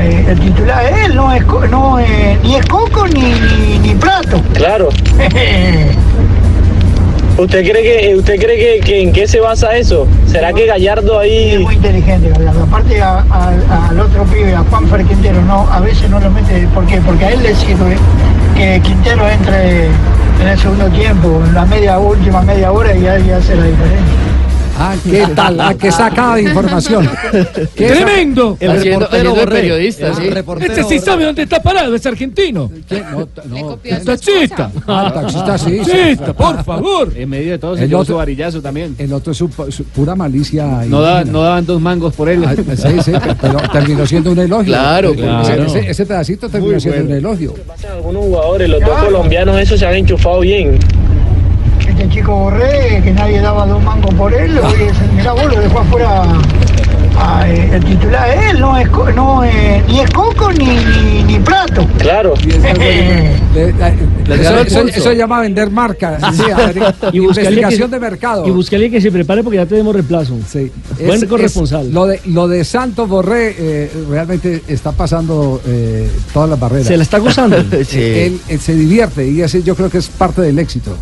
[0.00, 1.98] eh, el titular él no es, no,
[2.42, 4.40] ni es coco ni, ni, plato.
[4.54, 4.90] Claro.
[7.38, 10.06] ¿Usted cree que usted cree que, en qué se basa eso?
[10.26, 12.64] ¿Será que Gallardo ahí es muy inteligente Gallardo?
[12.64, 17.00] Aparte al otro pibe, a Juan Quintero, no, a veces no lo mete, ¿por qué?
[17.00, 17.96] Porque a él le sirve
[18.54, 23.30] que Quintero entre en el segundo tiempo, en la media última media hora y ahí
[23.30, 24.31] hace la diferencia.
[24.84, 25.60] Ah, ¿qué tal?
[25.60, 27.08] Ah, qué sacada de información.
[27.76, 28.56] ¡Tremendo!
[28.58, 30.28] El reportero periodista, sí.
[30.60, 32.68] Este sí sabe dónde está parado, es argentino.
[33.12, 33.78] No, no.
[34.04, 34.72] Taxista.
[34.88, 35.76] Ah, taxista sí.
[35.76, 37.12] Taxista, por favor.
[37.14, 38.96] En medio de todo se el otro, su varillazo también.
[38.98, 39.48] El otro es su,
[39.94, 40.66] pura malicia.
[40.86, 42.44] No, no, daban dos mangos por él.
[42.44, 44.72] Ah, sí, sí, pero terminó siendo un elogio.
[44.82, 45.64] Claro, claro.
[45.64, 47.54] Ese, ese, pedacito terminó siendo un elogio.
[47.92, 50.78] Algunos jugadores, los dos colombianos, esos se han enchufado bien
[52.02, 55.78] este chico Borré, que nadie daba dos mangos por él, es, mirá vos, lo dejó
[55.78, 56.24] afuera
[57.46, 61.86] eh, el titular él, no es, no, ni es coco ni, ni, plato.
[61.98, 62.34] Claro.
[64.66, 66.18] eso, se llama vender marca.
[67.12, 68.46] y investigación de mercado.
[68.48, 70.36] Y buscarle que se prepare porque ya tenemos reemplazo.
[70.50, 70.72] Sí.
[71.04, 71.92] Buen corresponsal.
[71.92, 76.88] lo, de, lo de Santos Borré eh, realmente está pasando eh, todas las barreras.
[76.88, 77.56] Se la está gozando.
[77.92, 80.96] él, se divierte y ese yo creo que es parte del éxito.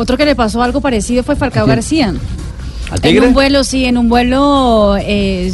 [0.00, 2.14] Otro que le pasó algo parecido fue Falcao García.
[3.04, 5.52] En un vuelo, sí, en un vuelo eh,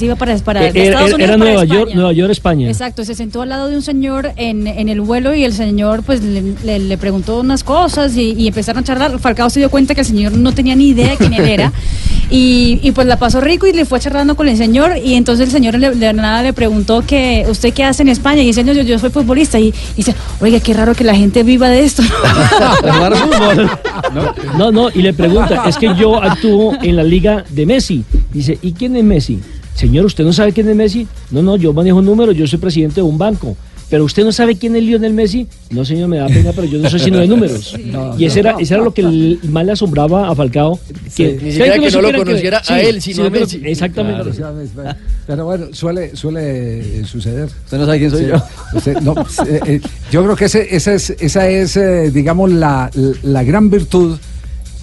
[0.00, 1.80] iba para, para Eh, Estados Unidos era para Nueva España.
[1.80, 2.68] York, Nueva York, España.
[2.68, 6.04] Exacto, se sentó al lado de un señor en, en el vuelo y el señor
[6.04, 9.18] pues le, le- le preguntó unas cosas y, y empezaron a charlar.
[9.18, 11.72] Falcao se dio cuenta que el señor no tenía ni idea de quién él era
[12.30, 15.46] y, y, pues la pasó rico y le fue charlando con el señor y entonces
[15.46, 18.64] el señor le- de nada le preguntó que usted qué hace en España y dice
[18.64, 21.68] "No, yo, yo soy futbolista y, y dice, oiga, qué raro que la gente viva
[21.68, 22.02] de esto.
[24.56, 28.04] No, no, y le pregunta, es que yo actúo en la liga de Messi.
[28.32, 29.38] Dice, ¿y quién es Messi?
[29.74, 31.06] Señor, ¿usted no sabe quién es Messi?
[31.30, 33.56] No, no, yo manejo números, yo soy presidente de un banco.
[33.88, 35.46] Pero usted no sabe quién es Lionel Messi.
[35.70, 37.74] No, señor, me da pena, pero yo no soy sino de números.
[38.18, 40.78] y ese era, ese era lo que más le asombraba a Falcao.
[41.14, 43.60] Que, Ni siquiera que no lo conociera a él, sino a Messi.
[43.64, 44.30] Exactamente.
[44.32, 44.94] Claro, pero-
[45.26, 47.46] Pero bueno, suele, suele eh, suceder.
[47.64, 48.42] Usted no sabe quién soy Sí, yo.
[48.74, 49.14] usted- no,
[49.46, 49.80] eh, eh,
[50.10, 52.90] yo creo que ese, ese es, esa es, eh, digamos, la,
[53.22, 54.18] la gran virtud.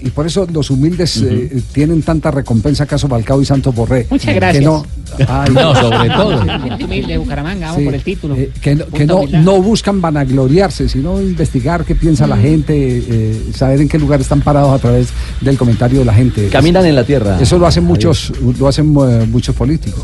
[0.04, 4.06] Y por eso los humildes eh, tienen tanta recompensa, caso Balcao y Santos Borré.
[4.10, 4.62] Muchas Que gracias.
[4.62, 4.84] no,
[5.26, 6.42] Ay, No, sobre todo.
[6.84, 8.36] Humilde, Bucaramanga, vamos Sí, por el título.
[8.36, 13.42] eh, que no, que no, no buscan vanagloriarse, sino investigar qué piensa la gente, eh,
[13.54, 15.08] saber en qué lugar están parados a través
[15.40, 16.48] del comentario de la gente.
[16.48, 17.40] Caminan en la tierra.
[17.40, 20.02] Eso lo hacen muchos, lo hacen eh, muchos políticos.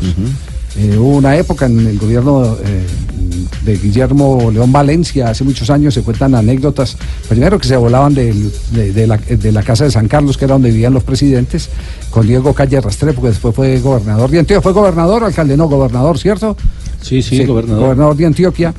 [0.77, 2.85] Eh, hubo una época en el gobierno eh,
[3.65, 6.95] de Guillermo León Valencia, hace muchos años, se cuentan anécdotas,
[7.27, 8.33] primero que se volaban de,
[8.71, 11.69] de la, de la casa de San Carlos, que era donde vivían los presidentes,
[12.09, 14.61] con Diego Calle Restrepo, que después fue gobernador de Antioquia.
[14.61, 15.57] ¿Fue gobernador alcalde?
[15.57, 16.55] No, gobernador, ¿cierto?
[17.01, 18.15] Sí, sí, gobernador.
[18.15, 18.73] de Antioquia.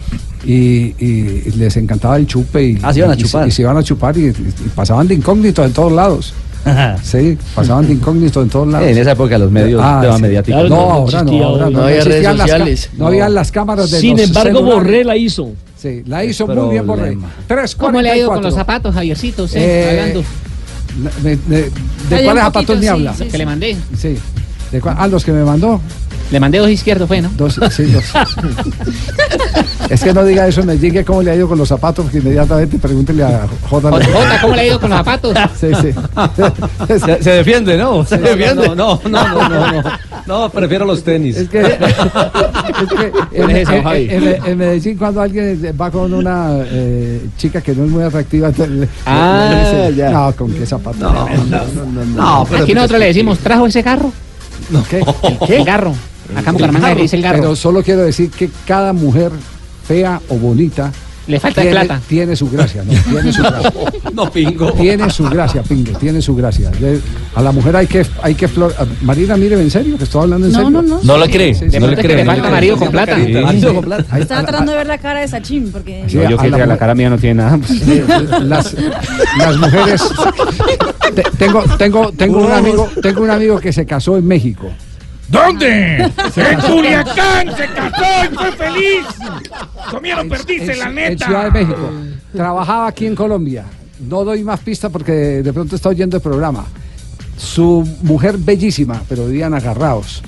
[0.45, 2.65] Y, y les encantaba el chupe.
[2.71, 3.47] Y, Ah, se iban a y- chupar.
[3.47, 4.35] Y, se iban a chupar y, y
[4.75, 6.33] pasaban de incógnito en todos lados.
[7.03, 8.87] Sí, pasaban de incógnito en todos lados.
[8.89, 10.57] En esa época los medios, tema mediático.
[10.65, 11.71] No, Claro, no ahora no, ahora no.
[11.71, 12.91] no había redes las sociales.
[12.97, 14.75] no habían las cámaras de Sin los embargo, celulares.
[14.85, 15.51] Borré la hizo.
[15.77, 17.03] Sí, la hizo muy bien Borré.
[17.13, 17.31] Problema.
[17.49, 19.45] 3, ¿Cómo le ha ido con los zapatos, Javiercito?
[19.45, 20.25] usted, Eh, hablando?
[21.23, 21.71] ¿De,
[22.25, 23.15] cuáles zapatos me sí, habla?
[23.15, 23.77] sí, Que le mandé.
[23.99, 24.17] Sí.
[24.71, 24.95] ¿De cuál?
[24.99, 25.81] Ah, los que me mandó.
[26.31, 27.31] Le mandé dos izquierdos, fue, ¿no?
[27.37, 28.05] Dos, sí, dos.
[29.93, 32.19] es que no diga eso, me llegue cómo le ha ido con los zapatos, porque
[32.19, 33.91] inmediatamente pregúntele a J.
[33.91, 35.37] Jota, ¿cómo le ha ido con los zapatos?
[35.61, 35.91] Sí, sí.
[36.99, 38.05] Se, se defiende, ¿no?
[38.05, 38.69] Se No, defiende.
[38.69, 39.91] No, no, no, no, no, no.
[40.27, 41.37] No, prefiero los tenis.
[41.37, 44.09] Es que, es que en, ¿Cuál es esa, en- Javi?
[44.11, 48.49] en- en Medellín cuando alguien va con una eh, chica que no es muy atractiva,
[48.49, 50.11] entonces Ah, le dice, ya.
[50.11, 50.99] no, con qué zapato.
[50.99, 54.13] No, no, no, Aquí nosotros le decimos, ¿trajo ese carro?
[54.89, 55.03] ¿Qué?
[55.57, 55.93] El carro.
[56.37, 57.39] Acá en Bucaramanga le dice el carro.
[57.41, 59.33] Pero solo quiero decir que cada mujer
[59.87, 60.91] fea o bonita
[61.27, 62.01] Le falta tiene, plata.
[62.09, 62.93] tiene su gracia, ¿no?
[63.11, 63.73] Tiene su gracia.
[64.13, 64.73] No, pingo.
[64.73, 66.69] Tiene su gracia, Pingo, tiene su gracia.
[66.71, 67.01] De-
[67.35, 68.75] a la mujer hay que, hay que flor.
[68.79, 69.97] a- Marina, mire, ¿en serio?
[69.97, 70.71] ¿Que estoy hablando en No, serio?
[70.71, 71.01] no, no.
[71.03, 72.17] No le cree, Sí, no le cree.
[72.17, 73.17] Le falta marido con plata.
[73.25, 73.33] Sí.
[73.33, 74.05] Marido con plata.
[74.11, 76.95] Ahí- Estaba tratando de ver la cara de Sachin porque yo a que la cara
[76.95, 77.59] mía no tiene nada.
[77.69, 78.03] Sí,
[78.43, 78.75] las,
[79.39, 80.03] las mujeres
[81.15, 84.71] Te- tengo tengo tengo un amigo tengo un amigo que se casó en México
[85.33, 86.13] ¿Dónde?
[86.37, 89.07] En Culiacán se casó y fue feliz.
[89.91, 91.27] Comieron perdices, la en neta.
[91.27, 91.91] Ciudad de México
[92.33, 93.65] trabajaba aquí en Colombia
[94.09, 96.65] no doy más pistas porque de pronto está oyendo el programa
[97.37, 100.23] su mujer bellísima pero vivían agarrados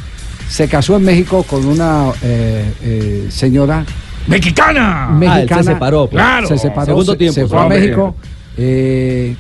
[0.49, 3.85] se casó en México con una eh, eh, señora
[4.27, 5.09] ¡Mexicana!
[5.11, 6.23] mexicana se separó, pues.
[6.23, 6.49] Claro.
[6.49, 7.69] se separó Segundo se, tiempo, se fue a.
[7.69, 8.15] México
[8.57, 9.37] eh,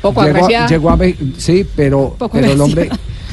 [0.00, 2.88] Poco llegó, llegó a México, sí, pero, pero el hombre.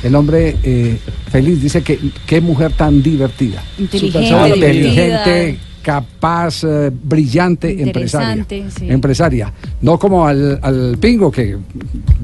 [0.06, 0.98] El hombre eh,
[1.32, 8.90] feliz dice que qué mujer tan divertida, inteligente, capaz, eh, brillante, empresaria, sí.
[8.90, 9.52] empresaria,
[9.82, 11.58] no como al, al pingo que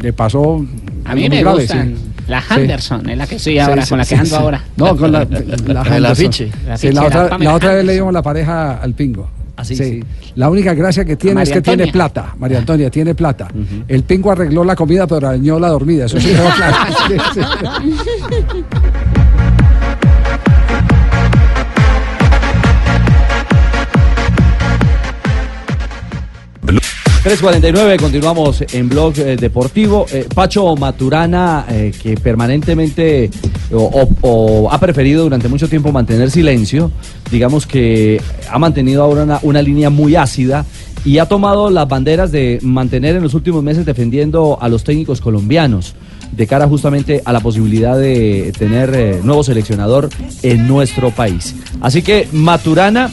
[0.01, 0.65] le pasó
[1.05, 1.95] A mí me grave, gustan.
[1.95, 2.03] sí.
[2.27, 2.47] La Sí.
[2.55, 4.41] Henderson, es la que estoy ahora, Sí, con la sí, que ando sí.
[4.41, 4.63] ahora.
[4.77, 6.05] No, con la, la, El Henderson.
[6.05, 6.51] afiche.
[6.65, 9.27] La la la otra, otra vez le dimos la pareja al pingo.
[9.61, 10.03] Ah, sí, sí.
[10.35, 12.33] La única gracia que tiene es que tiene plata.
[12.39, 13.47] María Antonia tiene plata.
[13.87, 16.05] El pingo arregló la comida, pero dañó la dormida.
[16.05, 16.77] Eso sí claro.
[27.23, 30.07] 3.49, continuamos en Blog eh, Deportivo.
[30.11, 33.29] Eh, Pacho Maturana, eh, que permanentemente
[33.71, 36.91] o, ha preferido durante mucho tiempo mantener silencio,
[37.29, 38.19] digamos que
[38.49, 40.65] ha mantenido ahora una, una línea muy ácida
[41.05, 45.21] y ha tomado las banderas de mantener en los últimos meses defendiendo a los técnicos
[45.21, 45.93] colombianos
[46.31, 50.09] de cara justamente a la posibilidad de tener nuevo seleccionador
[50.41, 51.55] en nuestro país.
[51.81, 53.11] Así que Maturana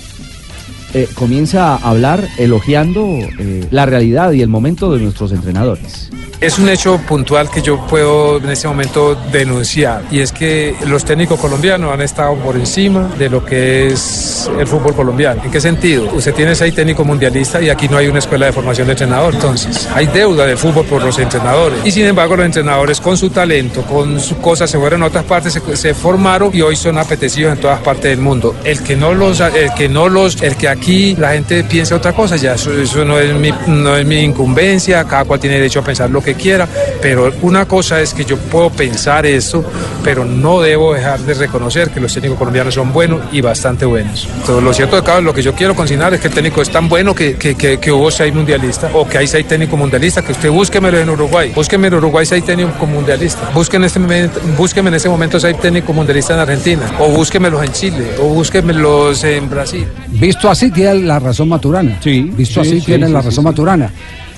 [0.94, 6.10] eh, comienza a hablar elogiando eh, la realidad y el momento de nuestros entrenadores.
[6.40, 11.04] Es un hecho puntual que yo puedo en este momento denunciar y es que los
[11.04, 15.42] técnicos colombianos han estado por encima de lo que es el fútbol colombiano.
[15.42, 16.08] ¿En qué sentido?
[16.12, 19.34] Usted tiene seis técnicos mundialistas y aquí no hay una escuela de formación de entrenador.
[19.34, 21.80] Entonces, hay deuda de fútbol por los entrenadores.
[21.84, 25.24] Y sin embargo, los entrenadores con su talento, con sus cosas, se fueron a otras
[25.24, 28.54] partes, se, formaron y hoy son apetecidos en todas partes del mundo.
[28.62, 32.12] El que no los, el que no los, el que aquí la gente piense otra
[32.12, 35.80] cosa, ya eso, eso no es mi, no es mi incumbencia, cada cual tiene derecho
[35.80, 36.68] a pensar lo que quiera,
[37.00, 39.64] pero una cosa es que yo puedo pensar esto,
[40.02, 44.28] pero no debo dejar de reconocer que los técnicos colombianos son buenos y bastante buenos.
[44.40, 46.70] Entonces, lo cierto de cada lo que yo quiero consignar es que el técnico es
[46.70, 50.24] tan bueno que, que, que, que hubo seis mundialistas o que hay seis técnicos mundialistas,
[50.24, 54.40] que usted búsquemelo en Uruguay, búsqueme en Uruguay seis técnicos mundialistas, búsqueme en este momento,
[54.56, 59.24] búsqueme en este momento seis técnicos mundialistas en Argentina, o búsquemelos en Chile, o búsquemelos
[59.24, 59.86] en Brasil.
[60.08, 61.98] Visto así tiene la razón Maturana.
[62.02, 62.30] Sí.
[62.34, 63.44] Visto sí, así sí, tiene sí, la razón.
[63.44, 63.90] Maturana.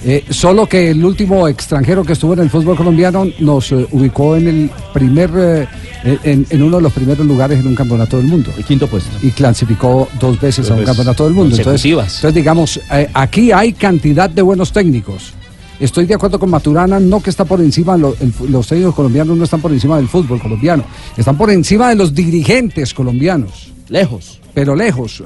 [0.02, 4.34] Eh, solo que el último extranjero que estuvo en el fútbol colombiano nos eh, ubicó
[4.34, 5.30] en el primer,
[6.04, 8.50] eh, en, en uno de los primeros lugares en un campeonato del mundo.
[8.56, 9.10] El quinto puesto.
[9.22, 11.54] Y clasificó dos veces Dos a un veces campeonato del mundo.
[11.56, 11.82] Entonces,
[12.16, 15.34] entonces, digamos, eh, aquí hay cantidad de buenos técnicos.
[15.78, 18.94] Estoy de acuerdo con Maturana, no que está por encima, lo- el fu- los técnicos
[18.94, 20.84] colombianos no están por encima del fútbol colombiano,
[21.16, 23.70] están por encima de los dirigentes colombianos.
[23.90, 24.40] Lejos.
[24.54, 25.22] Pero lejos.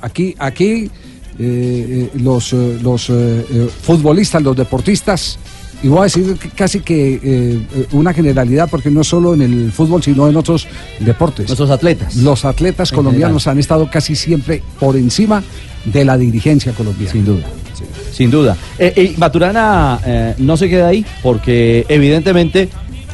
[0.00, 0.90] Aquí, aquí
[1.38, 5.38] eh, eh, los, eh, los eh, futbolistas, los deportistas,
[5.82, 7.60] y voy a decir que casi que eh,
[7.92, 10.66] una generalidad, porque no solo en el fútbol, sino en otros
[11.00, 11.46] deportes.
[11.48, 12.16] Nuestros atletas.
[12.16, 15.42] Los atletas En colombianos han estado casi siempre por encima
[15.84, 17.12] de la dirigencia colombiana.
[17.12, 17.44] Sin duda.
[18.10, 18.56] Sin duda.
[18.78, 20.00] Eh, eh, Maturana
[20.38, 22.70] no se queda ahí porque evidentemente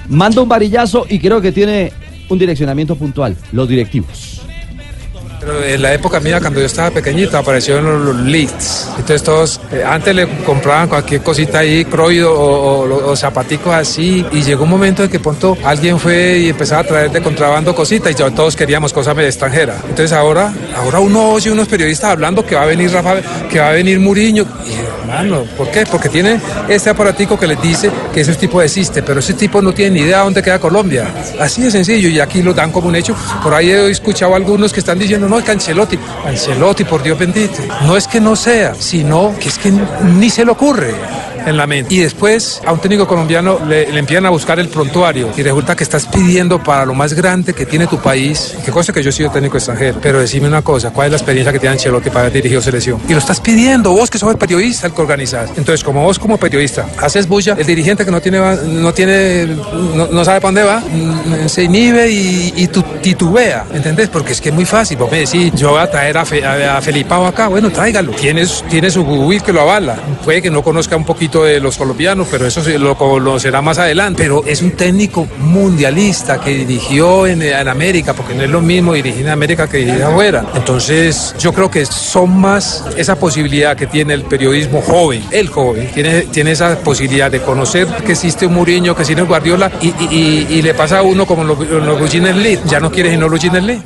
[0.09, 1.93] manda un varillazo y creo que tiene
[2.29, 4.42] un direccionamiento puntual, los directivos.
[5.45, 8.87] Pero en la época mía, cuando yo estaba pequeñito, aparecieron los, leads.
[8.91, 14.25] Entonces todos, eh, antes le compraban cualquier cosita ahí, croido o, o- zapaticos así.
[14.31, 17.75] Y llegó un momento en que pronto alguien fue y empezaba a traer de contrabando
[17.75, 19.75] cositas y ya todos queríamos cosas de extranjera.
[19.83, 23.17] Entonces ahora, ahora uno oye unos periodistas hablando que va a venir Rafa,
[23.51, 24.47] que va a venir Muriño.
[24.65, 24.75] Y
[25.11, 25.85] hermano, ¿por qué?
[25.91, 29.75] Porque tiene este aparatico que les dice que ese tipo existe, pero ese tipo no
[29.75, 31.09] tiene ni idea dónde queda Colombia.
[31.41, 33.15] Así de sencillo y aquí lo dan como un hecho.
[33.43, 37.03] Por ahí he escuchado a algunos que están diciendo, no, es que Ancelotti, Ancelotti, por
[37.03, 37.63] Dios bendito.
[37.87, 39.73] No es que no sea, sino que es que
[40.05, 40.95] ni se le ocurre
[41.47, 41.95] en la mente.
[41.95, 45.77] Y después a un técnico colombiano le, le empiezan a buscar el prontuario y resulta
[45.77, 49.11] que estás pidiendo para lo más grande que tiene tu país, que cosa que yo
[49.11, 52.09] he sido técnico extranjero, pero decime una cosa, ¿cuál es la experiencia que tiene Ancelotti
[52.11, 53.01] para haber dirigido selección?
[53.09, 55.51] Y lo estás pidiendo, vos que sos el periodista, el que organizás.
[55.57, 59.47] Entonces, como vos como periodista haces bulla, el dirigente que no tiene, no tiene,
[59.95, 64.09] no, no sabe para dónde va, mm, se inhibe y, y tu- titubea, ¿entendés?
[64.09, 66.45] Porque es que es muy fácil, vos me decís, yo voy a traer a, Fe-
[66.45, 70.51] a, a Felipao acá, bueno, tráigalo, tienes, tiene su Google que lo avala, puede que
[70.51, 74.61] no conozca un poquito de los colombianos, pero eso lo conocerá más adelante, pero es
[74.63, 79.33] un técnico mundialista que dirigió en, en América, porque no es lo mismo dirigir en
[79.33, 84.23] América que dirigir afuera, entonces yo creo que son más esa posibilidad que tiene el
[84.25, 89.03] periodismo joven, el joven, tiene, tiene esa posibilidad de conocer que existe un Mourinho, que
[89.03, 92.79] existe un Guardiola, y, y- le pasa a uno como los, los Luchines Lee, ya
[92.79, 93.81] no quiere sino Luchines Lee.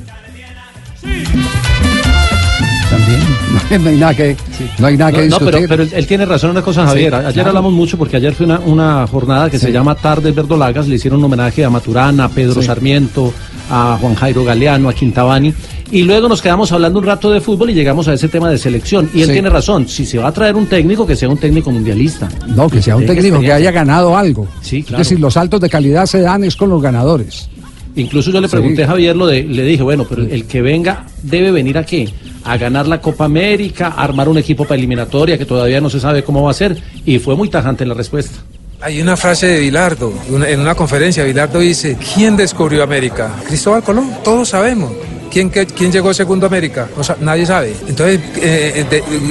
[3.81, 4.37] No hay nada que,
[4.79, 6.83] no hay nada que No, no, pero, pero él, él tiene razón en una cosa,
[6.83, 7.15] Sí, Javier.
[7.15, 7.49] Ayer claro.
[7.49, 10.87] hablamos mucho porque ayer fue una, una jornada que se llama Tardes Verdolagas.
[10.89, 12.67] Le hicieron un homenaje a Maturana, a Pedro Sí.
[12.67, 13.33] Sarmiento,
[13.71, 15.53] a Juan Jairo Galeano, a Quintabani.
[15.91, 18.59] Y luego nos quedamos hablando un rato de fútbol y llegamos a ese tema de
[18.59, 19.11] selección.
[19.15, 19.33] Y él Sí.
[19.35, 19.89] tiene razón.
[19.89, 22.29] Si se va a traer un técnico, que sea un técnico mundialista.
[22.49, 24.47] No, que sea un técnico que haya ganado algo.
[24.63, 25.03] Sí, claro.
[25.03, 27.49] Es decir, los saltos de calidad se dan es con los ganadores.
[27.97, 28.53] Incluso yo le Sí.
[28.53, 31.85] pregunté a Javier lo de, le dije, bueno, pero el que venga debe venir a
[31.85, 32.09] qué?
[32.45, 35.99] A ganar la Copa América, a armar un equipo para eliminatoria que todavía no se
[35.99, 36.77] sabe cómo va a ser.
[37.05, 38.39] Y fue muy tajante la respuesta.
[38.83, 43.35] Hay una frase de Bilardo, una- en una conferencia, Bilardo dice, ¿quién descubrió América?
[43.47, 44.93] Cristóbal Colón, todos sabemos.
[45.37, 46.89] ¿Quién, qué- quién llegó segundo a América?
[46.97, 47.75] No sa- nadie sabe.
[47.87, 48.87] Entonces, eh,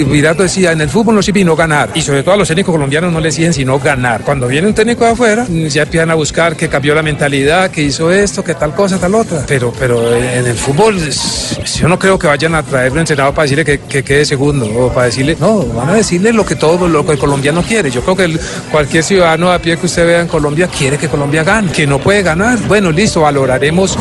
[0.08, 1.90] Bilardo decía, en el fútbol no sirve sino ganar.
[1.96, 4.22] Y sobre todo a los técnicos colombianos no les siguen sino ganar.
[4.22, 7.82] Cuando viene un técnico de afuera, ya empiezan a buscar que cambió la mentalidad, que
[7.82, 9.46] hizo esto, que tal cosa, tal otra.
[9.48, 13.46] Pero, pero en el fútbol, yo no creo que vayan a traer un entrenador para
[13.46, 16.88] decirle que, que quede segundo o para decirle, no, van a decirle lo que todo
[16.88, 17.90] lo que el colombiano quiere.
[17.90, 18.40] Yo creo que
[18.72, 21.98] cualquier ciudadano a pie que usted vea en Colombia quiere que Colombia gane, que no
[21.98, 22.60] puede ganar.
[22.68, 23.98] Bueno, listo, valoraremos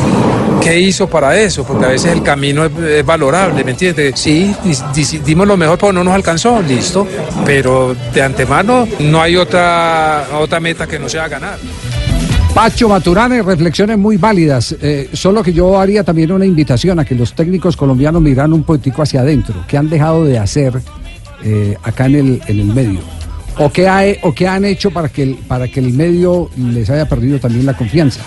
[0.61, 4.19] qué hizo para eso, porque a veces el camino es, valorable, ¿me entiendes?
[4.19, 4.53] Sí,
[5.23, 7.07] dimos lo mejor, pero no nos alcanzó, listo.
[7.45, 11.57] Pero de antemano no hay otra, otra meta que no sea ganar.
[12.53, 14.75] Pacho Maturana, reflexiones muy válidas.
[14.81, 18.63] eh, solo que yo haría también una invitación a que los técnicos colombianos miran un
[18.63, 19.55] poquitico hacia adentro.
[19.67, 20.73] ¿Qué han dejado de hacer
[21.43, 22.99] eh, acá en el, en el medio?
[23.57, 27.07] ¿O qué, ha- o qué han hecho para que, para que el medio les haya
[27.07, 28.21] perdido también la confianza?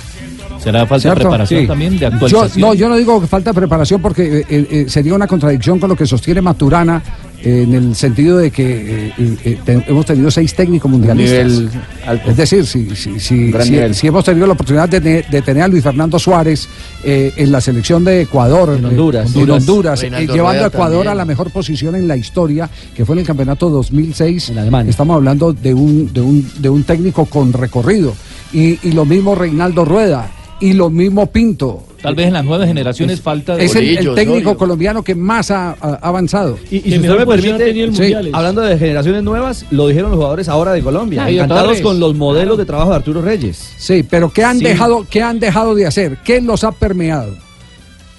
[0.73, 1.67] ¿Será falta preparación Sí.
[1.67, 2.61] también, de Yo, actualización?
[2.61, 5.89] no, yo no digo que falta preparación porque eh, eh, eh, sería una contradicción con
[5.89, 7.03] lo que sostiene Maturana
[7.43, 11.47] eh, en el sentido de que eh, te- hemos tenido seis técnicos mundialistas.
[11.47, 11.71] nivel
[12.07, 12.31] alto.
[12.31, 15.83] Es decir, si, si, si, hemos tenido la oportunidad de, te- de tener a Luis
[15.85, 16.69] Fernando Suárez
[17.05, 19.35] eh, en la selección de Ecuador, en Honduras.
[19.37, 21.09] en Honduras, eh, llevando a Ecuador también.
[21.13, 24.53] a la mejor posición en la historia, que fue en el campeonato 2006.
[24.89, 28.15] Estamos hablando de un, de un, de un técnico con recorrido.
[28.53, 30.29] Y, y lo mismo Reinaldo Rueda,
[30.61, 31.85] y lo mismo Pinto.
[32.03, 33.65] Tal vez en las nuevas generaciones falta de...
[33.65, 36.57] Es el, el técnico colombiano que más ha, ha avanzado.
[36.71, 40.49] Y, y si usted me permite, sí, hablando de generaciones nuevas, lo dijeron los jugadores
[40.49, 41.29] ahora de Colombia.
[41.29, 43.73] Encantados con los modelos de trabajo de Arturo Reyes.
[43.77, 44.65] Sí, pero ¿qué han, Sí.
[44.65, 46.19] dejado, ¿qué han dejado de hacer?
[46.25, 47.35] ¿Qué los ha permeado?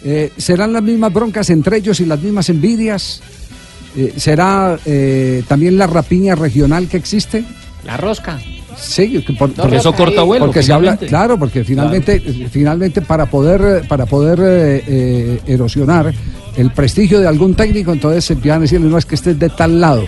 [0.03, 3.21] Eh, ¿Serán las mismas broncas entre ellos y las mismas envidias?
[3.95, 7.43] Eh, ¿Será eh, también la rapiña regional que existe?
[7.85, 8.39] La rosca.
[8.77, 12.19] Sí, que por- Porque eso corta vuelo, Porque se habla, claro, porque finalmente,
[12.51, 16.13] finalmente para poder, para poder eh, eh, erosionar
[16.55, 19.49] el prestigio de algún técnico, entonces se empiezan a decirle, no es que esté de
[19.49, 20.03] tal lado.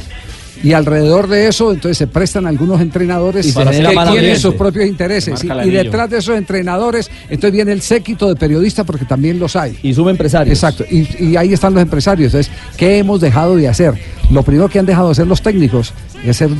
[0.63, 4.35] Y alrededor de eso, entonces se prestan algunos entrenadores Y que tienen ambiente.
[4.37, 5.39] sus propios intereses.
[5.39, 9.55] Se Y, detrás de esos entrenadores, entonces viene el séquito de periodistas, porque también los
[9.55, 9.79] hay.
[9.81, 10.55] Y suma empresarios.
[10.55, 10.85] Exacto.
[10.89, 12.31] Y, y ahí están los empresarios.
[12.35, 13.95] Entonces, ¿qué hemos dejado de hacer?
[14.29, 15.93] Lo primero que han dejado de hacer los técnicos
[16.23, 16.51] es ser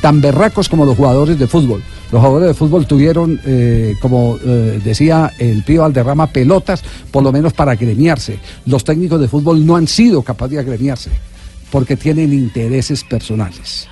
[0.00, 1.82] tan berracos como los jugadores de fútbol.
[2.12, 7.32] Los jugadores de fútbol tuvieron, eh, como eh, decía el Pío Valderrama, pelotas, por lo
[7.32, 8.38] menos para agremiarse.
[8.66, 11.10] Los técnicos de fútbol no han sido capaces de agremiarse
[11.70, 13.86] porque tienen intereses personales.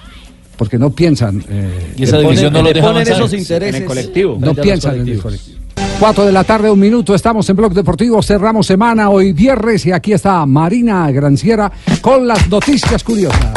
[0.56, 1.44] Porque no piensan.
[1.50, 3.16] eh, Y esa división no ponen- los le deja ponen avanzar.
[3.26, 3.74] esos intereses.
[3.76, 4.38] En el colectivo.
[4.40, 5.58] No piensan en el colectivo.
[6.00, 9.92] Cuatro de la tarde, un minuto, estamos en Blog Deportivo, cerramos semana hoy viernes y
[9.92, 11.70] aquí está Marina Granciera
[12.00, 13.52] con las noticias curiosas.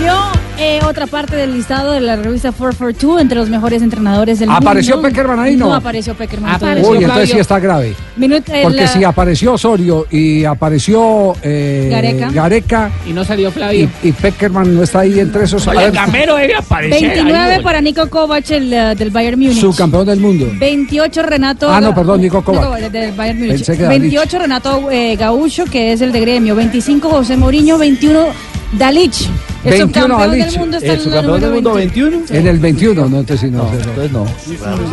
[0.00, 0.14] Salió
[0.58, 4.94] eh, otra parte del listado de la revista 442 entre los mejores entrenadores del ¿Apareció
[4.96, 5.08] mundo.
[5.10, 5.66] Peckerman ahí, no?
[5.68, 6.54] No apareció Peckerman.
[6.54, 7.00] Uy, todavía.
[7.00, 7.94] entonces sí está grave.
[8.18, 12.30] Minut- el, Porque eh, si apareció Osorio y apareció eh, Gareca.
[12.30, 13.90] Gareca Y no salió Flavio.
[14.02, 15.66] y, y Peckerman no está ahí entre esos.
[15.66, 17.00] Oye, ver, Gamero debe aparecer.
[17.10, 19.60] 29 ahí, para Nico Kovac, el eh, del Bayern Múnich.
[19.60, 20.46] subcampeón del mundo.
[20.58, 21.70] 28 Renato.
[21.70, 22.80] Ah, no, perdón, Nico Kovac.
[22.80, 23.56] del- del Bayern Múnich.
[23.56, 26.54] Pensé que era 28 Renato eh, Gaucho, que es el de gremio.
[26.54, 27.76] 25 José Mourinho.
[27.76, 28.28] 21
[28.72, 29.28] Dalich.
[29.64, 30.46] El 21 subcampeón Dalich.
[30.46, 32.18] del mundo está El subcampeón del mundo, 21.
[32.30, 33.70] En el 21, no, entonces sí, no.
[33.72, 34.26] entonces no.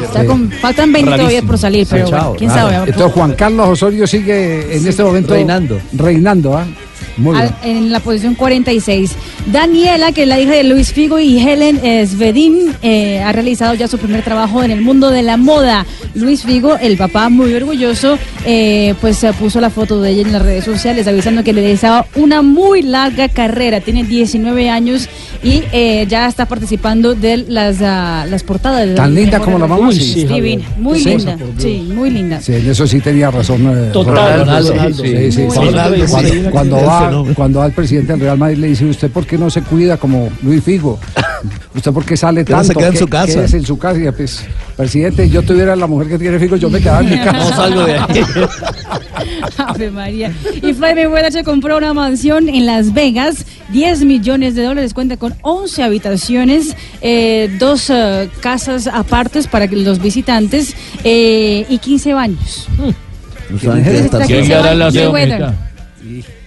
[0.04, 2.76] Está con- faltan 20 todavía por salir, pero bueno, quién sabe.
[2.76, 5.80] Entonces Juan Carlos Osorio sigue en este momento Reinando.
[5.94, 6.66] Reinando, ¿ah?
[7.18, 7.48] Muy bien.
[7.62, 9.12] Al- en la posición 46.
[9.52, 13.88] Daniela, que es la hija de Luis Figo y Helen Svedin, eh, ha realizado ya
[13.88, 15.86] su primer trabajo en el mundo de la moda.
[16.16, 20.34] Luis Figo, el papá muy orgulloso, eh, pues eh, puso la foto de ella en
[20.34, 23.80] las redes sociales avisando que le deseaba una muy larga carrera.
[23.82, 25.08] Tiene 19 años
[25.44, 28.88] y eh, ya está participando de las, ah, las portadas.
[28.88, 30.26] de Tan linda como la mamá, sí.
[30.26, 31.10] Divina, muy Sí.
[31.10, 31.38] linda.
[31.58, 32.42] Sí, muy linda.
[32.42, 33.62] Sí, en eso sí tenía razón.
[33.68, 35.32] eh, Total, Ronaldo, Ronaldo, sí, sí.
[35.32, 35.54] sí, Muy
[36.52, 36.86] Cuando, sí.
[36.86, 37.36] va, fenómeno.
[37.36, 39.98] cuando va el presidente del Real Madrid le dice, ¿usted por qué no se cuida
[39.98, 41.00] como Luis Figo?
[41.76, 42.64] ¿Usted por qué sale tanto?
[42.66, 43.46] se queda en ¿Qué- su casa.
[43.58, 44.00] en su casa?
[44.00, 44.44] Y pues,
[44.76, 47.32] presidente, yo tuviera la mujer que tiene Figo, yo me quedaba en mi casa.
[47.38, 48.06] No salgo de ahí.
[49.58, 50.32] Ave María.
[50.62, 55.18] Y Floyd Mayweather se compró una mansión en Las Vegas, 10 millones de dólares, cuenta
[55.18, 62.14] con 11 habitaciones, eh, dos eh, casas apartes para que los visitantes eh, y 15
[62.14, 62.68] baños.
[63.62, 65.54] está ¿Quién hará la Mayweather.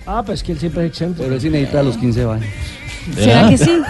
[0.06, 1.22] Ah, pues que él siempre es exento.
[1.22, 2.46] Pero él sí necesita los 15 años.
[3.16, 3.70] ¿Será que sí?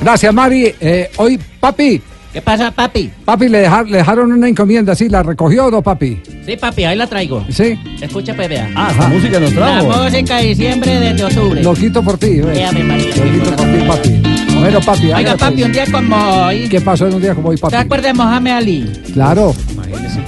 [0.00, 0.74] Gracias, Mari.
[0.80, 2.02] Eh, hoy, papi.
[2.32, 3.10] ¿Qué pasa, papi?
[3.26, 5.08] Papi, le, dejar- le dejaron una encomienda, ¿sí?
[5.10, 6.18] ¿La recogió o no, papi?
[6.46, 7.44] Sí, papi, ahí la traigo.
[7.50, 7.78] Sí.
[8.00, 8.70] Escucha, pues, vea.
[8.74, 9.90] Ah, esa música nos trajo.
[9.92, 11.62] La música de diciembre desde octubre.
[11.62, 12.40] Lo quito por ti.
[12.40, 12.62] ¿ves?
[12.70, 13.14] Ave María.
[13.16, 14.22] Lo quito por ti, papi.
[14.60, 15.12] Bueno, papi.
[15.12, 16.68] Oiga, papi, un día como hoy.
[16.70, 17.76] ¿Qué pasó en un día como hoy, ¿Te papi?
[17.76, 18.92] acuerdas de Mohamed Ali?
[19.12, 19.54] Claro.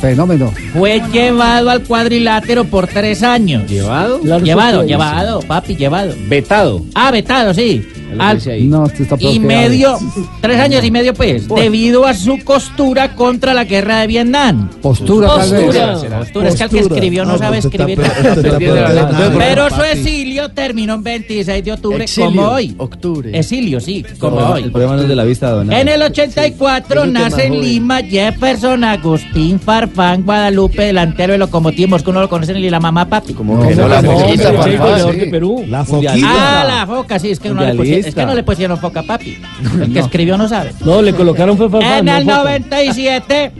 [0.00, 0.52] Fenómeno.
[0.74, 3.68] Fue llevado al cuadrilátero por tres años.
[3.70, 4.20] ¿Llevado?
[4.40, 6.14] Llevado, llevado, papi, llevado.
[6.28, 6.82] Vetado.
[6.94, 7.86] Ah, vetado, sí.
[8.18, 8.40] Al-
[8.70, 9.98] No, este está y que medio,
[10.40, 14.68] tres años y medio, pues, debido a su costura contra la guerra de Vietnam.
[14.80, 15.28] Postura.
[15.28, 17.98] Postura, postura, es que el que escribió no No, sabe pues escribir.
[18.00, 19.34] que.
[19.38, 22.74] Pero su exilio terminó en 26 de octubre, Exilio, como hoy.
[22.78, 23.38] octubre.
[23.38, 24.70] Exilio, sí, como El hoy.
[24.70, 27.60] problema no es de la vista, don En el 84 Es el que nace en.
[27.60, 33.08] Lima Jefferson Agustín Farfán Guadalupe, delantero de Locomotiv Moscú, no lo conocen ni la mamá
[33.08, 33.32] papi.
[33.34, 34.78] Como que no la foquita, sí, Farfán.
[34.78, 35.64] goleador de Perú.
[35.68, 36.64] La Ah, foquita.
[36.64, 39.36] la foca, sí, es que, no le, Es que no le pusieron foca papi.
[39.80, 40.72] El que escribió no sabe.
[40.84, 42.36] No, le colocaron fue Farfán, En no el Foca.
[42.42, 43.52] 97,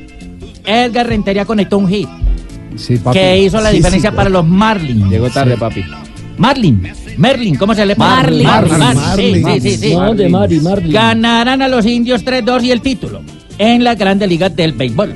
[0.65, 2.09] Edgar Rentería conectó un hit
[2.77, 3.19] Sí, papi.
[3.19, 5.09] que hizo la Sí, diferencia sí, para los Marlins.
[5.11, 5.85] Llegó tarde, papi.
[6.37, 6.89] Marlin.
[7.17, 8.45] Merlin, ¿cómo se le Marlin.
[8.47, 8.79] Marlin.
[8.79, 9.03] Marlin.
[9.17, 9.95] Sí, sí, sí, sí.
[9.95, 10.93] No, Mari, Marlin.
[10.93, 13.23] Ganarán a los indios 3-2 y el título
[13.59, 15.15] en la Grande Liga del Béisbol.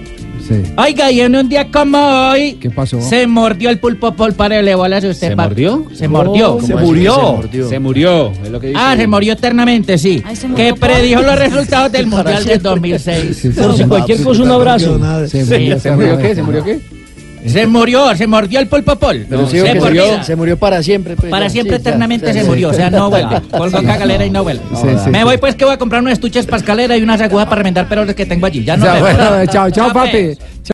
[0.48, 0.62] Sí.
[0.78, 1.98] Oiga, y en un día como
[2.30, 3.00] hoy ¿Qué pasó?
[3.02, 5.28] se mordió el pulpo pol para le bolas a usted.
[5.28, 5.84] ¿Se mordió?
[5.94, 6.58] Se mordió.
[6.60, 7.42] Se murió.
[7.68, 8.80] Se murió, es lo que dice.
[8.82, 10.22] Ah, se murió eternamente, sí.
[10.24, 13.48] Ay, se Que por- predijo los resultados del Mundial del 2006.
[13.60, 14.98] Por si cualquier cosa, un abrazo.
[15.28, 16.34] Se Sí, murió, ¿Se murió qué?
[16.34, 16.80] ¿Se murió qué?
[17.46, 19.26] Se murió, se mordió el pulpo pol.
[19.28, 21.16] Pero sí, se, se, murió, se murió para siempre.
[21.16, 22.70] pues, Para siempre, sí, eternamente ya, se murió.
[22.70, 23.40] O sea, no vuelve.
[23.50, 24.62] Colgó acá galera y no vuelve.
[25.10, 27.56] Me voy pues que voy a comprar unos estuches para escalera y unas agujas para
[27.56, 28.64] remendar pelos que tengo allí.
[28.64, 28.86] Ya no
[29.46, 30.36] chao, chao, pues.
[30.36, 30.72] papi.